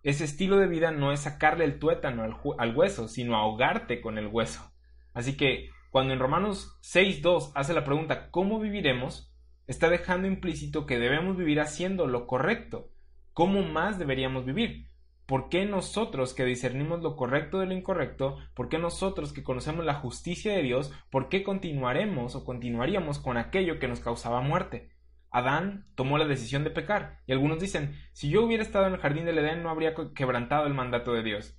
Ese 0.03 0.23
estilo 0.23 0.57
de 0.57 0.67
vida 0.67 0.91
no 0.91 1.12
es 1.12 1.21
sacarle 1.21 1.65
el 1.65 1.79
tuétano 1.79 2.23
al, 2.57 2.75
hueso, 2.75 3.07
sino 3.07 3.35
ahogarte 3.35 4.01
con 4.01 4.17
el 4.17 4.27
hueso. 4.27 4.71
Así 5.13 5.35
que, 5.35 5.69
cuando 5.89 6.13
en 6.13 6.19
Romanos 6.19 6.79
6.2 6.81 7.51
hace 7.55 7.73
la 7.73 7.83
pregunta 7.83 8.29
¿cómo 8.31 8.59
viviremos? 8.59 9.29
está 9.69 9.88
dejando 9.89 10.27
implícito 10.27 10.88
que 10.88 10.97
debemos 10.97 11.38
vivir 11.38 11.59
haciendo 11.59 12.07
lo 12.07 12.25
correcto. 12.25 12.89
¿Cómo 13.33 13.62
más 13.62 13.99
deberíamos 13.99 14.43
vivir? 14.43 14.88
¿Por 15.27 15.47
qué 15.49 15.63
nosotros 15.65 16.33
que 16.33 16.43
discernimos 16.43 17.03
lo 17.03 17.15
correcto 17.15 17.59
de 17.59 17.67
lo 17.67 17.75
incorrecto? 17.75 18.38
¿Por 18.55 18.67
qué 18.67 18.79
nosotros 18.79 19.31
que 19.31 19.43
conocemos 19.43 19.85
la 19.85 19.93
justicia 19.93 20.53
de 20.53 20.63
Dios? 20.63 20.91
¿Por 21.12 21.29
qué 21.29 21.43
continuaremos 21.43 22.35
o 22.35 22.45
continuaríamos 22.45 23.19
con 23.19 23.38
aquello 23.38 23.77
que 23.77 23.88
nos 23.88 23.99
causaba 23.99 24.41
muerte? 24.41 24.89
Adán 25.32 25.86
tomó 25.96 26.18
la 26.18 26.26
decisión 26.26 26.63
de 26.63 26.72
pecar, 26.72 27.20
y 27.28 27.32
algunos 27.32 27.60
dicen, 27.60 27.96
si 28.13 28.30
yo 28.30 28.44
hubiera 28.44 28.63
estado 28.63 28.88
en 28.88 28.94
el 28.94 29.00
jardín 29.00 29.26
del 29.26 29.38
Edén 29.38 29.63
no 29.63 29.70
habría 29.70 29.94
quebrantado 30.15 30.65
el 30.65 30.74
mandato 30.74 31.13
de 31.13 31.24
Dios. 31.24 31.58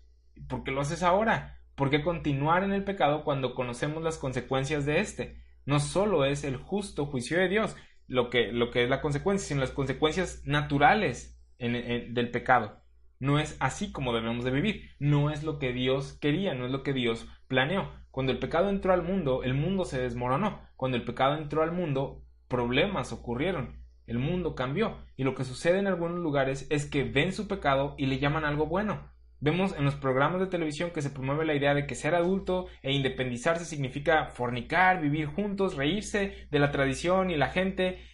¿Por 0.49 0.65
qué 0.65 0.71
lo 0.71 0.81
haces 0.81 1.03
ahora? 1.03 1.61
¿Por 1.75 1.91
qué 1.91 2.03
continuar 2.03 2.65
en 2.65 2.73
el 2.73 2.85
pecado 2.85 3.25
cuando 3.25 3.55
conocemos 3.55 4.03
las 4.03 4.19
consecuencias 4.19 4.87
de 4.87 5.01
éste? 5.01 5.43
No 5.67 5.81
solo 5.81 6.25
es 6.25 6.45
el 6.45 6.57
justo 6.57 7.07
juicio 7.07 7.39
de 7.39 7.49
Dios, 7.49 7.77
lo 8.07 8.29
que, 8.29 8.53
lo 8.53 8.71
que 8.71 8.83
es 8.83 8.91
la 8.91 9.01
consecuencia, 9.01 9.47
sino 9.47 9.61
las 9.61 9.71
consecuencias 9.71 10.43
naturales 10.45 11.41
del 11.59 12.31
pecado. 12.31 12.83
No 13.21 13.39
es 13.39 13.57
así 13.61 13.93
como 13.93 14.15
debemos 14.15 14.45
de 14.45 14.51
vivir, 14.51 14.91
no 14.99 15.31
es 15.31 15.45
lo 15.45 15.59
que 15.59 15.73
Dios 15.73 16.15
quería, 16.15 16.55
no 16.55 16.65
es 16.65 16.73
lo 16.73 16.83
que 16.83 16.95
Dios 16.95 17.29
planeó. 17.49 17.93
Cuando 18.11 18.33
el 18.33 18.39
pecado 18.39 18.71
entró 18.71 18.93
al 18.93 19.03
mundo, 19.03 19.43
el 19.45 19.55
mundo 19.55 19.85
se 19.85 20.01
desmoronó. 20.01 20.61
Cuando 20.77 20.97
el 20.97 21.05
pecado 21.05 21.37
entró 21.37 21.63
al 21.63 21.71
mundo, 21.71 22.25
problemas 22.51 23.13
ocurrieron. 23.13 23.83
El 24.07 24.19
mundo 24.19 24.55
cambió. 24.55 24.99
Y 25.17 25.25
lo 25.25 25.35
que 25.35 25.45
sucede 25.45 25.79
en 25.79 25.87
algunos 25.87 26.19
lugares 26.19 26.67
es 26.69 26.85
que 26.85 27.05
ven 27.05 27.33
su 27.33 27.49
pecado 27.49 27.95
y 27.97 28.07
le 28.07 28.19
llaman 28.19 28.45
algo 28.45 28.67
bueno. 28.67 29.09
Vemos 29.39 29.75
en 29.79 29.87
los 29.87 29.95
programas 29.95 30.41
de 30.41 30.49
televisión 30.49 30.91
que 30.91 31.01
se 31.01 31.09
promueve 31.09 31.47
la 31.47 31.55
idea 31.55 31.73
de 31.73 31.87
que 31.87 31.95
ser 31.95 32.15
adulto 32.15 32.67
e 32.83 32.93
independizarse 32.93 33.65
significa 33.65 34.27
fornicar, 34.27 35.01
vivir 35.01 35.29
juntos, 35.29 35.77
reírse 35.77 36.49
de 36.51 36.59
la 36.59 36.73
tradición 36.73 37.31
y 37.31 37.37
la 37.37 37.49
gente 37.49 38.05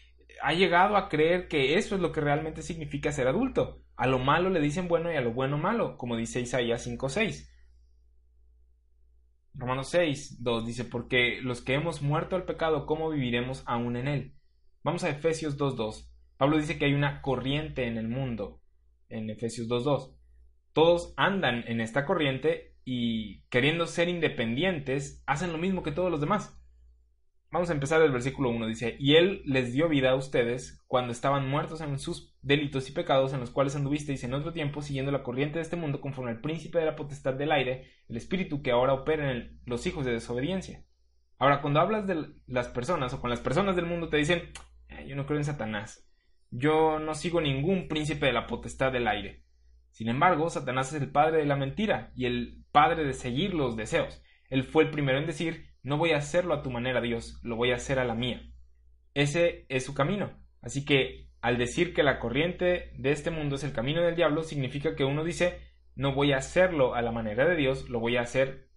ha 0.40 0.52
llegado 0.52 0.96
a 0.96 1.08
creer 1.08 1.48
que 1.48 1.78
eso 1.78 1.96
es 1.96 2.00
lo 2.00 2.12
que 2.12 2.20
realmente 2.20 2.62
significa 2.62 3.10
ser 3.10 3.26
adulto. 3.26 3.82
A 3.96 4.06
lo 4.06 4.20
malo 4.20 4.50
le 4.50 4.60
dicen 4.60 4.86
bueno 4.86 5.10
y 5.10 5.16
a 5.16 5.20
lo 5.22 5.32
bueno 5.32 5.58
malo, 5.58 5.96
como 5.96 6.16
dice 6.16 6.40
Isaías 6.40 6.86
5.6. 6.86 7.55
Romanos 9.58 9.88
6, 9.88 10.42
2 10.42 10.66
dice, 10.66 10.84
porque 10.84 11.40
los 11.42 11.62
que 11.62 11.74
hemos 11.74 12.02
muerto 12.02 12.36
al 12.36 12.44
pecado, 12.44 12.86
¿cómo 12.86 13.10
viviremos 13.10 13.62
aún 13.66 13.96
en 13.96 14.08
él? 14.08 14.34
Vamos 14.82 15.02
a 15.04 15.10
Efesios 15.10 15.56
2.2. 15.56 16.08
Pablo 16.36 16.58
dice 16.58 16.78
que 16.78 16.84
hay 16.84 16.94
una 16.94 17.22
corriente 17.22 17.86
en 17.86 17.96
el 17.96 18.08
mundo, 18.08 18.60
en 19.08 19.30
Efesios 19.30 19.68
2.2. 19.68 20.14
Todos 20.72 21.14
andan 21.16 21.64
en 21.66 21.80
esta 21.80 22.04
corriente 22.04 22.74
y 22.84 23.42
queriendo 23.48 23.86
ser 23.86 24.08
independientes, 24.08 25.22
hacen 25.26 25.52
lo 25.52 25.58
mismo 25.58 25.82
que 25.82 25.92
todos 25.92 26.10
los 26.10 26.20
demás. 26.20 26.60
Vamos 27.56 27.70
a 27.70 27.72
empezar 27.72 28.02
el 28.02 28.12
versículo 28.12 28.50
1. 28.50 28.66
Dice, 28.66 28.96
y 29.00 29.14
Él 29.14 29.40
les 29.46 29.72
dio 29.72 29.88
vida 29.88 30.10
a 30.10 30.14
ustedes 30.14 30.84
cuando 30.86 31.10
estaban 31.10 31.48
muertos 31.48 31.80
en 31.80 31.98
sus 31.98 32.36
delitos 32.42 32.86
y 32.90 32.92
pecados 32.92 33.32
en 33.32 33.40
los 33.40 33.48
cuales 33.48 33.74
anduvisteis 33.74 34.22
en 34.24 34.34
otro 34.34 34.52
tiempo 34.52 34.82
siguiendo 34.82 35.10
la 35.10 35.22
corriente 35.22 35.58
de 35.58 35.62
este 35.62 35.76
mundo 35.76 36.02
conforme 36.02 36.32
al 36.32 36.42
príncipe 36.42 36.78
de 36.78 36.84
la 36.84 36.96
potestad 36.96 37.32
del 37.32 37.52
aire, 37.52 37.92
el 38.10 38.18
espíritu 38.18 38.60
que 38.60 38.72
ahora 38.72 38.92
opera 38.92 39.32
en 39.32 39.58
los 39.64 39.86
hijos 39.86 40.04
de 40.04 40.12
desobediencia. 40.12 40.84
Ahora, 41.38 41.62
cuando 41.62 41.80
hablas 41.80 42.06
de 42.06 42.26
las 42.46 42.68
personas 42.68 43.14
o 43.14 43.22
con 43.22 43.30
las 43.30 43.40
personas 43.40 43.74
del 43.74 43.86
mundo 43.86 44.10
te 44.10 44.18
dicen, 44.18 44.50
eh, 44.90 45.06
yo 45.08 45.16
no 45.16 45.24
creo 45.24 45.38
en 45.38 45.44
Satanás, 45.46 46.06
yo 46.50 46.98
no 46.98 47.14
sigo 47.14 47.40
ningún 47.40 47.88
príncipe 47.88 48.26
de 48.26 48.34
la 48.34 48.46
potestad 48.46 48.92
del 48.92 49.08
aire. 49.08 49.44
Sin 49.92 50.10
embargo, 50.10 50.50
Satanás 50.50 50.92
es 50.92 51.00
el 51.00 51.10
padre 51.10 51.38
de 51.38 51.46
la 51.46 51.56
mentira 51.56 52.12
y 52.14 52.26
el 52.26 52.66
padre 52.70 53.04
de 53.04 53.14
seguir 53.14 53.54
los 53.54 53.78
deseos. 53.78 54.22
Él 54.50 54.64
fue 54.64 54.84
el 54.84 54.90
primero 54.90 55.16
en 55.16 55.26
decir, 55.26 55.70
no 55.86 55.98
voy 55.98 56.10
a 56.10 56.16
hacerlo 56.16 56.52
a 56.52 56.62
tu 56.62 56.70
manera, 56.72 57.00
Dios, 57.00 57.38
lo 57.44 57.54
voy 57.54 57.70
a 57.70 57.76
hacer 57.76 58.00
a 58.00 58.04
la 58.04 58.16
mía. 58.16 58.42
Ese 59.14 59.66
es 59.68 59.84
su 59.84 59.94
camino. 59.94 60.32
Así 60.60 60.84
que 60.84 61.30
al 61.40 61.58
decir 61.58 61.94
que 61.94 62.02
la 62.02 62.18
corriente 62.18 62.90
de 62.98 63.12
este 63.12 63.30
mundo 63.30 63.54
es 63.54 63.62
el 63.62 63.72
camino 63.72 64.02
del 64.02 64.16
diablo, 64.16 64.42
significa 64.42 64.96
que 64.96 65.04
uno 65.04 65.22
dice, 65.22 65.60
no 65.94 66.12
voy 66.12 66.32
a 66.32 66.38
hacerlo 66.38 66.96
a 66.96 67.02
la 67.02 67.12
manera 67.12 67.48
de 67.48 67.54
Dios, 67.54 67.88
lo 67.88 68.00
voy 68.00 68.16
a 68.16 68.22
hacer 68.22 68.68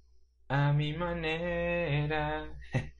a 0.49 0.71
mi 0.71 0.93
manera. 0.93 2.55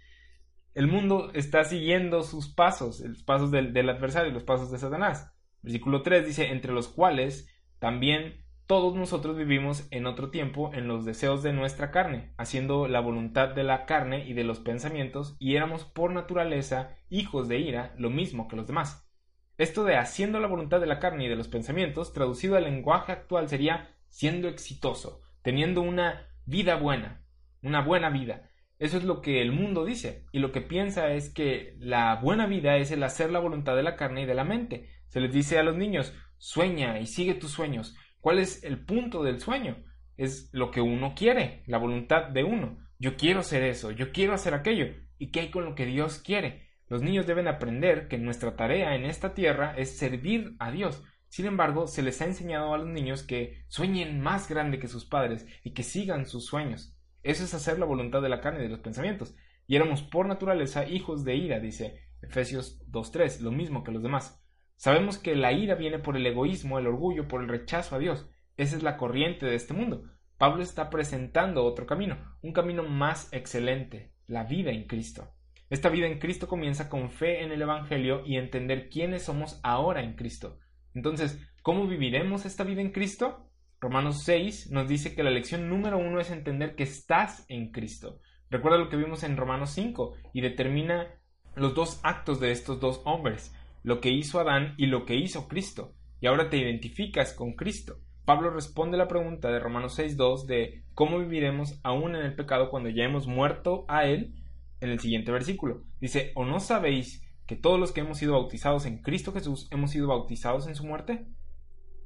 El 0.73 0.87
mundo 0.87 1.29
está 1.35 1.63
siguiendo 1.63 2.23
sus 2.23 2.51
pasos, 2.51 3.01
los 3.01 3.21
pasos 3.21 3.51
del, 3.51 3.89
adversario, 3.89 4.31
los 4.31 4.43
pasos 4.43 4.71
de 4.71 4.79
Satanás. 4.79 5.31
Versículo 5.61 6.01
3 6.01 6.25
dice, 6.25 6.47
entre 6.49 6.73
los 6.73 6.87
cuales 6.87 7.47
también 7.77 8.43
todos 8.69 8.93
nosotros 8.93 9.35
vivimos 9.35 9.87
en 9.89 10.05
otro 10.05 10.29
tiempo 10.29 10.69
en 10.75 10.87
los 10.87 11.03
deseos 11.03 11.41
de 11.41 11.53
nuestra 11.53 11.89
carne, 11.89 12.35
haciendo 12.37 12.87
la 12.87 12.99
voluntad 12.99 13.49
de 13.49 13.63
la 13.63 13.87
carne 13.87 14.27
y 14.27 14.33
de 14.33 14.43
los 14.43 14.59
pensamientos, 14.59 15.35
y 15.39 15.55
éramos 15.55 15.85
por 15.85 16.11
naturaleza 16.11 16.95
hijos 17.09 17.47
de 17.47 17.57
ira, 17.57 17.95
lo 17.97 18.11
mismo 18.11 18.47
que 18.47 18.55
los 18.55 18.67
demás. 18.67 19.09
Esto 19.57 19.85
de 19.85 19.95
haciendo 19.95 20.39
la 20.39 20.45
voluntad 20.45 20.79
de 20.79 20.85
la 20.85 20.99
carne 20.99 21.25
y 21.25 21.29
de 21.29 21.35
los 21.35 21.47
pensamientos, 21.47 22.13
traducido 22.13 22.57
al 22.57 22.65
lenguaje 22.65 23.11
actual, 23.11 23.49
sería 23.49 23.97
siendo 24.07 24.47
exitoso, 24.47 25.19
teniendo 25.41 25.81
una 25.81 26.27
vida 26.45 26.75
buena, 26.75 27.25
una 27.63 27.81
buena 27.81 28.11
vida. 28.11 28.51
Eso 28.77 28.97
es 28.97 29.03
lo 29.03 29.23
que 29.23 29.41
el 29.41 29.51
mundo 29.51 29.83
dice, 29.83 30.27
y 30.31 30.37
lo 30.37 30.51
que 30.51 30.61
piensa 30.61 31.11
es 31.13 31.33
que 31.33 31.75
la 31.79 32.17
buena 32.17 32.45
vida 32.45 32.77
es 32.77 32.91
el 32.91 33.01
hacer 33.01 33.31
la 33.31 33.39
voluntad 33.39 33.75
de 33.75 33.81
la 33.81 33.95
carne 33.95 34.21
y 34.21 34.25
de 34.27 34.35
la 34.35 34.43
mente. 34.43 34.91
Se 35.07 35.19
les 35.21 35.33
dice 35.33 35.57
a 35.57 35.63
los 35.63 35.75
niños, 35.75 36.13
Sueña 36.41 36.99
y 36.99 37.05
sigue 37.05 37.33
tus 37.33 37.51
sueños. 37.51 37.97
¿Cuál 38.21 38.39
es 38.39 38.63
el 38.63 38.83
punto 38.83 39.23
del 39.23 39.39
sueño? 39.39 39.77
Es 40.17 40.49
lo 40.51 40.71
que 40.71 40.81
uno 40.81 41.13
quiere, 41.15 41.63
la 41.67 41.77
voluntad 41.77 42.27
de 42.29 42.43
uno. 42.43 42.77
Yo 42.99 43.15
quiero 43.15 43.39
hacer 43.39 43.63
eso, 43.63 43.91
yo 43.91 44.11
quiero 44.11 44.33
hacer 44.33 44.53
aquello. 44.53 44.87
¿Y 45.17 45.31
qué 45.31 45.39
hay 45.39 45.51
con 45.51 45.63
lo 45.63 45.73
que 45.75 45.85
Dios 45.85 46.19
quiere? 46.19 46.67
Los 46.87 47.01
niños 47.01 47.27
deben 47.27 47.47
aprender 47.47 48.07
que 48.07 48.17
nuestra 48.17 48.55
tarea 48.55 48.95
en 48.95 49.05
esta 49.05 49.33
tierra 49.33 49.73
es 49.77 49.97
servir 49.97 50.55
a 50.59 50.71
Dios. 50.71 51.03
Sin 51.29 51.45
embargo, 51.45 51.87
se 51.87 52.01
les 52.01 52.21
ha 52.21 52.25
enseñado 52.25 52.73
a 52.73 52.77
los 52.77 52.87
niños 52.87 53.23
que 53.23 53.63
sueñen 53.67 54.19
más 54.19 54.49
grande 54.49 54.79
que 54.79 54.87
sus 54.87 55.05
padres 55.05 55.45
y 55.63 55.73
que 55.73 55.83
sigan 55.83 56.25
sus 56.25 56.45
sueños. 56.45 56.97
Eso 57.23 57.43
es 57.43 57.53
hacer 57.53 57.79
la 57.79 57.85
voluntad 57.85 58.21
de 58.21 58.29
la 58.29 58.41
carne 58.41 58.59
y 58.59 58.63
de 58.63 58.69
los 58.69 58.79
pensamientos. 58.79 59.35
Y 59.67 59.75
éramos 59.75 60.01
por 60.01 60.25
naturaleza 60.25 60.87
hijos 60.87 61.23
de 61.23 61.35
ira, 61.35 61.59
dice 61.59 62.01
Efesios 62.21 62.81
2.3, 62.89 63.41
lo 63.41 63.51
mismo 63.51 63.83
que 63.83 63.91
los 63.91 64.03
demás. 64.03 64.43
Sabemos 64.79 65.17
que 65.17 65.35
la 65.35 65.51
ira 65.51 65.75
viene 65.75 65.99
por 65.99 66.15
el 66.15 66.25
egoísmo, 66.25 66.79
el 66.79 66.87
orgullo, 66.87 67.27
por 67.27 67.41
el 67.41 67.49
rechazo 67.49 67.97
a 67.97 67.99
Dios. 67.99 68.29
Esa 68.55 68.77
es 68.77 68.81
la 68.81 68.95
corriente 68.95 69.45
de 69.45 69.55
este 69.55 69.73
mundo. 69.73 70.05
Pablo 70.37 70.63
está 70.63 70.89
presentando 70.89 71.65
otro 71.65 71.85
camino, 71.85 72.17
un 72.41 72.53
camino 72.53 72.83
más 72.83 73.27
excelente, 73.33 74.13
la 74.25 74.45
vida 74.45 74.71
en 74.71 74.85
Cristo. 74.85 75.33
Esta 75.69 75.89
vida 75.89 76.07
en 76.07 76.17
Cristo 76.17 76.47
comienza 76.47 76.87
con 76.87 77.09
fe 77.09 77.43
en 77.43 77.51
el 77.51 77.61
Evangelio 77.61 78.23
y 78.25 78.37
entender 78.37 78.87
quiénes 78.87 79.23
somos 79.23 79.59
ahora 79.63 80.01
en 80.01 80.13
Cristo. 80.13 80.59
Entonces, 80.93 81.45
¿cómo 81.61 81.85
viviremos 81.85 82.45
esta 82.45 82.63
vida 82.63 82.79
en 82.79 82.93
Cristo? 82.93 83.51
Romanos 83.81 84.23
6 84.23 84.71
nos 84.71 84.87
dice 84.87 85.13
que 85.13 85.23
la 85.23 85.29
lección 85.29 85.67
número 85.67 85.97
uno 85.97 86.21
es 86.21 86.31
entender 86.31 86.75
que 86.75 86.83
estás 86.83 87.45
en 87.49 87.73
Cristo. 87.73 88.21
Recuerda 88.49 88.77
lo 88.77 88.87
que 88.87 88.95
vimos 88.95 89.23
en 89.23 89.35
Romanos 89.35 89.71
5 89.71 90.13
y 90.31 90.39
determina 90.39 91.19
los 91.55 91.75
dos 91.75 91.99
actos 92.03 92.39
de 92.39 92.53
estos 92.53 92.79
dos 92.79 93.01
hombres, 93.03 93.53
lo 93.83 94.01
que 94.01 94.11
hizo 94.11 94.39
Adán 94.39 94.75
y 94.77 94.87
lo 94.87 95.05
que 95.05 95.15
hizo 95.15 95.47
Cristo. 95.47 95.93
Y 96.21 96.27
ahora 96.27 96.49
te 96.49 96.57
identificas 96.57 97.33
con 97.33 97.53
Cristo. 97.53 97.99
Pablo 98.25 98.51
responde 98.51 98.97
la 98.97 99.07
pregunta 99.07 99.49
de 99.49 99.59
Romanos 99.59 99.97
6.2 99.97 100.45
de 100.45 100.83
cómo 100.93 101.17
viviremos 101.17 101.79
aún 101.83 102.15
en 102.15 102.23
el 102.23 102.35
pecado 102.35 102.69
cuando 102.69 102.89
ya 102.89 103.03
hemos 103.03 103.25
muerto 103.25 103.85
a 103.87 104.05
él 104.05 104.35
en 104.81 104.89
el 104.89 104.99
siguiente 104.99 105.31
versículo. 105.31 105.83
Dice, 105.99 106.31
¿o 106.35 106.45
no 106.45 106.59
sabéis 106.59 107.25
que 107.47 107.55
todos 107.55 107.79
los 107.79 107.91
que 107.91 108.01
hemos 108.01 108.19
sido 108.19 108.33
bautizados 108.33 108.85
en 108.85 109.01
Cristo 109.01 109.33
Jesús 109.33 109.67
hemos 109.71 109.91
sido 109.91 110.07
bautizados 110.07 110.67
en 110.67 110.75
su 110.75 110.85
muerte? 110.85 111.25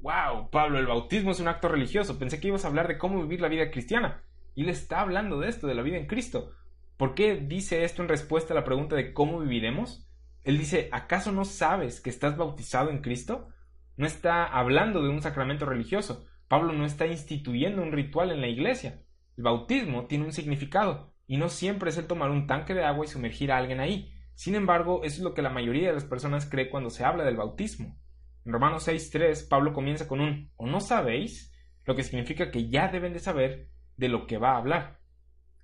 ¡Wow! 0.00 0.50
Pablo, 0.50 0.78
el 0.78 0.86
bautismo 0.86 1.30
es 1.30 1.40
un 1.40 1.48
acto 1.48 1.68
religioso. 1.68 2.18
Pensé 2.18 2.40
que 2.40 2.48
ibas 2.48 2.64
a 2.64 2.68
hablar 2.68 2.88
de 2.88 2.98
cómo 2.98 3.20
vivir 3.22 3.40
la 3.40 3.48
vida 3.48 3.70
cristiana. 3.70 4.22
Y 4.54 4.62
él 4.62 4.68
está 4.68 5.00
hablando 5.00 5.40
de 5.40 5.48
esto, 5.48 5.66
de 5.66 5.74
la 5.74 5.82
vida 5.82 5.96
en 5.96 6.06
Cristo. 6.06 6.52
¿Por 6.96 7.14
qué 7.14 7.36
dice 7.36 7.84
esto 7.84 8.02
en 8.02 8.08
respuesta 8.08 8.54
a 8.54 8.56
la 8.56 8.64
pregunta 8.64 8.96
de 8.96 9.12
cómo 9.12 9.40
viviremos? 9.40 10.06
Él 10.44 10.58
dice, 10.58 10.88
¿acaso 10.92 11.32
no 11.32 11.44
sabes 11.44 12.00
que 12.00 12.10
estás 12.10 12.36
bautizado 12.36 12.90
en 12.90 13.00
Cristo? 13.00 13.48
No 13.96 14.06
está 14.06 14.44
hablando 14.44 15.02
de 15.02 15.08
un 15.08 15.22
sacramento 15.22 15.66
religioso. 15.66 16.26
Pablo 16.48 16.72
no 16.72 16.84
está 16.84 17.06
instituyendo 17.06 17.82
un 17.82 17.92
ritual 17.92 18.30
en 18.30 18.40
la 18.40 18.48
iglesia. 18.48 19.02
El 19.36 19.44
bautismo 19.44 20.06
tiene 20.06 20.24
un 20.24 20.32
significado 20.32 21.14
y 21.26 21.38
no 21.38 21.48
siempre 21.48 21.90
es 21.90 21.98
el 21.98 22.06
tomar 22.06 22.30
un 22.30 22.46
tanque 22.46 22.74
de 22.74 22.84
agua 22.84 23.04
y 23.04 23.08
sumergir 23.08 23.50
a 23.50 23.58
alguien 23.58 23.80
ahí. 23.80 24.12
Sin 24.34 24.54
embargo, 24.54 25.02
eso 25.02 25.16
es 25.16 25.22
lo 25.22 25.34
que 25.34 25.42
la 25.42 25.50
mayoría 25.50 25.88
de 25.88 25.94
las 25.94 26.04
personas 26.04 26.46
cree 26.46 26.68
cuando 26.68 26.90
se 26.90 27.04
habla 27.04 27.24
del 27.24 27.36
bautismo. 27.36 27.98
En 28.44 28.52
Romanos 28.52 28.86
6.3, 28.86 29.48
Pablo 29.48 29.72
comienza 29.72 30.06
con 30.06 30.20
un 30.20 30.52
¿o 30.56 30.66
no 30.66 30.80
sabéis? 30.80 31.52
lo 31.84 31.94
que 31.94 32.02
significa 32.02 32.50
que 32.50 32.68
ya 32.68 32.88
deben 32.88 33.12
de 33.12 33.18
saber 33.18 33.68
de 33.96 34.08
lo 34.08 34.26
que 34.26 34.38
va 34.38 34.52
a 34.52 34.56
hablar. 34.58 35.00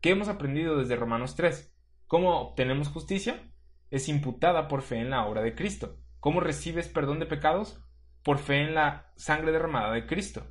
¿Qué 0.00 0.10
hemos 0.10 0.28
aprendido 0.28 0.78
desde 0.78 0.96
Romanos 0.96 1.34
3? 1.34 1.74
¿Cómo 2.06 2.40
obtenemos 2.40 2.88
justicia? 2.88 3.49
Es 3.90 4.08
imputada 4.08 4.68
por 4.68 4.82
fe 4.82 4.98
en 4.98 5.10
la 5.10 5.26
obra 5.26 5.42
de 5.42 5.54
Cristo. 5.54 5.98
¿Cómo 6.20 6.40
recibes 6.40 6.88
perdón 6.88 7.18
de 7.18 7.26
pecados? 7.26 7.82
Por 8.22 8.38
fe 8.38 8.58
en 8.58 8.74
la 8.74 9.12
sangre 9.16 9.52
derramada 9.52 9.92
de 9.92 10.06
Cristo. 10.06 10.46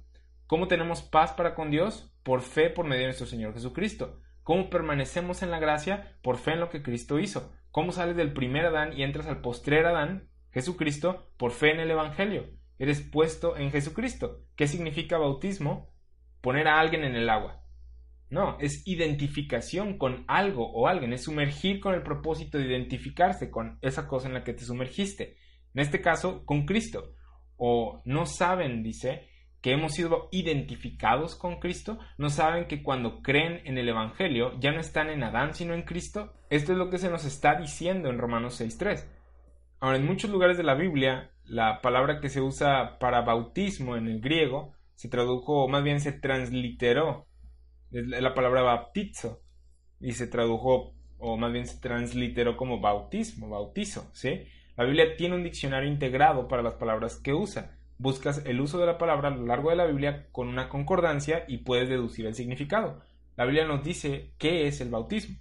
¿Cómo 0.46 0.68
tenemos 0.68 1.02
paz 1.02 1.32
para 1.34 1.56
con 1.56 1.72
Dios? 1.72 2.14
Por 2.24 2.42
fe 2.42 2.70
por 2.70 2.86
medio 2.86 3.02
de 3.02 3.08
nuestro 3.08 3.28
Señor 3.28 3.54
Jesucristo. 3.54 4.20
¿Cómo 4.44 4.70
permanecemos 4.70 5.44
en 5.44 5.52
la 5.52 5.60
gracia? 5.60 6.18
Por 6.22 6.38
fe 6.38 6.54
en 6.54 6.60
lo 6.60 6.70
que 6.70 6.82
Cristo 6.82 7.20
hizo. 7.20 7.54
¿Cómo 7.72 7.92
sales 7.92 8.16
del 8.16 8.34
primer 8.34 8.66
Adán 8.66 8.94
y 8.98 9.04
entras 9.04 9.28
al 9.28 9.42
postrer 9.42 9.86
Adán, 9.86 10.28
Jesucristo, 10.52 11.32
por 11.38 11.52
fe 11.52 11.72
en 11.72 11.80
el 11.80 11.92
Evangelio? 11.92 12.48
Eres 12.80 13.02
puesto 13.02 13.58
en 13.58 13.72
Jesucristo. 13.72 14.44
¿Qué 14.56 14.68
significa 14.68 15.18
bautismo? 15.18 15.94
Poner 16.42 16.68
a 16.68 16.80
alguien 16.80 17.04
en 17.04 17.16
el 17.16 17.30
agua. 17.30 17.59
No, 18.30 18.58
es 18.60 18.86
identificación 18.86 19.98
con 19.98 20.24
algo 20.28 20.72
o 20.72 20.88
alguien, 20.88 21.14
es 21.14 21.24
sumergir 21.24 21.80
con 21.80 21.96
el 21.96 22.04
propósito 22.04 22.58
de 22.58 22.66
identificarse 22.66 23.50
con 23.50 23.80
esa 23.82 24.08
cosa 24.08 24.28
en 24.28 24.36
la 24.36 24.44
que 24.44 24.54
te 24.54 24.66
sumergiste. 24.66 25.38
En 25.74 25.82
este 25.82 26.02
caso, 26.02 26.46
con 26.46 26.66
Cristo. 26.66 27.14
O 27.58 28.02
no 28.06 28.26
saben, 28.26 28.84
dice, 28.84 29.28
que 29.62 29.72
hemos 29.72 29.94
sido 29.94 30.30
identificados 30.32 31.36
con 31.36 31.60
Cristo, 31.60 32.00
no 32.18 32.30
saben 32.30 32.68
que 32.68 32.82
cuando 32.82 33.22
creen 33.22 33.62
en 33.66 33.78
el 33.78 33.90
Evangelio 33.90 34.58
ya 34.60 34.72
no 34.72 34.80
están 34.80 35.10
en 35.10 35.24
Adán 35.24 35.54
sino 35.54 35.74
en 35.74 35.84
Cristo. 35.84 36.34
Esto 36.50 36.72
es 36.72 36.78
lo 36.78 36.90
que 36.90 36.98
se 36.98 37.10
nos 37.10 37.26
está 37.26 37.56
diciendo 37.56 38.10
en 38.10 38.20
Romanos 38.20 38.62
6.3. 38.62 39.06
Ahora, 39.82 39.98
en 39.98 40.06
muchos 40.06 40.30
lugares 40.30 40.58
de 40.58 40.64
la 40.64 40.76
Biblia, 40.76 41.32
la 41.46 41.82
palabra 41.82 42.20
que 42.20 42.30
se 42.30 42.42
usa 42.42 43.00
para 43.00 43.22
bautismo 43.22 43.96
en 43.96 44.08
el 44.08 44.22
griego 44.22 44.74
se 44.96 45.08
tradujo, 45.08 45.64
o 45.64 45.68
más 45.70 45.84
bien 45.84 46.02
se 46.02 46.12
transliteró, 46.12 47.29
la 47.92 48.34
palabra 48.34 48.62
bautizo, 48.62 49.42
y 50.00 50.14
se 50.14 50.28
tradujo, 50.28 50.94
o 51.18 51.38
más 51.38 51.52
bien 51.52 51.68
se 51.68 51.80
transliteró 51.80 52.56
como 52.58 52.80
bautismo, 52.80 53.50
bautizo, 53.50 54.10
¿sí? 54.14 54.44
La 54.78 54.86
Biblia 54.86 55.16
tiene 55.18 55.36
un 55.36 55.44
diccionario 55.44 55.90
integrado 55.90 56.48
para 56.48 56.62
las 56.64 56.76
palabras 56.76 57.18
que 57.18 57.34
usa 57.34 57.80
buscas 58.00 58.44
el 58.46 58.62
uso 58.62 58.80
de 58.80 58.86
la 58.86 58.98
palabra 58.98 59.28
a 59.28 59.32
lo 59.32 59.46
largo 59.46 59.70
de 59.70 59.76
la 59.76 59.86
Biblia 59.86 60.28
con 60.32 60.48
una 60.48 60.70
concordancia 60.70 61.44
y 61.48 61.58
puedes 61.60 61.90
deducir 61.90 62.26
el 62.26 62.34
significado. 62.34 63.02
La 63.36 63.46
Biblia 63.46 63.66
nos 63.66 63.84
dice 63.84 64.34
qué 64.38 64.68
es 64.68 64.82
el 64.82 64.90
bautismo. 64.90 65.38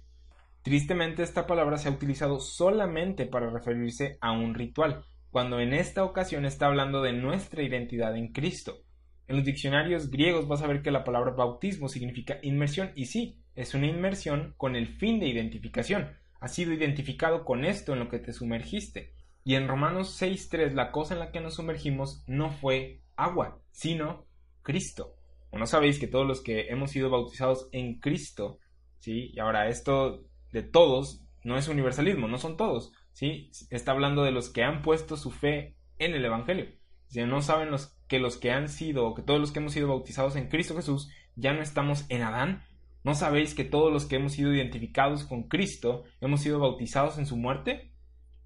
Tristemente 0.61 1.23
esta 1.23 1.47
palabra 1.47 1.77
se 1.77 1.87
ha 1.87 1.93
utilizado 1.93 2.39
solamente 2.39 3.25
para 3.25 3.49
referirse 3.49 4.17
a 4.19 4.33
un 4.33 4.53
ritual, 4.53 5.05
cuando 5.31 5.61
en 5.61 5.73
esta 5.73 6.03
ocasión 6.03 6.45
está 6.45 6.67
hablando 6.67 7.01
de 7.01 7.13
nuestra 7.13 7.63
identidad 7.63 8.15
en 8.17 8.33
Cristo. 8.33 8.81
En 9.29 9.35
los 9.35 9.45
diccionarios 9.45 10.09
griegos 10.09 10.47
vas 10.47 10.63
a 10.63 10.67
ver 10.67 10.81
que 10.81 10.89
la 10.89 11.03
palabra 11.03 11.33
bautismo 11.33 11.87
significa 11.87 12.39
inmersión 12.41 12.91
y 12.95 13.05
sí, 13.05 13.43
es 13.53 13.75
una 13.75 13.85
inmersión 13.85 14.55
con 14.57 14.75
el 14.75 14.87
fin 14.87 15.19
de 15.19 15.27
identificación. 15.27 16.17
Has 16.39 16.55
sido 16.55 16.73
identificado 16.73 17.45
con 17.45 17.63
esto 17.63 17.93
en 17.93 17.99
lo 17.99 18.09
que 18.09 18.17
te 18.17 18.33
sumergiste. 18.33 19.13
Y 19.43 19.53
en 19.53 19.67
Romanos 19.67 20.19
6.3 20.19 20.73
la 20.73 20.91
cosa 20.91 21.13
en 21.13 21.19
la 21.19 21.31
que 21.31 21.41
nos 21.41 21.53
sumergimos 21.53 22.23
no 22.25 22.49
fue 22.49 23.03
agua, 23.15 23.61
sino 23.69 24.25
Cristo. 24.63 25.15
¿O 25.51 25.59
no 25.59 25.67
sabéis 25.67 25.99
que 25.99 26.07
todos 26.07 26.25
los 26.25 26.41
que 26.41 26.69
hemos 26.69 26.89
sido 26.89 27.11
bautizados 27.11 27.69
en 27.71 27.99
Cristo, 27.99 28.57
¿sí? 28.97 29.29
Y 29.35 29.39
ahora 29.39 29.67
esto 29.67 30.23
de 30.51 30.63
todos 30.63 31.23
no 31.43 31.55
es 31.55 31.67
universalismo, 31.67 32.27
no 32.27 32.39
son 32.39 32.57
todos, 32.57 32.93
¿sí? 33.11 33.51
Está 33.69 33.91
hablando 33.91 34.23
de 34.23 34.31
los 34.31 34.49
que 34.49 34.63
han 34.63 34.81
puesto 34.81 35.17
su 35.17 35.29
fe 35.29 35.75
en 35.99 36.15
el 36.15 36.25
Evangelio. 36.25 36.65
Si 37.09 37.23
no 37.23 37.41
saben 37.41 37.69
los, 37.69 37.98
que 38.09 38.19
los 38.19 38.37
que 38.37 38.51
han 38.51 38.67
sido, 38.67 39.13
que 39.13 39.21
todos 39.21 39.39
los 39.39 39.51
que 39.51 39.59
hemos 39.59 39.71
sido 39.71 39.87
bautizados 39.87 40.35
en 40.35 40.49
Cristo 40.49 40.75
Jesús, 40.75 41.09
ya 41.35 41.53
no 41.53 41.61
estamos 41.61 42.05
en 42.09 42.23
Adán. 42.23 42.65
¿No 43.03 43.13
sabéis 43.13 43.55
que 43.55 43.63
todos 43.63 43.93
los 43.93 44.05
que 44.05 44.17
hemos 44.17 44.33
sido 44.33 44.53
identificados 44.53 45.23
con 45.23 45.43
Cristo 45.43 46.03
hemos 46.19 46.41
sido 46.41 46.59
bautizados 46.59 47.17
en 47.17 47.25
su 47.25 47.37
muerte? 47.37 47.93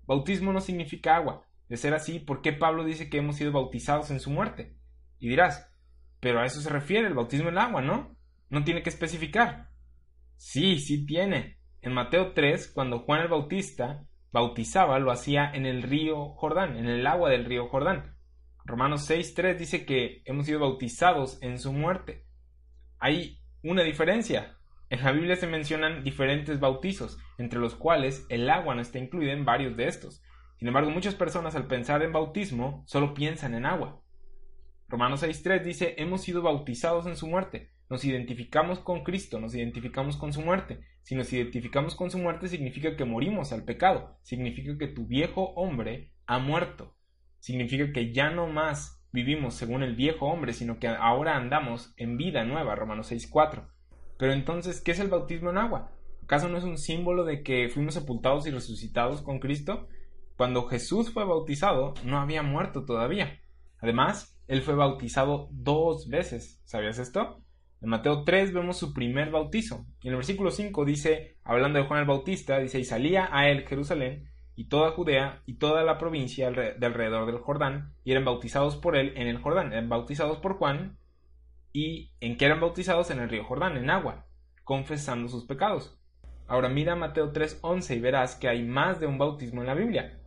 Bautismo 0.06 0.54
no 0.54 0.60
significa 0.60 1.16
agua. 1.16 1.46
De 1.70 1.78
ser 1.78 1.94
así, 1.96 2.20
¿por 2.20 2.42
qué 2.42 2.54
Pablo 2.54 2.84
dice 2.84 3.10
que 3.10 3.18
hemos 3.18 3.38
sido 3.38 3.52
bautizados 3.52 4.12
en 4.12 4.20
su 4.20 4.30
muerte? 4.30 4.76
Y 5.18 5.30
dirás, 5.30 5.72
pero 6.20 6.42
a 6.42 6.46
eso 6.46 6.62
se 6.62 6.70
refiere 6.70 7.08
el 7.08 7.14
bautismo 7.14 7.50
en 7.50 7.58
agua, 7.58 7.82
¿no? 7.82 8.16
No 8.50 8.64
tiene 8.64 8.84
que 8.84 8.90
especificar. 8.90 9.70
Sí, 10.36 10.78
sí 10.78 11.06
tiene. 11.06 11.58
En 11.82 11.94
Mateo 11.94 12.34
3, 12.34 12.72
cuando 12.74 13.00
Juan 13.00 13.22
el 13.22 13.30
Bautista 13.30 14.06
bautizaba, 14.32 15.00
lo 15.00 15.12
hacía 15.12 15.50
en 15.52 15.66
el 15.66 15.84
río 15.84 16.30
Jordán, 16.36 16.76
en 16.76 16.88
el 16.88 17.08
agua 17.08 17.30
del 17.30 17.46
río 17.46 17.70
Jordán. 17.70 18.13
Romanos 18.66 19.10
6.3 19.10 19.58
dice 19.58 19.86
que 19.86 20.22
hemos 20.26 20.46
sido 20.46 20.60
bautizados 20.60 21.38
en 21.42 21.60
su 21.60 21.74
muerte. 21.74 22.26
Hay 22.98 23.40
una 23.62 23.84
diferencia. 23.84 24.58
En 24.90 25.04
la 25.04 25.12
Biblia 25.12 25.36
se 25.36 25.48
mencionan 25.48 26.04
diferentes 26.04 26.60
bautizos, 26.60 27.18
entre 27.38 27.60
los 27.60 27.76
cuales 27.76 28.26
el 28.30 28.50
agua 28.50 28.76
no 28.76 28.82
está 28.82 29.00
incluida 29.00 29.34
en 29.34 29.44
varios 29.44 29.76
de 29.76 29.88
estos. 29.88 30.24
Sin 30.58 30.68
embargo, 30.68 30.92
muchas 30.92 31.16
personas 31.16 31.56
al 31.56 31.68
pensar 31.68 32.04
en 32.04 32.14
bautismo 32.14 32.84
solo 32.88 33.14
piensan 33.14 33.54
en 33.54 33.66
agua. 33.66 34.02
Romanos 34.88 35.24
6.3 35.24 35.64
dice, 35.64 35.96
hemos 35.98 36.22
sido 36.22 36.42
bautizados 36.42 37.06
en 37.06 37.18
su 37.18 37.28
muerte, 37.28 37.72
nos 37.90 38.06
identificamos 38.06 38.80
con 38.80 39.04
Cristo, 39.04 39.40
nos 39.40 39.54
identificamos 39.56 40.18
con 40.18 40.32
su 40.34 40.42
muerte. 40.42 40.80
Si 41.02 41.16
nos 41.16 41.34
identificamos 41.34 41.96
con 41.96 42.10
su 42.12 42.18
muerte 42.18 42.48
significa 42.48 42.96
que 42.96 43.06
morimos 43.06 43.52
al 43.52 43.66
pecado, 43.66 44.18
significa 44.24 44.78
que 44.78 44.88
tu 44.88 45.06
viejo 45.06 45.54
hombre 45.56 46.14
ha 46.26 46.40
muerto, 46.40 46.96
significa 47.44 47.92
que 47.92 48.14
ya 48.14 48.30
no 48.30 48.48
más 48.48 49.04
vivimos 49.12 49.56
según 49.56 49.84
el 49.84 49.98
viejo 49.98 50.28
hombre, 50.28 50.54
sino 50.54 50.80
que 50.80 50.88
ahora 50.88 51.36
andamos 51.36 51.94
en 51.98 52.16
vida 52.16 52.46
nueva, 52.46 52.74
Romanos 52.74 53.12
6.4. 53.12 53.68
Pero 54.18 54.32
entonces, 54.32 54.80
¿qué 54.80 54.92
es 54.92 55.00
el 55.02 55.10
bautismo 55.10 55.50
en 55.50 55.58
agua? 55.58 55.92
¿Acaso 56.24 56.48
no 56.48 56.58
es 56.58 56.64
un 56.64 56.78
símbolo 56.78 57.26
de 57.26 57.44
que 57.44 57.68
fuimos 57.68 57.96
sepultados 57.96 58.48
y 58.48 58.52
resucitados 58.52 59.22
con 59.22 59.40
Cristo? 59.40 59.90
Cuando 60.38 60.64
Jesús 60.68 61.12
fue 61.12 61.26
bautizado, 61.26 61.96
no 62.06 62.18
había 62.18 62.44
muerto 62.44 62.86
todavía. 62.86 63.42
Además, 63.80 64.40
él 64.48 64.62
fue 64.62 64.76
bautizado 64.76 65.50
dos 65.52 66.08
veces. 66.08 66.62
¿Sabías 66.64 66.98
esto? 66.98 67.44
En 67.82 67.90
Mateo 67.90 68.24
3 68.24 68.54
vemos 68.54 68.78
su 68.78 68.94
primer 68.94 69.32
bautizo. 69.32 69.86
Y 70.02 70.08
en 70.08 70.14
el 70.14 70.20
versículo 70.20 70.50
5 70.50 70.86
dice, 70.86 71.36
hablando 71.44 71.78
de 71.78 71.86
Juan 71.88 72.00
el 72.00 72.08
Bautista, 72.08 72.58
dice, 72.60 72.80
y 72.80 72.86
salía 72.86 73.28
a 73.34 73.50
él 73.50 73.68
Jerusalén 73.68 74.30
y 74.56 74.66
toda 74.66 74.92
Judea 74.92 75.42
y 75.46 75.56
toda 75.56 75.84
la 75.84 75.98
provincia 75.98 76.52
de 76.52 76.86
alrededor 76.86 77.26
del 77.26 77.40
Jordán, 77.40 77.94
y 78.04 78.12
eran 78.12 78.26
bautizados 78.26 78.78
por 78.78 78.96
él 78.96 79.14
en 79.16 79.28
el 79.28 79.40
Jordán. 79.40 79.74
Eran 79.74 79.90
bautizados 79.90 80.38
por 80.38 80.58
Juan 80.58 80.98
y 81.72 82.12
en 82.20 82.38
que 82.38 82.46
eran 82.46 82.62
bautizados 82.62 83.10
en 83.10 83.20
el 83.20 83.30
río 83.30 83.44
Jordán, 83.44 83.78
en 83.78 83.90
agua, 83.90 84.28
confesando 84.64 85.28
sus 85.28 85.46
pecados. 85.46 86.00
Ahora 86.48 86.70
mira 86.70 86.96
Mateo 86.96 87.34
3.11 87.34 87.98
y 87.98 88.00
verás 88.00 88.36
que 88.36 88.48
hay 88.48 88.64
más 88.64 89.00
de 89.00 89.08
un 89.08 89.18
bautismo 89.18 89.62
en 89.62 89.68
la 89.68 89.74
Biblia. 89.74 90.20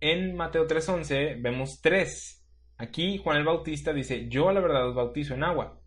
En 0.00 0.36
Mateo 0.36 0.66
3.11 0.66 1.40
vemos 1.40 1.80
tres. 1.80 2.44
Aquí 2.76 3.18
Juan 3.18 3.38
el 3.38 3.44
Bautista 3.44 3.92
dice, 3.92 4.28
yo 4.28 4.48
a 4.48 4.52
la 4.52 4.60
verdad 4.60 4.88
os 4.88 4.94
bautizo 4.94 5.34
en 5.34 5.44
agua. 5.44 5.80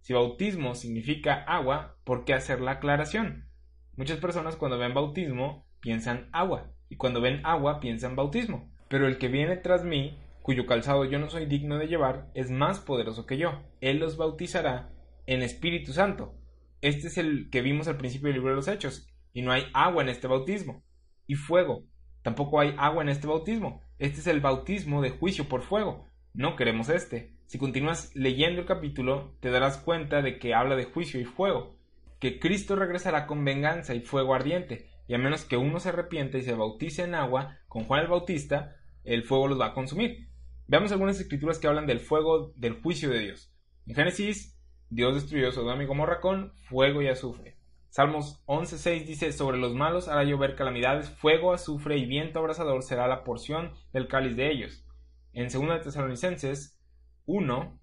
Si 0.00 0.12
bautismo 0.12 0.76
significa 0.76 1.42
agua, 1.42 1.98
¿por 2.04 2.24
qué 2.24 2.34
hacer 2.34 2.60
la 2.60 2.72
aclaración? 2.72 3.50
Muchas 3.96 4.18
personas 4.18 4.54
cuando 4.54 4.78
ven 4.78 4.94
bautismo 4.94 5.66
piensan 5.80 6.28
agua, 6.32 6.75
y 6.88 6.96
cuando 6.96 7.20
ven 7.20 7.40
agua 7.44 7.80
piensan 7.80 8.16
bautismo. 8.16 8.70
Pero 8.88 9.06
el 9.06 9.18
que 9.18 9.28
viene 9.28 9.56
tras 9.56 9.84
mí, 9.84 10.18
cuyo 10.42 10.66
calzado 10.66 11.04
yo 11.04 11.18
no 11.18 11.28
soy 11.28 11.46
digno 11.46 11.78
de 11.78 11.88
llevar, 11.88 12.30
es 12.34 12.50
más 12.50 12.78
poderoso 12.78 13.26
que 13.26 13.36
yo. 13.36 13.62
Él 13.80 13.98
los 13.98 14.16
bautizará 14.16 14.90
en 15.26 15.42
Espíritu 15.42 15.92
Santo. 15.92 16.34
Este 16.80 17.08
es 17.08 17.18
el 17.18 17.50
que 17.50 17.62
vimos 17.62 17.88
al 17.88 17.96
principio 17.96 18.28
del 18.28 18.36
libro 18.36 18.50
de 18.50 18.56
los 18.56 18.68
Hechos, 18.68 19.08
y 19.32 19.42
no 19.42 19.52
hay 19.52 19.64
agua 19.74 20.02
en 20.02 20.08
este 20.08 20.28
bautismo. 20.28 20.84
Y 21.26 21.34
fuego. 21.34 21.84
Tampoco 22.22 22.60
hay 22.60 22.74
agua 22.78 23.02
en 23.02 23.08
este 23.08 23.26
bautismo. 23.26 23.82
Este 23.98 24.20
es 24.20 24.26
el 24.26 24.40
bautismo 24.40 25.02
de 25.02 25.10
juicio 25.10 25.48
por 25.48 25.62
fuego. 25.62 26.08
No 26.32 26.54
queremos 26.54 26.88
este. 26.88 27.36
Si 27.46 27.58
continúas 27.58 28.14
leyendo 28.14 28.60
el 28.60 28.66
capítulo, 28.66 29.36
te 29.40 29.50
darás 29.50 29.78
cuenta 29.78 30.20
de 30.20 30.38
que 30.38 30.54
habla 30.54 30.74
de 30.74 30.84
juicio 30.84 31.20
y 31.20 31.24
fuego, 31.24 31.76
que 32.18 32.40
Cristo 32.40 32.74
regresará 32.74 33.26
con 33.26 33.44
venganza 33.44 33.94
y 33.94 34.00
fuego 34.00 34.34
ardiente, 34.34 34.90
y 35.08 35.14
a 35.14 35.18
menos 35.18 35.44
que 35.44 35.56
uno 35.56 35.80
se 35.80 35.90
arrepiente 35.90 36.38
y 36.38 36.42
se 36.42 36.54
bautice 36.54 37.02
en 37.02 37.14
agua 37.14 37.58
con 37.68 37.84
Juan 37.84 38.02
el 38.02 38.08
Bautista, 38.08 38.76
el 39.04 39.22
fuego 39.22 39.48
los 39.48 39.60
va 39.60 39.66
a 39.66 39.74
consumir. 39.74 40.28
Veamos 40.66 40.90
algunas 40.92 41.20
escrituras 41.20 41.58
que 41.58 41.68
hablan 41.68 41.86
del 41.86 42.00
fuego 42.00 42.52
del 42.56 42.80
juicio 42.80 43.08
de 43.10 43.20
Dios. 43.20 43.52
En 43.86 43.94
Génesis, 43.94 44.58
Dios 44.90 45.14
destruyó 45.14 45.52
Sodoma 45.52 45.82
y 45.82 45.86
Gomorra 45.86 46.20
con 46.20 46.52
fuego 46.68 47.02
y 47.02 47.08
azufre. 47.08 47.56
Salmos 47.88 48.44
11.6 48.46 49.04
dice, 49.04 49.32
sobre 49.32 49.58
los 49.58 49.74
malos 49.74 50.08
hará 50.08 50.24
llover 50.24 50.54
calamidades, 50.54 51.08
fuego, 51.08 51.52
azufre 51.52 51.96
y 51.96 52.04
viento 52.04 52.40
abrasador 52.40 52.82
será 52.82 53.06
la 53.06 53.24
porción 53.24 53.72
del 53.92 54.08
cáliz 54.08 54.36
de 54.36 54.50
ellos. 54.50 54.84
En 55.32 55.48
2 55.48 55.82
Tesalonicenses 55.82 56.78
1 57.26 57.80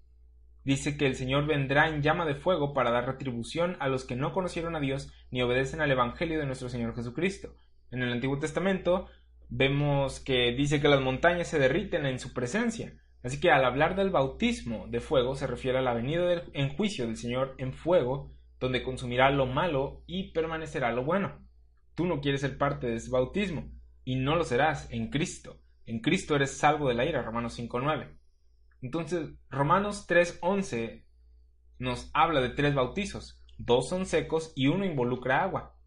dice 0.64 0.96
que 0.96 1.06
el 1.06 1.14
Señor 1.14 1.46
vendrá 1.46 1.88
en 1.88 2.02
llama 2.02 2.24
de 2.26 2.34
fuego 2.34 2.74
para 2.74 2.90
dar 2.90 3.06
retribución 3.06 3.76
a 3.80 3.88
los 3.88 4.04
que 4.04 4.16
no 4.16 4.32
conocieron 4.32 4.74
a 4.76 4.80
Dios 4.80 5.12
ni 5.30 5.42
obedecen 5.42 5.80
al 5.80 5.90
Evangelio 5.90 6.38
de 6.38 6.46
nuestro 6.46 6.68
Señor 6.68 6.94
Jesucristo. 6.94 7.56
En 7.90 8.02
el 8.02 8.12
Antiguo 8.12 8.38
Testamento 8.38 9.06
vemos 9.48 10.20
que 10.20 10.52
dice 10.52 10.80
que 10.80 10.88
las 10.88 11.00
montañas 11.00 11.48
se 11.48 11.58
derriten 11.58 12.06
en 12.06 12.18
su 12.18 12.32
presencia. 12.32 12.94
Así 13.22 13.40
que 13.40 13.50
al 13.50 13.64
hablar 13.64 13.96
del 13.96 14.10
bautismo 14.10 14.86
de 14.88 15.00
fuego 15.00 15.34
se 15.34 15.46
refiere 15.46 15.78
a 15.78 15.82
la 15.82 15.94
venida 15.94 16.42
en 16.52 16.68
juicio 16.76 17.06
del 17.06 17.16
Señor 17.16 17.54
en 17.58 17.72
fuego, 17.72 18.32
donde 18.60 18.82
consumirá 18.82 19.30
lo 19.30 19.46
malo 19.46 20.02
y 20.06 20.32
permanecerá 20.32 20.92
lo 20.92 21.04
bueno. 21.04 21.40
Tú 21.94 22.06
no 22.06 22.20
quieres 22.20 22.42
ser 22.42 22.58
parte 22.58 22.86
de 22.86 22.96
ese 22.96 23.10
bautismo, 23.10 23.70
y 24.04 24.16
no 24.16 24.36
lo 24.36 24.44
serás 24.44 24.90
en 24.90 25.08
Cristo. 25.08 25.60
En 25.86 26.00
Cristo 26.00 26.36
eres 26.36 26.56
salvo 26.56 26.88
de 26.88 26.94
la 26.94 27.06
ira, 27.06 27.22
Romanos 27.22 27.58
5.9. 27.58 28.08
Entonces, 28.84 29.30
Romanos 29.48 30.06
3.11 30.06 31.06
nos 31.78 32.10
habla 32.12 32.42
de 32.42 32.50
tres 32.50 32.74
bautizos. 32.74 33.42
Dos 33.56 33.88
son 33.88 34.04
secos 34.04 34.52
y 34.54 34.66
uno 34.66 34.84
involucra 34.84 35.42
agua. 35.42 35.78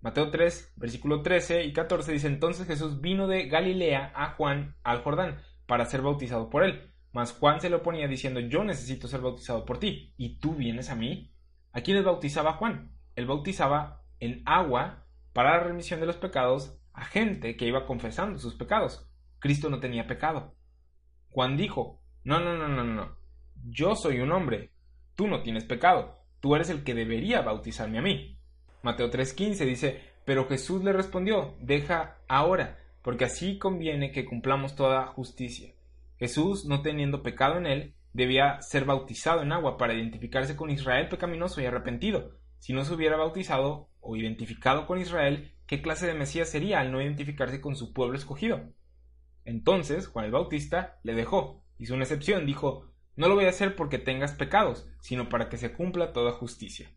Mateo 0.00 0.30
3, 0.30 0.72
versículo 0.76 1.20
13 1.20 1.64
y 1.64 1.74
14 1.74 2.12
dice 2.12 2.28
entonces 2.28 2.66
Jesús 2.66 3.02
vino 3.02 3.28
de 3.28 3.46
Galilea 3.46 4.10
a 4.14 4.30
Juan 4.36 4.74
al 4.84 5.02
Jordán 5.02 5.36
para 5.66 5.84
ser 5.84 6.00
bautizado 6.00 6.48
por 6.48 6.64
él. 6.64 6.94
Mas 7.12 7.32
Juan 7.32 7.60
se 7.60 7.68
lo 7.68 7.82
ponía 7.82 8.08
diciendo 8.08 8.40
yo 8.40 8.64
necesito 8.64 9.06
ser 9.06 9.20
bautizado 9.20 9.66
por 9.66 9.78
ti 9.78 10.14
y 10.16 10.38
tú 10.38 10.54
vienes 10.54 10.88
a 10.88 10.96
mí. 10.96 11.34
¿A 11.72 11.82
quiénes 11.82 12.04
bautizaba 12.04 12.54
Juan? 12.54 12.96
Él 13.16 13.26
bautizaba 13.26 14.02
en 14.18 14.40
agua 14.46 15.04
para 15.34 15.58
la 15.58 15.64
remisión 15.64 16.00
de 16.00 16.06
los 16.06 16.16
pecados 16.16 16.80
a 16.94 17.04
gente 17.04 17.58
que 17.58 17.66
iba 17.66 17.84
confesando 17.84 18.38
sus 18.38 18.54
pecados. 18.54 19.06
Cristo 19.40 19.68
no 19.68 19.78
tenía 19.78 20.06
pecado. 20.06 20.56
Juan 21.28 21.58
dijo, 21.58 22.00
no, 22.26 22.40
no, 22.40 22.56
no, 22.56 22.66
no, 22.66 22.82
no, 22.82 23.16
yo 23.68 23.94
soy 23.94 24.18
un 24.18 24.32
hombre, 24.32 24.72
tú 25.14 25.28
no 25.28 25.42
tienes 25.42 25.64
pecado, 25.64 26.18
tú 26.40 26.56
eres 26.56 26.70
el 26.70 26.82
que 26.82 26.92
debería 26.92 27.40
bautizarme 27.40 28.00
a 28.00 28.02
mí. 28.02 28.36
Mateo 28.82 29.12
3:15 29.12 29.64
dice, 29.64 30.00
pero 30.24 30.48
Jesús 30.48 30.82
le 30.82 30.92
respondió, 30.92 31.54
deja 31.60 32.18
ahora, 32.26 32.80
porque 33.02 33.26
así 33.26 33.58
conviene 33.58 34.10
que 34.10 34.24
cumplamos 34.24 34.74
toda 34.74 35.06
justicia. 35.06 35.72
Jesús, 36.18 36.64
no 36.64 36.82
teniendo 36.82 37.22
pecado 37.22 37.58
en 37.58 37.66
él, 37.66 37.94
debía 38.12 38.60
ser 38.60 38.86
bautizado 38.86 39.42
en 39.42 39.52
agua 39.52 39.76
para 39.78 39.94
identificarse 39.94 40.56
con 40.56 40.70
Israel 40.70 41.08
pecaminoso 41.08 41.60
y 41.60 41.66
arrepentido. 41.66 42.32
Si 42.58 42.72
no 42.72 42.84
se 42.84 42.92
hubiera 42.92 43.16
bautizado 43.16 43.88
o 44.00 44.16
identificado 44.16 44.88
con 44.88 44.98
Israel, 44.98 45.52
¿qué 45.68 45.80
clase 45.80 46.08
de 46.08 46.14
Mesías 46.14 46.50
sería 46.50 46.80
al 46.80 46.90
no 46.90 47.00
identificarse 47.00 47.60
con 47.60 47.76
su 47.76 47.92
pueblo 47.92 48.16
escogido? 48.16 48.72
Entonces 49.44 50.08
Juan 50.08 50.24
el 50.24 50.32
Bautista 50.32 50.98
le 51.04 51.14
dejó, 51.14 51.62
hizo 51.78 51.94
una 51.94 52.04
excepción, 52.04 52.46
dijo, 52.46 52.86
no 53.16 53.28
lo 53.28 53.34
voy 53.34 53.46
a 53.46 53.50
hacer 53.50 53.76
porque 53.76 53.98
tengas 53.98 54.32
pecados, 54.32 54.88
sino 55.00 55.28
para 55.28 55.48
que 55.48 55.56
se 55.56 55.72
cumpla 55.72 56.12
toda 56.12 56.32
justicia. 56.32 56.90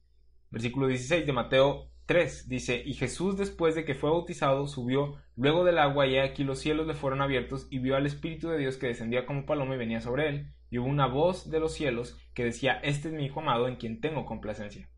Versículo 0.51 0.87
16 0.87 1.25
de 1.25 1.33
Mateo 1.33 1.91
3 2.07 2.49
dice, 2.49 2.81
y 2.83 2.95
Jesús 2.95 3.37
después 3.37 3.75
de 3.75 3.85
que 3.85 3.93
fue 3.93 4.09
bautizado 4.09 4.65
subió 4.67 5.17
luego 5.35 5.63
del 5.63 5.77
agua 5.77 6.07
y 6.07 6.17
aquí 6.17 6.43
los 6.43 6.59
cielos 6.59 6.87
le 6.87 6.95
fueron 6.95 7.21
abiertos 7.21 7.67
y 7.69 7.79
vio 7.79 7.95
al 7.95 8.07
Espíritu 8.07 8.49
de 8.49 8.57
Dios 8.57 8.77
que 8.77 8.87
descendía 8.87 9.25
como 9.25 9.45
paloma 9.45 9.75
y 9.75 9.77
venía 9.77 10.01
sobre 10.01 10.27
él, 10.27 10.53
y 10.71 10.79
hubo 10.79 10.87
una 10.87 11.07
voz 11.07 11.49
de 11.49 11.59
los 11.59 11.73
cielos 11.73 12.17
que 12.33 12.43
decía, 12.43 12.79
este 12.83 13.09
es 13.09 13.13
mi 13.13 13.25
Hijo 13.25 13.41
amado 13.41 13.67
en 13.67 13.75
quien 13.75 14.01
tengo 14.01 14.25
complacencia. 14.25 14.89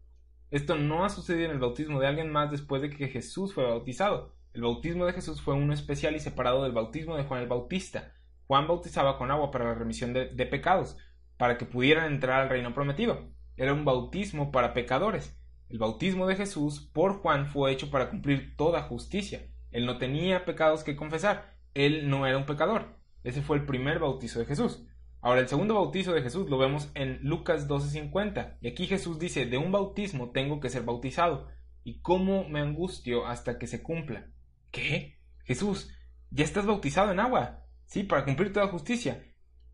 Esto 0.51 0.77
no 0.77 1.05
ha 1.05 1.09
sucedido 1.09 1.45
en 1.45 1.51
el 1.51 1.59
bautismo 1.59 1.99
de 1.99 2.07
alguien 2.07 2.29
más 2.29 2.51
después 2.51 2.81
de 2.81 2.89
que 2.89 3.07
Jesús 3.07 3.53
fue 3.53 3.63
bautizado. 3.63 4.35
El 4.53 4.63
bautismo 4.63 5.05
de 5.05 5.13
Jesús 5.13 5.41
fue 5.41 5.53
uno 5.53 5.73
especial 5.73 6.15
y 6.15 6.19
separado 6.19 6.63
del 6.63 6.73
bautismo 6.73 7.15
de 7.15 7.23
Juan 7.23 7.41
el 7.41 7.47
Bautista. 7.47 8.13
Juan 8.51 8.67
bautizaba 8.67 9.17
con 9.17 9.31
agua 9.31 9.49
para 9.49 9.63
la 9.63 9.75
remisión 9.75 10.11
de, 10.11 10.45
pecados, 10.45 10.97
para 11.37 11.57
que 11.57 11.65
pudieran 11.65 12.11
entrar 12.11 12.41
al 12.41 12.49
reino 12.49 12.73
prometido. 12.73 13.29
Era 13.55 13.71
un 13.71 13.85
bautismo 13.85 14.51
para 14.51 14.73
pecadores. 14.73 15.39
El 15.69 15.77
bautismo 15.77 16.27
de 16.27 16.35
Jesús 16.35 16.81
por 16.91 17.21
Juan 17.21 17.47
fue 17.47 17.71
hecho 17.71 17.89
para 17.89 18.09
cumplir 18.09 18.57
toda 18.57 18.81
justicia. 18.81 19.47
Él 19.71 19.85
no 19.85 19.99
tenía 19.99 20.43
pecados 20.43 20.83
que 20.83 20.97
confesar. 20.97 21.55
Él 21.73 22.09
no 22.09 22.27
era 22.27 22.37
un 22.37 22.45
pecador. 22.45 22.97
Ese 23.23 23.41
fue 23.41 23.55
el 23.55 23.65
primer 23.65 23.99
bautizo 23.99 24.39
de 24.39 24.45
Jesús. 24.45 24.85
Ahora, 25.21 25.39
el 25.39 25.47
segundo 25.47 25.75
bautizo 25.75 26.11
de 26.11 26.21
Jesús 26.21 26.49
lo 26.49 26.57
vemos 26.57 26.91
en 26.93 27.19
Lucas 27.21 27.69
12:50. 27.69 28.57
Y 28.59 28.67
aquí 28.67 28.85
Jesús 28.85 29.17
dice, 29.17 29.45
de 29.45 29.59
un 29.59 29.71
bautismo 29.71 30.31
tengo 30.31 30.59
que 30.59 30.69
ser 30.69 30.83
bautizado. 30.83 31.47
¿Y 31.85 32.01
cómo 32.01 32.49
me 32.49 32.59
angustio 32.59 33.27
hasta 33.27 33.57
que 33.57 33.67
se 33.67 33.81
cumpla? 33.81 34.27
¿Qué? 34.71 35.21
Jesús, 35.45 35.95
ya 36.31 36.43
estás 36.43 36.65
bautizado 36.65 37.13
en 37.13 37.21
agua. 37.21 37.61
Sí, 37.91 38.03
para 38.03 38.23
cumplir 38.23 38.53
toda 38.53 38.69
justicia. 38.69 39.21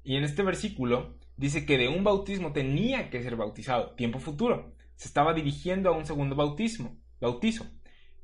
Y 0.04 0.16
en 0.16 0.24
este 0.24 0.42
versículo 0.42 1.20
dice 1.36 1.68
que 1.68 1.78
de 1.78 1.88
un 1.88 2.04
bautismo 2.04 2.52
tenía 2.52 3.12
que 3.12 3.22
ser 3.22 3.36
bautizado, 3.36 3.92
tiempo 3.92 4.18
futuro. 4.18 4.74
Se 4.96 5.08
estaba 5.08 5.36
dirigiendo 5.36 5.88
a 5.88 5.96
un 5.96 6.08
segundo 6.08 6.36
bautismo, 6.36 6.98
bautizo. 7.22 7.68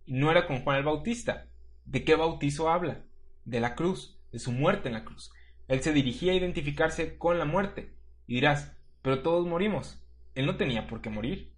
Y 0.08 0.14
no 0.14 0.32
era 0.32 0.48
con 0.48 0.64
Juan 0.64 0.78
el 0.78 0.84
Bautista. 0.84 1.46
¿De 1.86 2.04
qué 2.04 2.16
bautizo 2.16 2.72
habla? 2.72 3.04
De 3.46 3.60
la 3.60 3.76
cruz, 3.76 4.20
de 4.32 4.40
su 4.40 4.52
muerte 4.52 4.88
en 4.88 4.96
la 4.96 5.06
cruz. 5.06 5.32
Él 5.68 5.84
se 5.84 5.94
dirigía 5.94 6.32
a 6.32 6.38
identificarse 6.38 7.20
con 7.20 7.38
la 7.38 7.46
muerte. 7.46 7.94
Y 8.26 8.34
dirás, 8.34 8.76
pero 9.04 9.22
todos 9.22 9.46
morimos. 9.46 10.04
Él 10.34 10.48
no 10.48 10.58
tenía 10.58 10.88
por 10.88 11.02
qué 11.02 11.12
morir. 11.12 11.54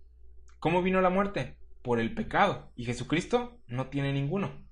¿Cómo 0.59 0.81
vino 0.81 0.99
la 0.99 1.09
muerte? 1.09 1.55
Por 1.81 2.01
el 2.01 2.13
pecado. 2.13 2.69
Y 2.75 2.83
Jesucristo 2.83 3.61
no 3.67 3.87
tiene 3.87 4.11
ninguno. 4.11 4.64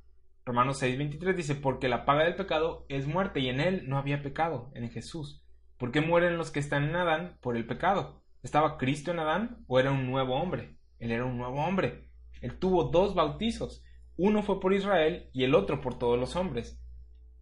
Romanos 0.46 0.82
6:23 0.82 1.36
dice, 1.36 1.56
porque 1.56 1.88
la 1.88 2.06
paga 2.06 2.26
del 2.26 2.36
pecado 2.36 2.86
es 2.90 3.08
muerte 3.08 3.40
y 3.40 3.50
en 3.50 3.62
él 3.62 3.88
no 3.88 3.98
había 3.98 4.22
pecado, 4.22 4.72
en 4.76 4.90
Jesús. 4.90 5.44
¿Por 5.78 5.92
qué 5.92 6.02
mueren 6.02 6.38
los 6.38 6.52
que 6.52 6.60
están 6.60 6.84
en 6.84 6.96
Adán? 6.96 7.38
Por 7.42 7.56
el 7.56 7.66
pecado. 7.66 8.22
¿Estaba 8.42 8.78
Cristo 8.78 9.12
en 9.12 9.20
Adán 9.20 9.64
o 9.68 9.80
era 9.80 9.92
un 9.92 10.06
nuevo 10.06 10.36
hombre? 10.36 10.78
Él 11.00 11.12
era 11.12 11.26
un 11.26 11.38
nuevo 11.38 11.64
hombre. 11.64 12.10
Él 12.42 12.58
tuvo 12.60 12.86
dos 12.86 13.16
bautizos. 13.16 13.84
Uno 14.18 14.44
fue 14.44 14.60
por 14.60 14.74
Israel 14.74 15.30
y 15.34 15.44
el 15.44 15.56
otro 15.56 15.82
por 15.82 15.98
todos 15.98 16.20
los 16.20 16.36
hombres. 16.36 16.80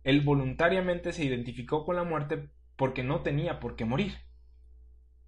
Él 0.04 0.22
voluntariamente 0.22 1.12
se 1.12 1.26
identificó 1.26 1.86
con 1.86 1.95
la 1.95 2.04
muerte 2.04 2.49
porque 2.76 3.04
no 3.04 3.22
tenía 3.22 3.60
por 3.60 3.76
qué 3.76 3.86
morir. 3.86 4.14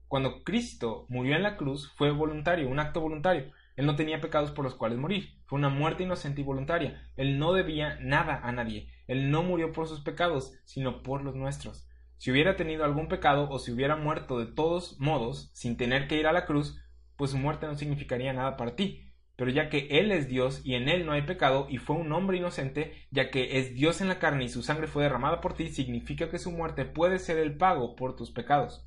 Cuando 0.08 0.44
Cristo 0.44 1.08
murió 1.10 1.36
en 1.36 1.44
la 1.44 1.58
cruz 1.58 1.92
fue 1.96 2.12
voluntario, 2.12 2.70
un 2.70 2.80
acto 2.80 3.02
voluntario. 3.02 3.52
Él 3.76 3.86
no 3.86 3.96
tenía 3.96 4.22
pecados 4.22 4.52
por 4.52 4.64
los 4.64 4.76
cuales 4.76 4.98
morir. 4.98 5.40
Fue 5.46 5.58
una 5.58 5.70
muerte 5.70 6.04
inocente 6.04 6.42
y 6.42 6.44
voluntaria. 6.44 7.10
Él 7.16 7.40
no 7.40 7.54
debía 7.54 7.98
nada 8.00 8.40
a 8.44 8.52
nadie. 8.52 8.90
Él 9.08 9.32
no 9.32 9.44
murió 9.44 9.72
por 9.72 9.88
sus 9.88 10.02
pecados, 10.02 10.54
sino 10.66 11.02
por 11.04 11.24
los 11.24 11.36
nuestros. 11.36 11.88
Si 12.18 12.32
hubiera 12.32 12.56
tenido 12.56 12.86
algún 12.86 13.08
pecado 13.08 13.50
o 13.50 13.60
si 13.60 13.72
hubiera 13.72 13.96
muerto 13.96 14.40
de 14.40 14.46
todos 14.46 15.00
modos, 15.00 15.50
sin 15.54 15.76
tener 15.76 16.08
que 16.08 16.18
ir 16.18 16.28
a 16.28 16.34
la 16.34 16.46
cruz, 16.46 16.80
pues 17.18 17.32
su 17.32 17.38
muerte 17.38 17.68
no 17.68 17.76
significaría 17.76 18.32
nada 18.32 18.56
para 18.56 18.76
ti. 18.76 19.10
Pero 19.36 19.50
ya 19.50 19.68
que 19.70 19.88
Él 19.90 20.12
es 20.12 20.28
Dios 20.28 20.62
y 20.64 20.76
en 20.76 20.88
Él 20.88 21.06
no 21.06 21.12
hay 21.12 21.24
pecado 21.24 21.68
y 21.70 21.80
fue 21.80 21.96
un 21.96 22.12
hombre 22.12 22.38
inocente, 22.38 22.94
ya 23.10 23.32
que 23.32 23.58
es 23.58 23.74
Dios 23.74 24.00
en 24.00 24.08
la 24.08 24.20
carne 24.20 24.46
y 24.46 24.50
su 24.50 24.62
sangre 24.62 24.88
fue 24.88 25.04
derramada 25.04 25.42
por 25.42 25.54
ti, 25.54 25.70
significa 25.70 26.30
que 26.30 26.38
su 26.40 26.52
muerte 26.52 26.86
puede 26.86 27.18
ser 27.18 27.40
el 27.40 27.58
pago 27.58 27.96
por 27.96 28.16
tus 28.16 28.32
pecados. 28.32 28.86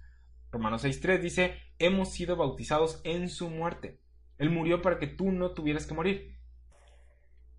Romanos 0.53 0.85
6.3 0.85 1.21
dice, 1.21 1.59
hemos 1.79 2.13
sido 2.13 2.37
bautizados 2.37 3.01
en 3.05 3.29
su 3.29 3.51
muerte. 3.51 4.01
Él 4.39 4.51
murió 4.51 4.83
para 4.83 4.99
que 4.99 5.07
tú 5.07 5.33
no 5.33 5.53
tuvieras 5.53 5.87
que 5.87 5.95
morir. 5.95 6.37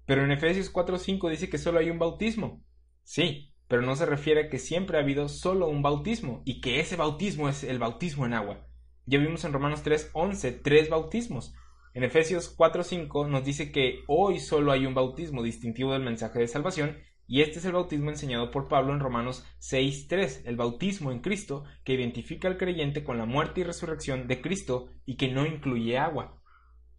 Pero 0.05 0.23
en 0.23 0.31
Efesios 0.31 0.71
4:5 0.71 1.29
dice 1.29 1.49
que 1.49 1.57
solo 1.57 1.79
hay 1.79 1.89
un 1.89 1.99
bautismo. 1.99 2.63
Sí, 3.03 3.53
pero 3.67 3.81
no 3.81 3.95
se 3.95 4.05
refiere 4.05 4.45
a 4.45 4.49
que 4.49 4.59
siempre 4.59 4.97
ha 4.97 5.01
habido 5.01 5.27
solo 5.29 5.67
un 5.67 5.81
bautismo 5.81 6.41
y 6.45 6.61
que 6.61 6.79
ese 6.79 6.95
bautismo 6.95 7.49
es 7.49 7.63
el 7.63 7.79
bautismo 7.79 8.25
en 8.25 8.33
agua. 8.33 8.67
Ya 9.05 9.19
vimos 9.19 9.43
en 9.45 9.53
Romanos 9.53 9.83
3:11 9.83 10.61
tres 10.63 10.89
bautismos. 10.89 11.53
En 11.93 12.03
Efesios 12.03 12.55
4:5 12.55 13.27
nos 13.27 13.43
dice 13.43 13.71
que 13.71 14.03
hoy 14.07 14.39
solo 14.39 14.71
hay 14.71 14.85
un 14.85 14.93
bautismo 14.93 15.43
distintivo 15.43 15.93
del 15.93 16.03
mensaje 16.03 16.39
de 16.39 16.47
salvación 16.47 16.97
y 17.27 17.41
este 17.41 17.59
es 17.59 17.65
el 17.65 17.73
bautismo 17.73 18.09
enseñado 18.09 18.51
por 18.51 18.69
Pablo 18.69 18.93
en 18.93 19.01
Romanos 19.01 19.45
6.3, 19.59 20.43
el 20.45 20.55
bautismo 20.55 21.11
en 21.11 21.19
Cristo 21.19 21.65
que 21.83 21.93
identifica 21.93 22.47
al 22.47 22.57
creyente 22.57 23.03
con 23.03 23.17
la 23.17 23.25
muerte 23.25 23.59
y 23.59 23.63
resurrección 23.63 24.27
de 24.27 24.41
Cristo 24.41 24.89
y 25.05 25.17
que 25.17 25.27
no 25.27 25.45
incluye 25.45 25.97
agua. 25.97 26.41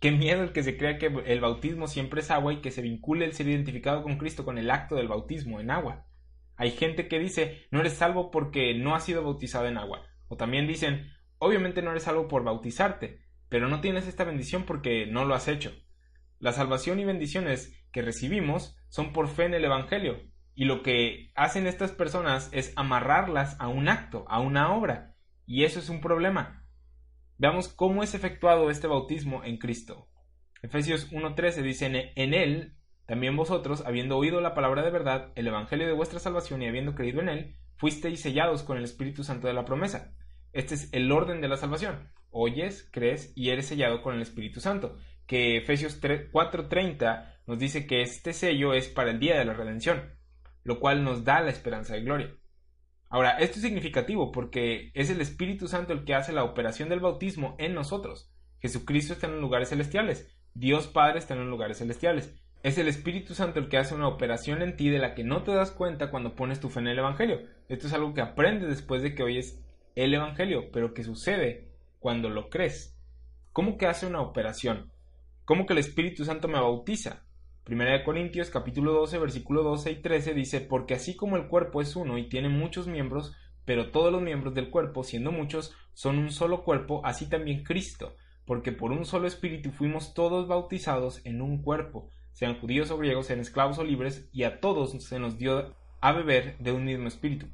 Qué 0.00 0.12
miedo 0.12 0.42
el 0.42 0.52
que 0.52 0.62
se 0.62 0.76
crea 0.76 0.98
que 0.98 1.06
el 1.26 1.40
bautismo 1.40 1.88
siempre 1.88 2.20
es 2.20 2.30
agua 2.30 2.52
y 2.52 2.60
que 2.60 2.70
se 2.70 2.82
vincule 2.82 3.24
el 3.24 3.32
ser 3.32 3.48
identificado 3.48 4.02
con 4.02 4.16
Cristo 4.16 4.44
con 4.44 4.56
el 4.56 4.70
acto 4.70 4.94
del 4.94 5.08
bautismo 5.08 5.58
en 5.58 5.70
agua. 5.70 6.06
Hay 6.56 6.70
gente 6.70 7.08
que 7.08 7.18
dice 7.18 7.66
no 7.70 7.80
eres 7.80 7.94
salvo 7.94 8.30
porque 8.30 8.74
no 8.74 8.94
has 8.94 9.04
sido 9.04 9.24
bautizado 9.24 9.66
en 9.66 9.76
agua. 9.76 10.06
O 10.28 10.36
también 10.36 10.68
dicen 10.68 11.10
obviamente 11.38 11.82
no 11.82 11.90
eres 11.90 12.04
salvo 12.04 12.28
por 12.28 12.44
bautizarte, 12.44 13.20
pero 13.48 13.68
no 13.68 13.80
tienes 13.80 14.06
esta 14.06 14.24
bendición 14.24 14.64
porque 14.64 15.06
no 15.06 15.24
lo 15.24 15.34
has 15.34 15.48
hecho. 15.48 15.72
La 16.38 16.52
salvación 16.52 17.00
y 17.00 17.04
bendiciones 17.04 17.74
que 17.90 18.02
recibimos 18.02 18.76
son 18.88 19.12
por 19.12 19.28
fe 19.28 19.44
en 19.44 19.54
el 19.54 19.64
Evangelio. 19.64 20.20
Y 20.54 20.64
lo 20.64 20.82
que 20.82 21.32
hacen 21.34 21.66
estas 21.66 21.92
personas 21.92 22.50
es 22.52 22.72
amarrarlas 22.76 23.56
a 23.60 23.68
un 23.68 23.88
acto, 23.88 24.24
a 24.28 24.40
una 24.40 24.72
obra. 24.74 25.14
Y 25.46 25.64
eso 25.64 25.80
es 25.80 25.88
un 25.88 26.00
problema. 26.00 26.57
Veamos 27.38 27.68
cómo 27.68 28.02
es 28.02 28.14
efectuado 28.14 28.68
este 28.68 28.88
bautismo 28.88 29.44
en 29.44 29.58
Cristo. 29.58 30.08
Efesios 30.60 31.12
1.13 31.12 31.62
dice, 31.62 32.12
en 32.16 32.34
él, 32.34 32.74
también 33.06 33.36
vosotros, 33.36 33.84
habiendo 33.86 34.18
oído 34.18 34.40
la 34.40 34.54
palabra 34.54 34.82
de 34.82 34.90
verdad, 34.90 35.32
el 35.36 35.46
Evangelio 35.46 35.86
de 35.86 35.92
vuestra 35.92 36.18
salvación 36.18 36.62
y 36.62 36.66
habiendo 36.66 36.96
creído 36.96 37.20
en 37.20 37.28
él, 37.28 37.56
fuisteis 37.76 38.20
sellados 38.20 38.64
con 38.64 38.76
el 38.76 38.82
Espíritu 38.82 39.22
Santo 39.22 39.46
de 39.46 39.54
la 39.54 39.64
promesa. 39.64 40.12
Este 40.52 40.74
es 40.74 40.92
el 40.92 41.12
orden 41.12 41.40
de 41.40 41.46
la 41.46 41.56
salvación. 41.56 42.10
Oyes, 42.30 42.88
crees 42.92 43.32
y 43.36 43.50
eres 43.50 43.66
sellado 43.66 44.02
con 44.02 44.16
el 44.16 44.22
Espíritu 44.22 44.60
Santo 44.60 44.96
que 45.28 45.58
Efesios 45.58 46.00
4:30 46.00 47.36
nos 47.46 47.58
dice 47.58 47.86
que 47.86 48.02
este 48.02 48.32
sello 48.32 48.72
es 48.72 48.88
para 48.88 49.10
el 49.10 49.20
día 49.20 49.38
de 49.38 49.44
la 49.44 49.52
redención, 49.52 50.18
lo 50.64 50.80
cual 50.80 51.04
nos 51.04 51.22
da 51.22 51.40
la 51.40 51.50
esperanza 51.50 51.94
de 51.94 52.00
gloria. 52.00 52.34
Ahora, 53.10 53.38
esto 53.38 53.56
es 53.56 53.62
significativo 53.62 54.32
porque 54.32 54.90
es 54.94 55.08
el 55.08 55.20
Espíritu 55.20 55.66
Santo 55.66 55.92
el 55.92 56.04
que 56.04 56.14
hace 56.14 56.32
la 56.32 56.44
operación 56.44 56.88
del 56.88 57.00
bautismo 57.00 57.56
en 57.58 57.74
nosotros. 57.74 58.30
Jesucristo 58.60 59.14
está 59.14 59.26
en 59.26 59.40
lugares 59.40 59.70
celestiales, 59.70 60.34
Dios 60.54 60.88
Padre 60.88 61.18
está 61.18 61.34
en 61.34 61.40
los 61.40 61.48
lugares 61.48 61.78
celestiales. 61.78 62.34
Es 62.62 62.76
el 62.76 62.88
Espíritu 62.88 63.34
Santo 63.34 63.60
el 63.60 63.68
que 63.68 63.78
hace 63.78 63.94
una 63.94 64.08
operación 64.08 64.62
en 64.62 64.76
ti 64.76 64.90
de 64.90 64.98
la 64.98 65.14
que 65.14 65.22
no 65.24 65.42
te 65.44 65.52
das 65.52 65.70
cuenta 65.70 66.10
cuando 66.10 66.34
pones 66.34 66.60
tu 66.60 66.68
fe 66.68 66.80
en 66.80 66.88
el 66.88 66.98
Evangelio. 66.98 67.42
Esto 67.68 67.86
es 67.86 67.92
algo 67.92 68.12
que 68.14 68.20
aprendes 68.20 68.68
después 68.68 69.02
de 69.02 69.14
que 69.14 69.22
oyes 69.22 69.64
el 69.94 70.12
Evangelio, 70.12 70.70
pero 70.72 70.92
que 70.92 71.04
sucede 71.04 71.68
cuando 72.00 72.28
lo 72.28 72.50
crees. 72.50 72.98
¿Cómo 73.52 73.78
que 73.78 73.86
hace 73.86 74.06
una 74.06 74.20
operación? 74.20 74.92
¿Cómo 75.44 75.64
que 75.64 75.72
el 75.72 75.78
Espíritu 75.78 76.24
Santo 76.24 76.48
me 76.48 76.60
bautiza? 76.60 77.24
Primera 77.68 77.92
de 77.92 78.02
Corintios 78.02 78.48
capítulo 78.48 78.94
12 78.94 79.18
versículo 79.18 79.62
12 79.62 79.90
y 79.90 79.96
13 79.96 80.32
dice, 80.32 80.62
porque 80.62 80.94
así 80.94 81.16
como 81.16 81.36
el 81.36 81.48
cuerpo 81.48 81.82
es 81.82 81.96
uno 81.96 82.16
y 82.16 82.30
tiene 82.30 82.48
muchos 82.48 82.86
miembros, 82.86 83.36
pero 83.66 83.90
todos 83.90 84.10
los 84.10 84.22
miembros 84.22 84.54
del 84.54 84.70
cuerpo, 84.70 85.04
siendo 85.04 85.32
muchos, 85.32 85.76
son 85.92 86.16
un 86.16 86.30
solo 86.30 86.64
cuerpo, 86.64 87.02
así 87.04 87.28
también 87.28 87.64
Cristo, 87.64 88.16
porque 88.46 88.72
por 88.72 88.90
un 88.90 89.04
solo 89.04 89.26
espíritu 89.26 89.70
fuimos 89.70 90.14
todos 90.14 90.48
bautizados 90.48 91.20
en 91.26 91.42
un 91.42 91.60
cuerpo, 91.60 92.08
sean 92.32 92.58
judíos 92.58 92.90
o 92.90 92.96
griegos, 92.96 93.26
sean 93.26 93.40
esclavos 93.40 93.78
o 93.78 93.84
libres, 93.84 94.30
y 94.32 94.44
a 94.44 94.60
todos 94.60 94.92
se 95.04 95.18
nos 95.18 95.36
dio 95.36 95.76
a 96.00 96.12
beber 96.12 96.56
de 96.60 96.72
un 96.72 96.86
mismo 96.86 97.06
espíritu. 97.06 97.48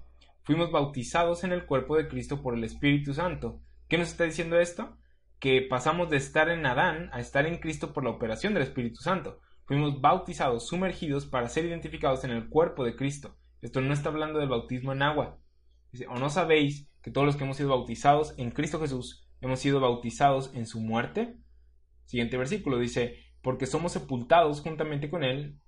Fuimos 0.44 0.70
bautizados 0.70 1.42
en 1.42 1.50
el 1.50 1.66
cuerpo 1.66 1.96
de 1.96 2.06
Cristo 2.06 2.40
por 2.40 2.54
el 2.54 2.62
Espíritu 2.62 3.14
Santo. 3.14 3.62
¿Qué 3.88 3.98
nos 3.98 4.10
está 4.10 4.22
diciendo 4.22 4.60
esto? 4.60 4.96
que 5.40 5.60
pasamos 5.60 6.08
de 6.08 6.16
estar 6.16 6.48
en 6.48 6.64
Adán 6.64 7.10
a 7.12 7.20
estar 7.20 7.44
en 7.44 7.58
Cristo 7.58 7.92
por 7.92 8.02
la 8.02 8.08
operación 8.08 8.54
del 8.54 8.62
Espíritu 8.62 9.02
Santo. 9.02 9.40
Fuimos 9.66 10.00
bautizados, 10.00 10.66
sumergidos 10.66 11.24
para 11.24 11.48
ser 11.48 11.64
identificados 11.64 12.24
en 12.24 12.30
el 12.30 12.48
cuerpo 12.48 12.84
de 12.84 12.96
Cristo. 12.96 13.36
Esto 13.62 13.80
no 13.80 13.94
está 13.94 14.10
hablando 14.10 14.38
del 14.38 14.50
bautismo 14.50 14.92
en 14.92 15.02
agua. 15.02 15.38
Dice, 15.90 16.06
¿o 16.06 16.16
no 16.18 16.28
sabéis 16.28 16.90
que 17.02 17.10
todos 17.10 17.26
los 17.26 17.36
que 17.36 17.44
hemos 17.44 17.56
sido 17.56 17.70
bautizados 17.70 18.34
en 18.36 18.50
Cristo 18.50 18.78
Jesús 18.78 19.26
hemos 19.40 19.60
sido 19.60 19.80
bautizados 19.80 20.52
en 20.54 20.66
su 20.66 20.80
muerte? 20.80 21.38
Siguiente 22.04 22.36
versículo 22.36 22.78
dice, 22.78 23.16
porque 23.40 23.66
somos 23.66 23.92
sepultados 23.92 24.60
juntamente 24.60 25.08
con 25.08 25.24
Él 25.24 25.58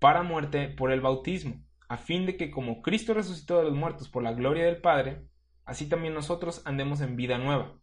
para 0.00 0.22
muerte 0.22 0.68
por 0.68 0.90
el 0.90 1.00
bautismo, 1.00 1.62
a 1.88 1.98
fin 1.98 2.26
de 2.26 2.36
que 2.36 2.50
como 2.50 2.82
Cristo 2.82 3.14
resucitó 3.14 3.58
de 3.58 3.64
los 3.64 3.74
muertos 3.74 4.08
por 4.08 4.22
la 4.22 4.32
gloria 4.32 4.64
del 4.64 4.80
Padre, 4.80 5.26
así 5.64 5.88
también 5.88 6.14
nosotros 6.14 6.62
andemos 6.64 7.00
en 7.00 7.16
vida 7.16 7.38
nueva. 7.38 7.78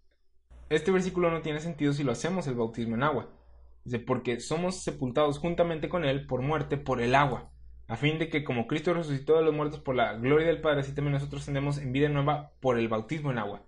Este 0.70 0.91
versículo 0.91 1.32
no 1.32 1.41
tiene 1.41 1.62
sentido 1.62 1.93
si 1.93 2.04
lo 2.04 2.12
hacemos 2.12 2.48
el 2.48 2.56
bautismo 2.56 2.95
en 2.95 3.04
agua. 3.04 3.30
Dice, 3.88 4.00
porque 4.00 4.42
somos 4.42 4.84
sepultados 4.84 5.40
juntamente 5.40 5.88
con 5.88 6.04
Él 6.04 6.28
por 6.28 6.42
muerte 6.42 6.76
por 6.76 7.00
el 7.00 7.16
agua, 7.16 7.54
a 7.88 7.96
fin 7.96 8.20
de 8.20 8.28
que 8.28 8.44
como 8.44 8.68
Cristo 8.68 8.94
resucitó 8.94 9.38
de 9.38 9.46
los 9.46 9.54
muertos 9.54 9.80
por 9.80 9.96
la 9.96 10.12
gloria 10.16 10.48
del 10.48 10.60
Padre, 10.60 10.82
así 10.82 10.94
también 10.94 11.14
nosotros 11.14 11.46
tendremos 11.46 11.78
en 11.78 11.94
vida 11.94 12.10
nueva 12.10 12.52
por 12.60 12.78
el 12.78 12.90
bautismo 12.90 13.32
en 13.32 13.38
agua. 13.38 13.66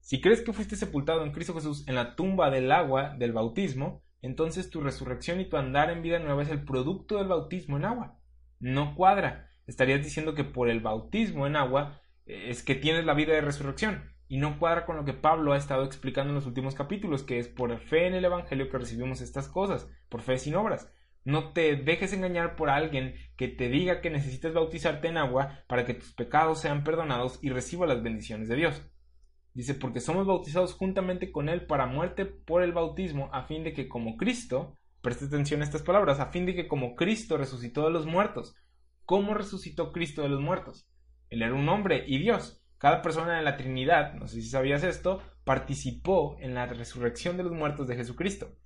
Si 0.00 0.22
crees 0.22 0.40
que 0.40 0.54
fuiste 0.54 0.76
sepultado 0.76 1.26
en 1.26 1.32
Cristo 1.32 1.52
Jesús 1.52 1.86
en 1.86 1.96
la 1.96 2.16
tumba 2.16 2.48
del 2.48 2.72
agua 2.72 3.16
del 3.18 3.34
bautismo, 3.34 4.02
entonces 4.22 4.70
tu 4.70 4.80
resurrección 4.80 5.42
y 5.42 5.44
tu 5.44 5.58
andar 5.58 5.90
en 5.90 6.00
vida 6.00 6.20
nueva 6.20 6.42
es 6.42 6.48
el 6.48 6.64
producto 6.64 7.18
del 7.18 7.28
bautismo 7.28 7.76
en 7.76 7.84
agua. 7.84 8.18
No 8.60 8.94
cuadra. 8.94 9.50
Estarías 9.66 10.02
diciendo 10.02 10.34
que 10.34 10.44
por 10.44 10.70
el 10.70 10.80
bautismo 10.80 11.46
en 11.46 11.56
agua 11.56 12.00
eh, 12.24 12.46
es 12.48 12.62
que 12.62 12.76
tienes 12.76 13.04
la 13.04 13.12
vida 13.12 13.34
de 13.34 13.42
resurrección 13.42 14.10
y 14.28 14.36
no 14.36 14.58
cuadra 14.58 14.84
con 14.84 14.96
lo 14.96 15.04
que 15.04 15.14
Pablo 15.14 15.52
ha 15.52 15.56
estado 15.56 15.84
explicando 15.84 16.30
en 16.30 16.36
los 16.36 16.46
últimos 16.46 16.74
capítulos, 16.74 17.22
que 17.22 17.38
es 17.38 17.48
por 17.48 17.76
fe 17.78 18.06
en 18.06 18.14
el 18.14 18.24
Evangelio 18.24 18.68
que 18.68 18.78
recibimos 18.78 19.20
estas 19.20 19.48
cosas, 19.48 19.88
por 20.08 20.20
fe 20.20 20.38
sin 20.38 20.54
obras. 20.54 20.92
No 21.24 21.52
te 21.52 21.76
dejes 21.76 22.12
engañar 22.12 22.56
por 22.56 22.70
alguien 22.70 23.14
que 23.36 23.48
te 23.48 23.68
diga 23.68 24.00
que 24.00 24.10
necesitas 24.10 24.54
bautizarte 24.54 25.08
en 25.08 25.16
agua 25.16 25.64
para 25.66 25.84
que 25.84 25.94
tus 25.94 26.12
pecados 26.12 26.60
sean 26.60 26.84
perdonados 26.84 27.38
y 27.42 27.50
reciba 27.50 27.86
las 27.86 28.02
bendiciones 28.02 28.48
de 28.48 28.56
Dios. 28.56 28.82
Dice, 29.54 29.74
porque 29.74 30.00
somos 30.00 30.26
bautizados 30.26 30.74
juntamente 30.74 31.32
con 31.32 31.48
Él 31.48 31.66
para 31.66 31.86
muerte 31.86 32.26
por 32.26 32.62
el 32.62 32.72
bautismo, 32.72 33.28
a 33.32 33.42
fin 33.42 33.64
de 33.64 33.72
que 33.72 33.88
como 33.88 34.16
Cristo, 34.16 34.76
preste 35.00 35.24
atención 35.24 35.62
a 35.62 35.64
estas 35.64 35.82
palabras, 35.82 36.20
a 36.20 36.30
fin 36.30 36.46
de 36.46 36.54
que 36.54 36.68
como 36.68 36.94
Cristo 36.94 37.36
resucitó 37.36 37.84
de 37.84 37.90
los 37.90 38.06
muertos. 38.06 38.54
¿Cómo 39.04 39.34
resucitó 39.34 39.92
Cristo 39.92 40.22
de 40.22 40.28
los 40.28 40.40
muertos? 40.40 40.88
Él 41.30 41.42
era 41.42 41.54
un 41.54 41.68
hombre 41.68 42.04
y 42.06 42.18
Dios, 42.18 42.62
cada 42.78 43.02
persona 43.02 43.36
de 43.36 43.42
la 43.42 43.56
Trinidad, 43.56 44.14
no 44.14 44.26
sé 44.28 44.40
si 44.40 44.48
sabías 44.48 44.84
esto, 44.84 45.20
participó 45.44 46.36
en 46.40 46.54
la 46.54 46.66
resurrección 46.66 47.36
de 47.36 47.42
los 47.42 47.52
muertos 47.52 47.88
de 47.88 47.96
Jesucristo. 47.96 48.56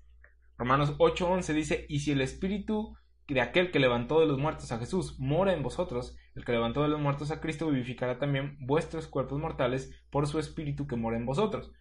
Romanos 0.58 0.94
8:11 0.98 1.54
dice, 1.54 1.86
y 1.88 2.00
si 2.00 2.12
el 2.12 2.20
Espíritu 2.20 2.96
de 3.26 3.40
aquel 3.40 3.70
que 3.70 3.80
levantó 3.80 4.20
de 4.20 4.26
los 4.26 4.38
muertos 4.38 4.70
a 4.72 4.78
Jesús 4.78 5.18
mora 5.18 5.54
en 5.54 5.62
vosotros, 5.62 6.16
el 6.34 6.44
que 6.44 6.52
levantó 6.52 6.82
de 6.82 6.88
los 6.88 7.00
muertos 7.00 7.30
a 7.30 7.40
Cristo 7.40 7.70
vivificará 7.70 8.18
también 8.18 8.58
vuestros 8.60 9.06
cuerpos 9.06 9.38
mortales 9.38 9.92
por 10.10 10.26
su 10.26 10.38
Espíritu 10.38 10.86
que 10.86 10.96
mora 10.96 11.16
en 11.16 11.26
vosotros. 11.26 11.72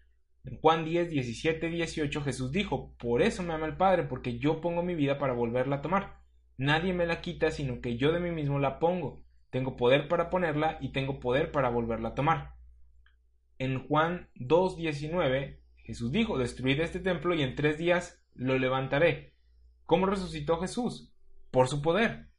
En 0.43 0.57
Juan 0.59 0.85
10, 0.85 1.09
17, 1.09 1.67
18 1.67 2.21
Jesús 2.23 2.51
dijo, 2.51 2.95
por 2.97 3.21
eso 3.21 3.43
me 3.43 3.53
ama 3.53 3.67
el 3.67 3.77
Padre, 3.77 4.03
porque 4.03 4.39
yo 4.39 4.61
pongo 4.61 4.81
mi 4.81 4.95
vida 4.95 5.19
para 5.19 5.33
volverla 5.33 5.77
a 5.77 5.81
tomar. 5.81 6.21
Nadie 6.57 6.93
me 6.93 7.05
la 7.05 7.21
quita, 7.21 7.51
sino 7.51 7.81
que 7.81 7.97
yo 7.97 8.11
de 8.11 8.19
mí 8.19 8.31
mismo 8.31 8.59
la 8.59 8.79
pongo. 8.79 9.23
Tengo 9.51 9.75
poder 9.75 10.07
para 10.07 10.29
ponerla 10.29 10.77
y 10.81 10.91
tengo 10.91 11.19
poder 11.19 11.51
para 11.51 11.69
volverla 11.69 12.09
a 12.09 12.15
tomar. 12.15 12.55
En 13.59 13.85
Juan 13.87 14.29
2.19 14.35 15.59
Jesús 15.83 16.11
dijo, 16.11 16.37
destruid 16.37 16.79
este 16.79 16.99
templo 16.99 17.35
y 17.35 17.43
en 17.43 17.55
tres 17.55 17.77
días 17.77 18.23
lo 18.33 18.57
levantaré. 18.57 19.35
¿Cómo 19.85 20.05
resucitó 20.05 20.59
Jesús? 20.59 21.13
Por 21.51 21.67
su 21.67 21.81
poder. 21.81 22.29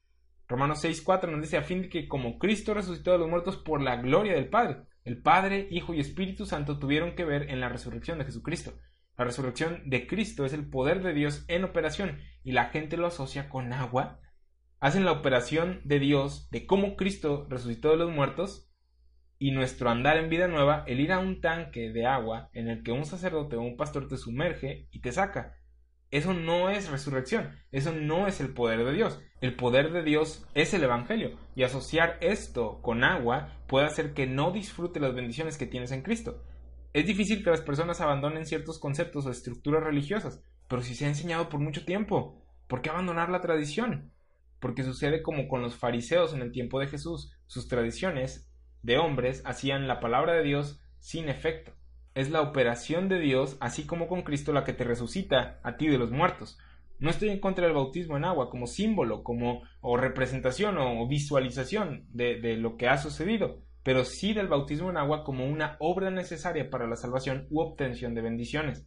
Romanos 0.48 0.82
6.4 0.84 1.30
nos 1.30 1.42
dice 1.42 1.58
a 1.58 1.62
fin 1.62 1.82
de 1.82 1.88
que 1.88 2.08
como 2.08 2.38
Cristo 2.38 2.74
resucitó 2.74 3.12
de 3.12 3.18
los 3.18 3.28
muertos 3.28 3.56
por 3.56 3.82
la 3.82 3.96
gloria 3.96 4.34
del 4.34 4.48
Padre, 4.48 4.84
el 5.04 5.20
Padre, 5.20 5.68
Hijo 5.70 5.94
y 5.94 6.00
Espíritu 6.00 6.46
Santo 6.46 6.78
tuvieron 6.78 7.14
que 7.14 7.24
ver 7.24 7.50
en 7.50 7.60
la 7.60 7.68
resurrección 7.68 8.18
de 8.18 8.24
Jesucristo. 8.24 8.72
La 9.18 9.24
resurrección 9.24 9.82
de 9.90 10.06
Cristo 10.06 10.44
es 10.44 10.52
el 10.52 10.68
poder 10.68 11.02
de 11.02 11.12
Dios 11.12 11.44
en 11.48 11.64
operación 11.64 12.18
y 12.44 12.52
la 12.52 12.66
gente 12.66 12.96
lo 12.96 13.06
asocia 13.06 13.48
con 13.48 13.72
agua 13.72 14.20
hacen 14.83 15.05
la 15.05 15.12
operación 15.12 15.80
de 15.85 16.01
Dios 16.01 16.51
de 16.51 16.66
cómo 16.66 16.97
Cristo 16.97 17.47
resucitó 17.49 17.93
de 17.93 17.99
los 17.99 18.11
muertos 18.11 18.68
y 19.39 19.53
nuestro 19.53 19.89
andar 19.89 20.16
en 20.16 20.28
vida 20.28 20.49
nueva, 20.49 20.83
el 20.89 20.99
ir 20.99 21.12
a 21.12 21.20
un 21.20 21.41
tanque 21.41 21.93
de 21.93 22.05
agua 22.05 22.51
en 22.53 22.66
el 22.66 22.83
que 22.83 22.91
un 22.91 23.05
sacerdote 23.05 23.55
o 23.55 23.62
un 23.62 23.76
pastor 23.76 24.09
te 24.09 24.16
sumerge 24.16 24.89
y 24.91 25.01
te 25.01 25.12
saca. 25.12 25.57
Eso 26.11 26.35
no 26.35 26.68
es 26.68 26.91
resurrección, 26.91 27.61
eso 27.70 27.93
no 27.93 28.26
es 28.26 28.41
el 28.41 28.55
poder 28.55 28.85
de 28.85 28.93
Dios. 28.93 29.20
El 29.41 29.55
poder 29.55 29.93
de 29.93 30.03
Dios 30.03 30.45
es 30.55 30.74
el 30.74 30.83
Evangelio 30.83 31.39
y 31.55 31.62
asociar 31.62 32.18
esto 32.20 32.83
con 32.83 33.05
agua 33.05 33.57
puede 33.68 33.87
hacer 33.87 34.14
que 34.14 34.26
no 34.26 34.51
disfrute 34.51 34.99
las 34.99 35.14
bendiciones 35.14 35.59
que 35.59 35.66
tienes 35.66 35.93
en 35.93 36.03
Cristo. 36.03 36.43
Es 36.93 37.07
difícil 37.07 37.45
que 37.45 37.51
las 37.51 37.61
personas 37.61 38.01
abandonen 38.01 38.47
ciertos 38.47 38.80
conceptos 38.80 39.26
o 39.26 39.30
estructuras 39.30 39.85
religiosas, 39.85 40.43
pero 40.68 40.83
si 40.83 40.97
se 40.97 41.05
ha 41.05 41.09
enseñado 41.09 41.49
por 41.49 41.61
mucho 41.61 41.85
tiempo, 41.85 42.43
¿por 42.66 42.83
qué 42.83 42.91
abandonar 42.91 43.30
la 43.30 43.41
tradición? 43.41 44.11
Porque 44.62 44.84
sucede 44.84 45.22
como 45.22 45.48
con 45.48 45.60
los 45.60 45.74
fariseos 45.74 46.32
en 46.32 46.40
el 46.40 46.52
tiempo 46.52 46.78
de 46.78 46.86
Jesús, 46.86 47.36
sus 47.48 47.66
tradiciones 47.66 48.48
de 48.82 48.96
hombres 48.96 49.42
hacían 49.44 49.88
la 49.88 49.98
palabra 49.98 50.34
de 50.34 50.44
Dios 50.44 50.80
sin 51.00 51.28
efecto. 51.28 51.72
es 52.14 52.30
la 52.30 52.42
operación 52.42 53.08
de 53.08 53.18
Dios, 53.18 53.56
así 53.60 53.86
como 53.86 54.06
con 54.06 54.22
Cristo 54.22 54.52
la 54.52 54.64
que 54.64 54.74
te 54.74 54.84
resucita 54.84 55.58
a 55.62 55.76
ti 55.78 55.88
de 55.88 55.96
los 55.96 56.10
muertos. 56.10 56.58
No 56.98 57.08
estoy 57.08 57.30
en 57.30 57.40
contra 57.40 57.64
del 57.64 57.74
bautismo 57.74 58.18
en 58.18 58.24
agua 58.24 58.50
como 58.50 58.66
símbolo, 58.66 59.24
como 59.24 59.62
o 59.80 59.96
representación 59.96 60.76
o 60.78 61.08
visualización 61.08 62.06
de, 62.10 62.38
de 62.38 62.58
lo 62.58 62.76
que 62.76 62.86
ha 62.86 62.98
sucedido, 62.98 63.62
pero 63.82 64.04
sí 64.04 64.34
del 64.34 64.46
bautismo 64.46 64.90
en 64.90 64.98
agua 64.98 65.24
como 65.24 65.46
una 65.46 65.76
obra 65.80 66.10
necesaria 66.10 66.68
para 66.68 66.86
la 66.86 66.96
salvación 66.96 67.46
u 67.50 67.62
obtención 67.62 68.14
de 68.14 68.20
bendiciones. 68.20 68.86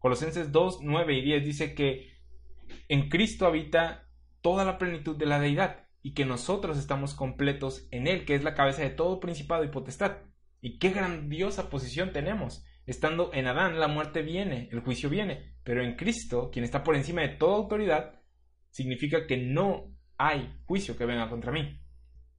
Colosenses 0.00 0.50
2, 0.50 0.80
9 0.82 1.14
y 1.14 1.22
10 1.22 1.44
dice 1.44 1.74
que 1.74 2.18
en 2.88 3.08
Cristo 3.08 3.46
habita 3.46 4.07
toda 4.40 4.64
la 4.64 4.78
plenitud 4.78 5.16
de 5.16 5.26
la 5.26 5.40
deidad 5.40 5.86
y 6.02 6.14
que 6.14 6.24
nosotros 6.24 6.78
estamos 6.78 7.14
completos 7.14 7.86
en 7.90 8.06
Él, 8.06 8.24
que 8.24 8.34
es 8.34 8.44
la 8.44 8.54
cabeza 8.54 8.82
de 8.82 8.90
todo 8.90 9.20
principado 9.20 9.64
y 9.64 9.68
potestad. 9.68 10.18
Y 10.60 10.78
qué 10.78 10.90
grandiosa 10.90 11.70
posición 11.70 12.12
tenemos. 12.12 12.64
Estando 12.86 13.30
en 13.34 13.46
Adán, 13.46 13.78
la 13.78 13.88
muerte 13.88 14.22
viene, 14.22 14.68
el 14.72 14.80
juicio 14.80 15.10
viene, 15.10 15.56
pero 15.62 15.82
en 15.82 15.96
Cristo, 15.96 16.50
quien 16.50 16.64
está 16.64 16.82
por 16.82 16.96
encima 16.96 17.20
de 17.22 17.28
toda 17.28 17.56
autoridad, 17.56 18.22
significa 18.70 19.26
que 19.26 19.36
no 19.36 19.94
hay 20.16 20.58
juicio 20.64 20.96
que 20.96 21.04
venga 21.04 21.28
contra 21.28 21.52
mí. 21.52 21.80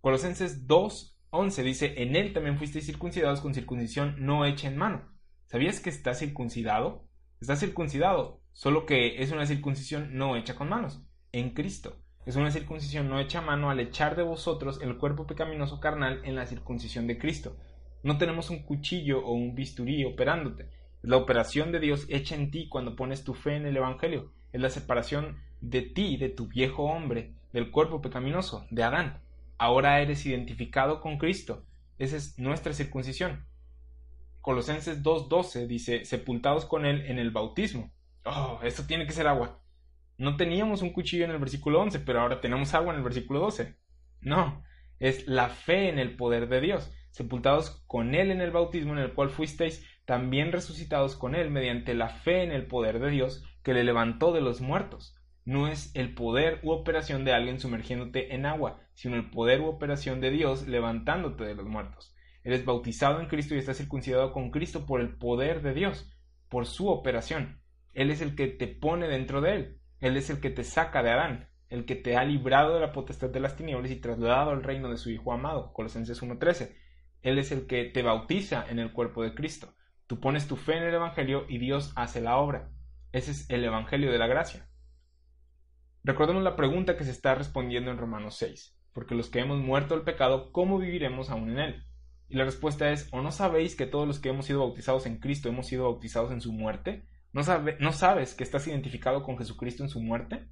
Colosenses 0.02 0.66
2, 0.66 1.20
11 1.30 1.64
dice, 1.64 1.93
en 2.02 2.16
Él 2.16 2.34
también 2.34 2.58
fuisteis 2.58 2.86
circuncidados 2.86 3.41
con 3.41 3.54
circuncisión 3.54 4.16
no 4.26 4.45
hecha 4.45 4.68
en 4.68 4.78
mano. 4.78 5.14
¿Sabías 5.45 5.80
que 5.80 5.89
está 5.89 6.14
circuncidado? 6.14 7.08
Está 7.39 7.56
circuncidado, 7.56 8.41
solo 8.52 8.86
que 8.86 9.22
es 9.22 9.32
una 9.32 9.45
circuncisión 9.45 10.16
no 10.16 10.36
hecha 10.36 10.56
con 10.56 10.70
manos, 10.70 11.06
en 11.32 11.51
Cristo. 11.51 11.97
Es 12.25 12.36
una 12.36 12.51
circuncisión 12.51 13.09
no 13.09 13.19
hecha 13.19 13.39
a 13.39 13.43
mano 13.43 13.69
al 13.69 13.80
echar 13.80 14.15
de 14.15 14.23
vosotros 14.23 14.80
el 14.82 14.97
cuerpo 14.97 15.25
pecaminoso 15.25 15.80
carnal 15.80 16.21
en 16.23 16.36
la 16.36 16.45
circuncisión 16.45 17.07
de 17.07 17.17
Cristo. 17.17 17.55
No 18.03 18.17
tenemos 18.17 18.49
un 18.49 18.63
cuchillo 18.63 19.25
o 19.25 19.34
un 19.34 19.55
bisturí 19.55 20.05
operándote. 20.05 20.63
Es 20.63 21.09
la 21.09 21.17
operación 21.17 21.71
de 21.71 21.80
Dios 21.80 22.05
hecha 22.09 22.36
en 22.36 22.51
ti 22.51 22.67
cuando 22.69 22.95
pones 22.95 23.23
tu 23.23 23.34
fe 23.34 23.55
en 23.55 23.65
el 23.65 23.77
Evangelio. 23.77 24.32
Es 24.53 24.61
la 24.61 24.69
separación 24.69 25.38
de 25.61 25.82
ti, 25.82 26.17
de 26.17 26.30
tu 26.30 26.47
viejo 26.47 26.84
hombre, 26.84 27.34
del 27.53 27.71
cuerpo 27.71 28.01
pecaminoso, 28.01 28.65
de 28.69 28.84
Adán. 28.84 29.21
Ahora 29.57 30.01
eres 30.01 30.25
identificado 30.25 31.01
con 31.01 31.17
Cristo. 31.17 31.65
Esa 31.97 32.15
es 32.15 32.38
nuestra 32.38 32.73
circuncisión. 32.73 33.45
Colosenses 34.41 35.03
2.12 35.03 35.67
dice, 35.67 36.05
sepultados 36.05 36.65
con 36.65 36.86
Él 36.86 37.05
en 37.07 37.19
el 37.19 37.32
bautismo. 37.32 37.91
Oh, 38.23 38.59
esto 38.63 38.84
tiene 38.86 39.05
que 39.05 39.11
ser 39.11 39.27
agua. 39.27 39.59
No 40.20 40.36
teníamos 40.36 40.82
un 40.82 40.91
cuchillo 40.91 41.24
en 41.24 41.32
el 41.32 41.38
versículo 41.38 41.80
11, 41.80 42.01
pero 42.01 42.20
ahora 42.20 42.41
tenemos 42.41 42.74
agua 42.74 42.91
en 42.91 42.97
el 42.97 43.05
versículo 43.05 43.39
12. 43.39 43.78
No, 44.20 44.65
es 44.99 45.26
la 45.30 45.47
fe 45.47 45.88
en 45.88 45.97
el 45.97 46.17
poder 46.17 46.49
de 46.49 46.59
Dios, 46.59 46.93
sepultados 47.09 47.86
con 47.88 48.13
Él 48.13 48.30
en 48.30 48.41
el 48.41 48.51
bautismo 48.51 48.91
en 48.91 48.99
el 48.99 49.13
cual 49.13 49.30
fuisteis 49.30 49.88
también 50.03 50.51
resucitados 50.51 51.15
con 51.15 51.36
Él 51.36 51.51
mediante 51.51 51.93
la 51.93 52.09
fe 52.09 52.43
en 52.43 52.51
el 52.51 52.67
poder 52.67 52.99
de 52.99 53.11
Dios 53.11 53.45
que 53.63 53.74
le 53.74 53.86
levantó 53.86 54.34
de 54.34 54.41
los 54.41 54.59
muertos. 54.59 55.15
No 55.45 55.70
es 55.70 55.95
el 55.95 56.13
poder 56.13 56.59
u 56.63 56.72
operación 56.72 57.24
de 57.24 57.32
alguien 57.32 57.61
sumergiéndote 57.61 58.36
en 58.36 58.45
agua, 58.45 58.82
sino 58.95 59.15
el 59.15 59.30
poder 59.30 59.61
u 59.61 59.67
operación 59.67 60.20
de 60.20 60.32
Dios 60.32 60.67
levantándote 60.67 61.45
de 61.45 61.55
los 61.55 61.65
muertos. 61.65 62.13
Eres 62.43 62.65
bautizado 62.65 63.22
en 63.22 63.28
Cristo 63.28 63.55
y 63.55 63.57
estás 63.57 63.78
circuncidado 63.78 64.34
con 64.34 64.51
Cristo 64.51 64.86
por 64.86 64.99
el 64.99 65.15
poder 65.17 65.61
de 65.61 65.74
Dios, 65.74 66.11
por 66.49 66.65
su 66.65 66.89
operación. 66.89 67.61
Él 67.93 68.11
es 68.11 68.20
el 68.20 68.36
que 68.36 68.47
te 68.47 68.67
pone 68.67 69.07
dentro 69.07 69.39
de 69.39 69.55
Él. 69.55 69.78
Él 70.00 70.18
es 70.18 70.30
el 70.30 70.39
que 70.39 70.50
te 70.50 70.64
saca 70.64 71.04
de 71.04 71.12
Adán, 71.12 71.50
el 71.70 71.86
que 71.86 71.95
te 71.95 72.16
ha 72.16 72.24
librado 72.24 72.74
de 72.74 72.80
la 72.80 72.91
potestad 72.91 73.30
de 73.30 73.39
las 73.39 73.56
tinieblas 73.56 73.91
y 73.91 73.97
trasladado 73.97 74.52
al 74.52 74.64
reino 74.64 74.89
de 74.89 74.97
su 74.97 75.10
Hijo 75.10 75.34
amado. 75.34 75.74
Colosenses 75.74 76.22
1.13. 76.22 76.76
Él 77.22 77.38
es 77.38 77.52
el 77.52 77.68
que 77.68 77.86
te 77.86 78.02
bautiza 78.02 78.66
en 78.70 78.80
el 78.80 78.93
cuerpo 78.93 79.24
de 79.24 79.34
Cristo. 79.34 79.76
Tú 80.08 80.20
pones 80.20 80.47
tu 80.47 80.56
fe 80.56 80.78
en 80.78 80.84
el 80.84 80.93
Evangelio 80.93 81.45
y 81.47 81.58
Dios 81.58 81.91
hace 81.95 82.22
la 82.22 82.38
obra. 82.38 82.72
Ese 83.12 83.32
es 83.32 83.50
el 83.50 83.64
Evangelio 83.64 84.12
de 84.12 84.18
la 84.18 84.28
gracia. 84.28 84.70
Recordemos 86.04 86.43
la 86.43 86.56
pregunta 86.56 86.95
que 86.97 87.04
se 87.04 87.12
está 87.12 87.36
respondiendo 87.36 87.91
en 87.91 87.97
Romanos 87.97 88.36
6. 88.36 88.76
Porque 88.93 89.16
los 89.16 89.30
que 89.30 89.39
hemos 89.39 89.60
muerto 89.60 89.93
al 89.93 90.04
pecado, 90.04 90.52
¿cómo 90.52 90.80
viviremos 90.80 91.30
aún 91.30 91.52
en 91.52 91.60
él? 91.60 91.84
Y 92.28 92.38
la 92.38 92.45
respuesta 92.45 92.91
es, 92.91 93.10
¿o 93.12 93.22
no 93.22 93.32
sabéis 93.32 93.76
que 93.76 93.86
todos 93.86 94.08
los 94.08 94.20
que 94.20 94.30
hemos 94.30 94.45
sido 94.45 94.60
bautizados 94.60 95.06
en 95.06 95.20
Cristo 95.20 95.50
hemos 95.50 95.68
sido 95.68 95.84
bautizados 95.84 96.32
en 96.32 96.41
su 96.41 96.54
muerte? 96.54 97.08
¿No, 97.32 97.41
¿No 97.80 97.93
sabes 97.93 98.34
que 98.34 98.43
estás 98.43 98.67
identificado 98.67 99.23
con 99.23 99.38
Jesucristo 99.38 99.84
en 99.84 99.89
su 99.89 100.01
muerte? 100.01 100.47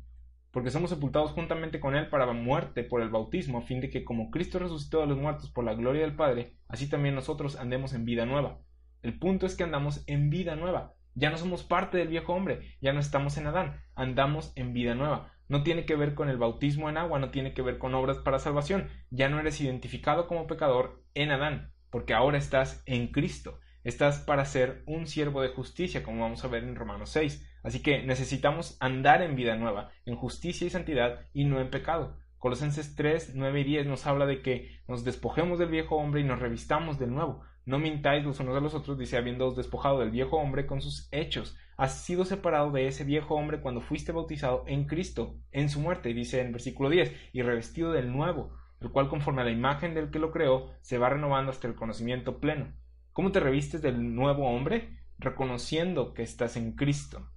Porque 0.51 0.69
somos 0.69 0.89
sepultados 0.89 1.31
juntamente 1.31 1.79
con 1.79 1.95
Él 1.95 2.09
para 2.09 2.31
muerte 2.33 2.83
por 2.83 3.01
el 3.01 3.09
bautismo, 3.09 3.59
a 3.59 3.63
fin 3.63 3.81
de 3.81 3.89
que 3.89 4.03
como 4.03 4.31
Cristo 4.31 4.59
resucitó 4.59 5.01
de 5.01 5.07
los 5.07 5.17
muertos 5.17 5.51
por 5.51 5.65
la 5.65 5.73
gloria 5.73 6.03
del 6.03 6.15
Padre, 6.15 6.55
así 6.67 6.89
también 6.89 7.15
nosotros 7.15 7.57
andemos 7.57 7.93
en 7.93 8.05
vida 8.05 8.25
nueva. 8.25 8.59
El 9.01 9.17
punto 9.17 9.45
es 9.45 9.55
que 9.55 9.63
andamos 9.63 10.03
en 10.07 10.29
vida 10.29 10.55
nueva. 10.55 10.93
Ya 11.15 11.31
no 11.31 11.37
somos 11.37 11.63
parte 11.63 11.97
del 11.97 12.09
viejo 12.09 12.33
hombre, 12.33 12.77
ya 12.79 12.93
no 12.93 12.99
estamos 12.99 13.37
en 13.37 13.47
Adán, 13.47 13.81
andamos 13.95 14.53
en 14.55 14.73
vida 14.73 14.93
nueva. 14.93 15.33
No 15.49 15.63
tiene 15.63 15.85
que 15.85 15.95
ver 15.95 16.13
con 16.13 16.29
el 16.29 16.37
bautismo 16.37 16.89
en 16.89 16.97
agua, 16.97 17.19
no 17.19 17.31
tiene 17.31 17.53
que 17.53 17.61
ver 17.61 17.79
con 17.79 17.95
obras 17.95 18.19
para 18.19 18.37
salvación. 18.37 18.89
Ya 19.09 19.29
no 19.29 19.39
eres 19.39 19.59
identificado 19.61 20.27
como 20.27 20.45
pecador 20.45 21.03
en 21.13 21.31
Adán, 21.31 21.71
porque 21.89 22.13
ahora 22.13 22.37
estás 22.37 22.83
en 22.85 23.07
Cristo. 23.07 23.59
Estás 23.83 24.19
para 24.19 24.45
ser 24.45 24.83
un 24.85 25.07
siervo 25.07 25.41
de 25.41 25.49
justicia, 25.49 26.03
como 26.03 26.21
vamos 26.21 26.43
a 26.43 26.47
ver 26.47 26.63
en 26.63 26.75
Romanos 26.75 27.09
6. 27.11 27.45
Así 27.63 27.81
que 27.81 28.03
necesitamos 28.03 28.77
andar 28.79 29.21
en 29.21 29.35
vida 29.35 29.55
nueva, 29.55 29.91
en 30.05 30.15
justicia 30.15 30.67
y 30.67 30.69
santidad 30.69 31.27
y 31.33 31.45
no 31.45 31.59
en 31.59 31.69
pecado. 31.69 32.17
Colosenses 32.37 32.95
3, 32.95 33.33
9 33.35 33.61
y 33.61 33.63
10 33.63 33.87
nos 33.87 34.05
habla 34.05 34.25
de 34.25 34.41
que 34.41 34.79
nos 34.87 35.03
despojemos 35.03 35.57
del 35.57 35.69
viejo 35.69 35.95
hombre 35.95 36.21
y 36.21 36.23
nos 36.23 36.39
revistamos 36.39 36.99
del 36.99 37.13
nuevo. 37.13 37.41
No 37.65 37.79
mintáis 37.79 38.23
los 38.23 38.39
unos 38.39 38.55
a 38.55 38.61
los 38.61 38.73
otros, 38.73 38.97
dice, 38.97 39.17
habiéndoos 39.17 39.57
despojado 39.57 39.99
del 39.99 40.11
viejo 40.11 40.37
hombre 40.37 40.65
con 40.65 40.79
sus 40.79 41.09
hechos. 41.11 41.57
Has 41.75 42.05
sido 42.05 42.23
separado 42.25 42.71
de 42.71 42.87
ese 42.87 43.03
viejo 43.03 43.35
hombre 43.35 43.59
cuando 43.59 43.81
fuiste 43.81 44.11
bautizado 44.11 44.63
en 44.67 44.85
Cristo, 44.85 45.35
en 45.51 45.69
su 45.69 45.79
muerte, 45.79 46.13
dice 46.13 46.39
en 46.41 46.51
versículo 46.51 46.89
10, 46.89 47.13
y 47.33 47.41
revestido 47.41 47.91
del 47.91 48.11
nuevo, 48.11 48.55
el 48.79 48.91
cual 48.91 49.09
conforme 49.09 49.41
a 49.41 49.45
la 49.45 49.51
imagen 49.51 49.93
del 49.93 50.11
que 50.11 50.19
lo 50.19 50.31
creó, 50.31 50.71
se 50.81 50.97
va 50.97 51.09
renovando 51.09 51.51
hasta 51.51 51.67
el 51.67 51.75
conocimiento 51.75 52.39
pleno. 52.39 52.71
¿Cómo 53.17 53.31
te 53.31 53.39
revistes 53.39 53.81
del 53.81 54.13
nuevo 54.13 54.47
hombre? 54.47 54.95
Reconociendo 55.17 56.13
que 56.13 56.21
estás 56.21 56.55
en 56.55 56.73
Cristo, 56.73 57.31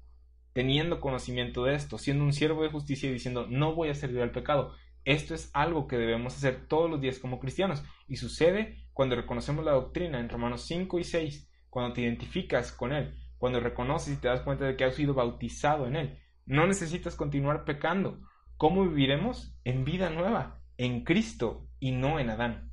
teniendo 0.52 1.00
conocimiento 1.00 1.64
de 1.64 1.74
esto, 1.74 1.96
siendo 1.96 2.22
un 2.22 2.34
siervo 2.34 2.62
de 2.62 2.68
justicia 2.68 3.08
y 3.08 3.14
diciendo, 3.14 3.46
no 3.48 3.74
voy 3.74 3.88
a 3.88 3.94
servir 3.94 4.20
al 4.20 4.30
pecado. 4.30 4.74
Esto 5.06 5.34
es 5.34 5.50
algo 5.54 5.86
que 5.86 5.96
debemos 5.96 6.36
hacer 6.36 6.66
todos 6.68 6.90
los 6.90 7.00
días 7.00 7.18
como 7.18 7.40
cristianos 7.40 7.82
y 8.06 8.16
sucede 8.16 8.76
cuando 8.92 9.16
reconocemos 9.16 9.64
la 9.64 9.72
doctrina 9.72 10.20
en 10.20 10.28
Romanos 10.28 10.66
5 10.66 10.98
y 10.98 11.04
6, 11.04 11.50
cuando 11.70 11.94
te 11.94 12.02
identificas 12.02 12.72
con 12.72 12.92
Él, 12.92 13.14
cuando 13.38 13.58
reconoces 13.58 14.12
y 14.12 14.20
te 14.20 14.28
das 14.28 14.42
cuenta 14.42 14.66
de 14.66 14.76
que 14.76 14.84
has 14.84 14.94
sido 14.94 15.14
bautizado 15.14 15.86
en 15.86 15.96
Él. 15.96 16.18
No 16.44 16.66
necesitas 16.66 17.16
continuar 17.16 17.64
pecando. 17.64 18.20
¿Cómo 18.58 18.86
viviremos? 18.86 19.56
En 19.64 19.86
vida 19.86 20.10
nueva, 20.10 20.60
en 20.76 21.04
Cristo 21.04 21.70
y 21.78 21.92
no 21.92 22.20
en 22.20 22.28
Adán. 22.28 22.69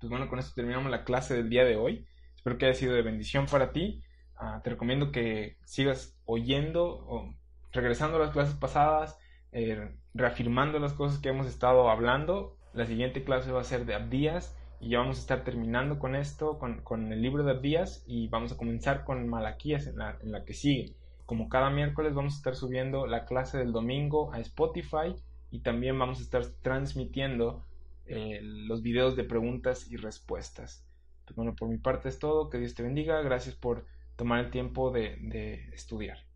Pues 0.00 0.08
bueno, 0.08 0.28
con 0.28 0.38
esto 0.38 0.54
terminamos 0.54 0.90
la 0.90 1.04
clase 1.04 1.36
del 1.36 1.50
día 1.50 1.62
de 1.64 1.76
hoy. 1.76 2.06
Espero 2.34 2.56
que 2.56 2.64
haya 2.64 2.74
sido 2.74 2.94
de 2.94 3.02
bendición 3.02 3.44
para 3.44 3.70
ti. 3.70 4.02
Ah, 4.34 4.62
te 4.64 4.70
recomiendo 4.70 5.12
que 5.12 5.58
sigas 5.66 6.18
oyendo 6.24 6.86
o 6.86 7.34
regresando 7.70 8.16
a 8.16 8.20
las 8.20 8.30
clases 8.30 8.54
pasadas, 8.54 9.18
eh, 9.52 9.94
reafirmando 10.14 10.78
las 10.78 10.94
cosas 10.94 11.18
que 11.18 11.28
hemos 11.28 11.46
estado 11.46 11.90
hablando. 11.90 12.56
La 12.72 12.86
siguiente 12.86 13.24
clase 13.24 13.52
va 13.52 13.60
a 13.60 13.64
ser 13.64 13.84
de 13.84 13.94
Abdías 13.94 14.56
y 14.80 14.88
ya 14.88 15.00
vamos 15.00 15.18
a 15.18 15.20
estar 15.20 15.44
terminando 15.44 15.98
con 15.98 16.16
esto, 16.16 16.58
con, 16.58 17.12
el 17.12 17.20
libro 17.20 17.44
de 17.44 17.50
Abdías 17.50 18.02
y 18.06 18.28
vamos 18.28 18.52
a 18.52 18.56
comenzar 18.56 19.04
con 19.04 19.28
Malaquías 19.28 19.86
en 19.86 19.98
la, 19.98 20.16
en 20.22 20.32
la 20.32 20.46
que 20.46 20.54
sigue. 20.54 20.94
Como 21.26 21.50
cada 21.50 21.68
miércoles 21.68 22.14
vamos 22.14 22.32
a 22.32 22.36
estar 22.38 22.54
subiendo 22.56 23.06
la 23.06 23.26
clase 23.26 23.58
del 23.58 23.72
domingo 23.72 24.32
a 24.32 24.40
Spotify 24.40 25.14
y 25.50 25.60
también 25.60 25.98
vamos 25.98 26.20
a 26.20 26.22
estar 26.22 26.46
transmitiendo 26.62 27.66
eh, 28.10 28.40
los 28.42 28.82
videos 28.82 29.16
de 29.16 29.24
preguntas 29.24 29.90
y 29.90 29.96
respuestas. 29.96 30.86
Pues 31.24 31.36
bueno, 31.36 31.54
por 31.56 31.68
mi 31.68 31.78
parte 31.78 32.08
es 32.08 32.18
todo, 32.18 32.50
que 32.50 32.58
Dios 32.58 32.74
te 32.74 32.82
bendiga, 32.82 33.22
gracias 33.22 33.54
por 33.56 33.86
tomar 34.16 34.44
el 34.44 34.50
tiempo 34.50 34.90
de, 34.90 35.16
de 35.22 35.70
estudiar. 35.74 36.29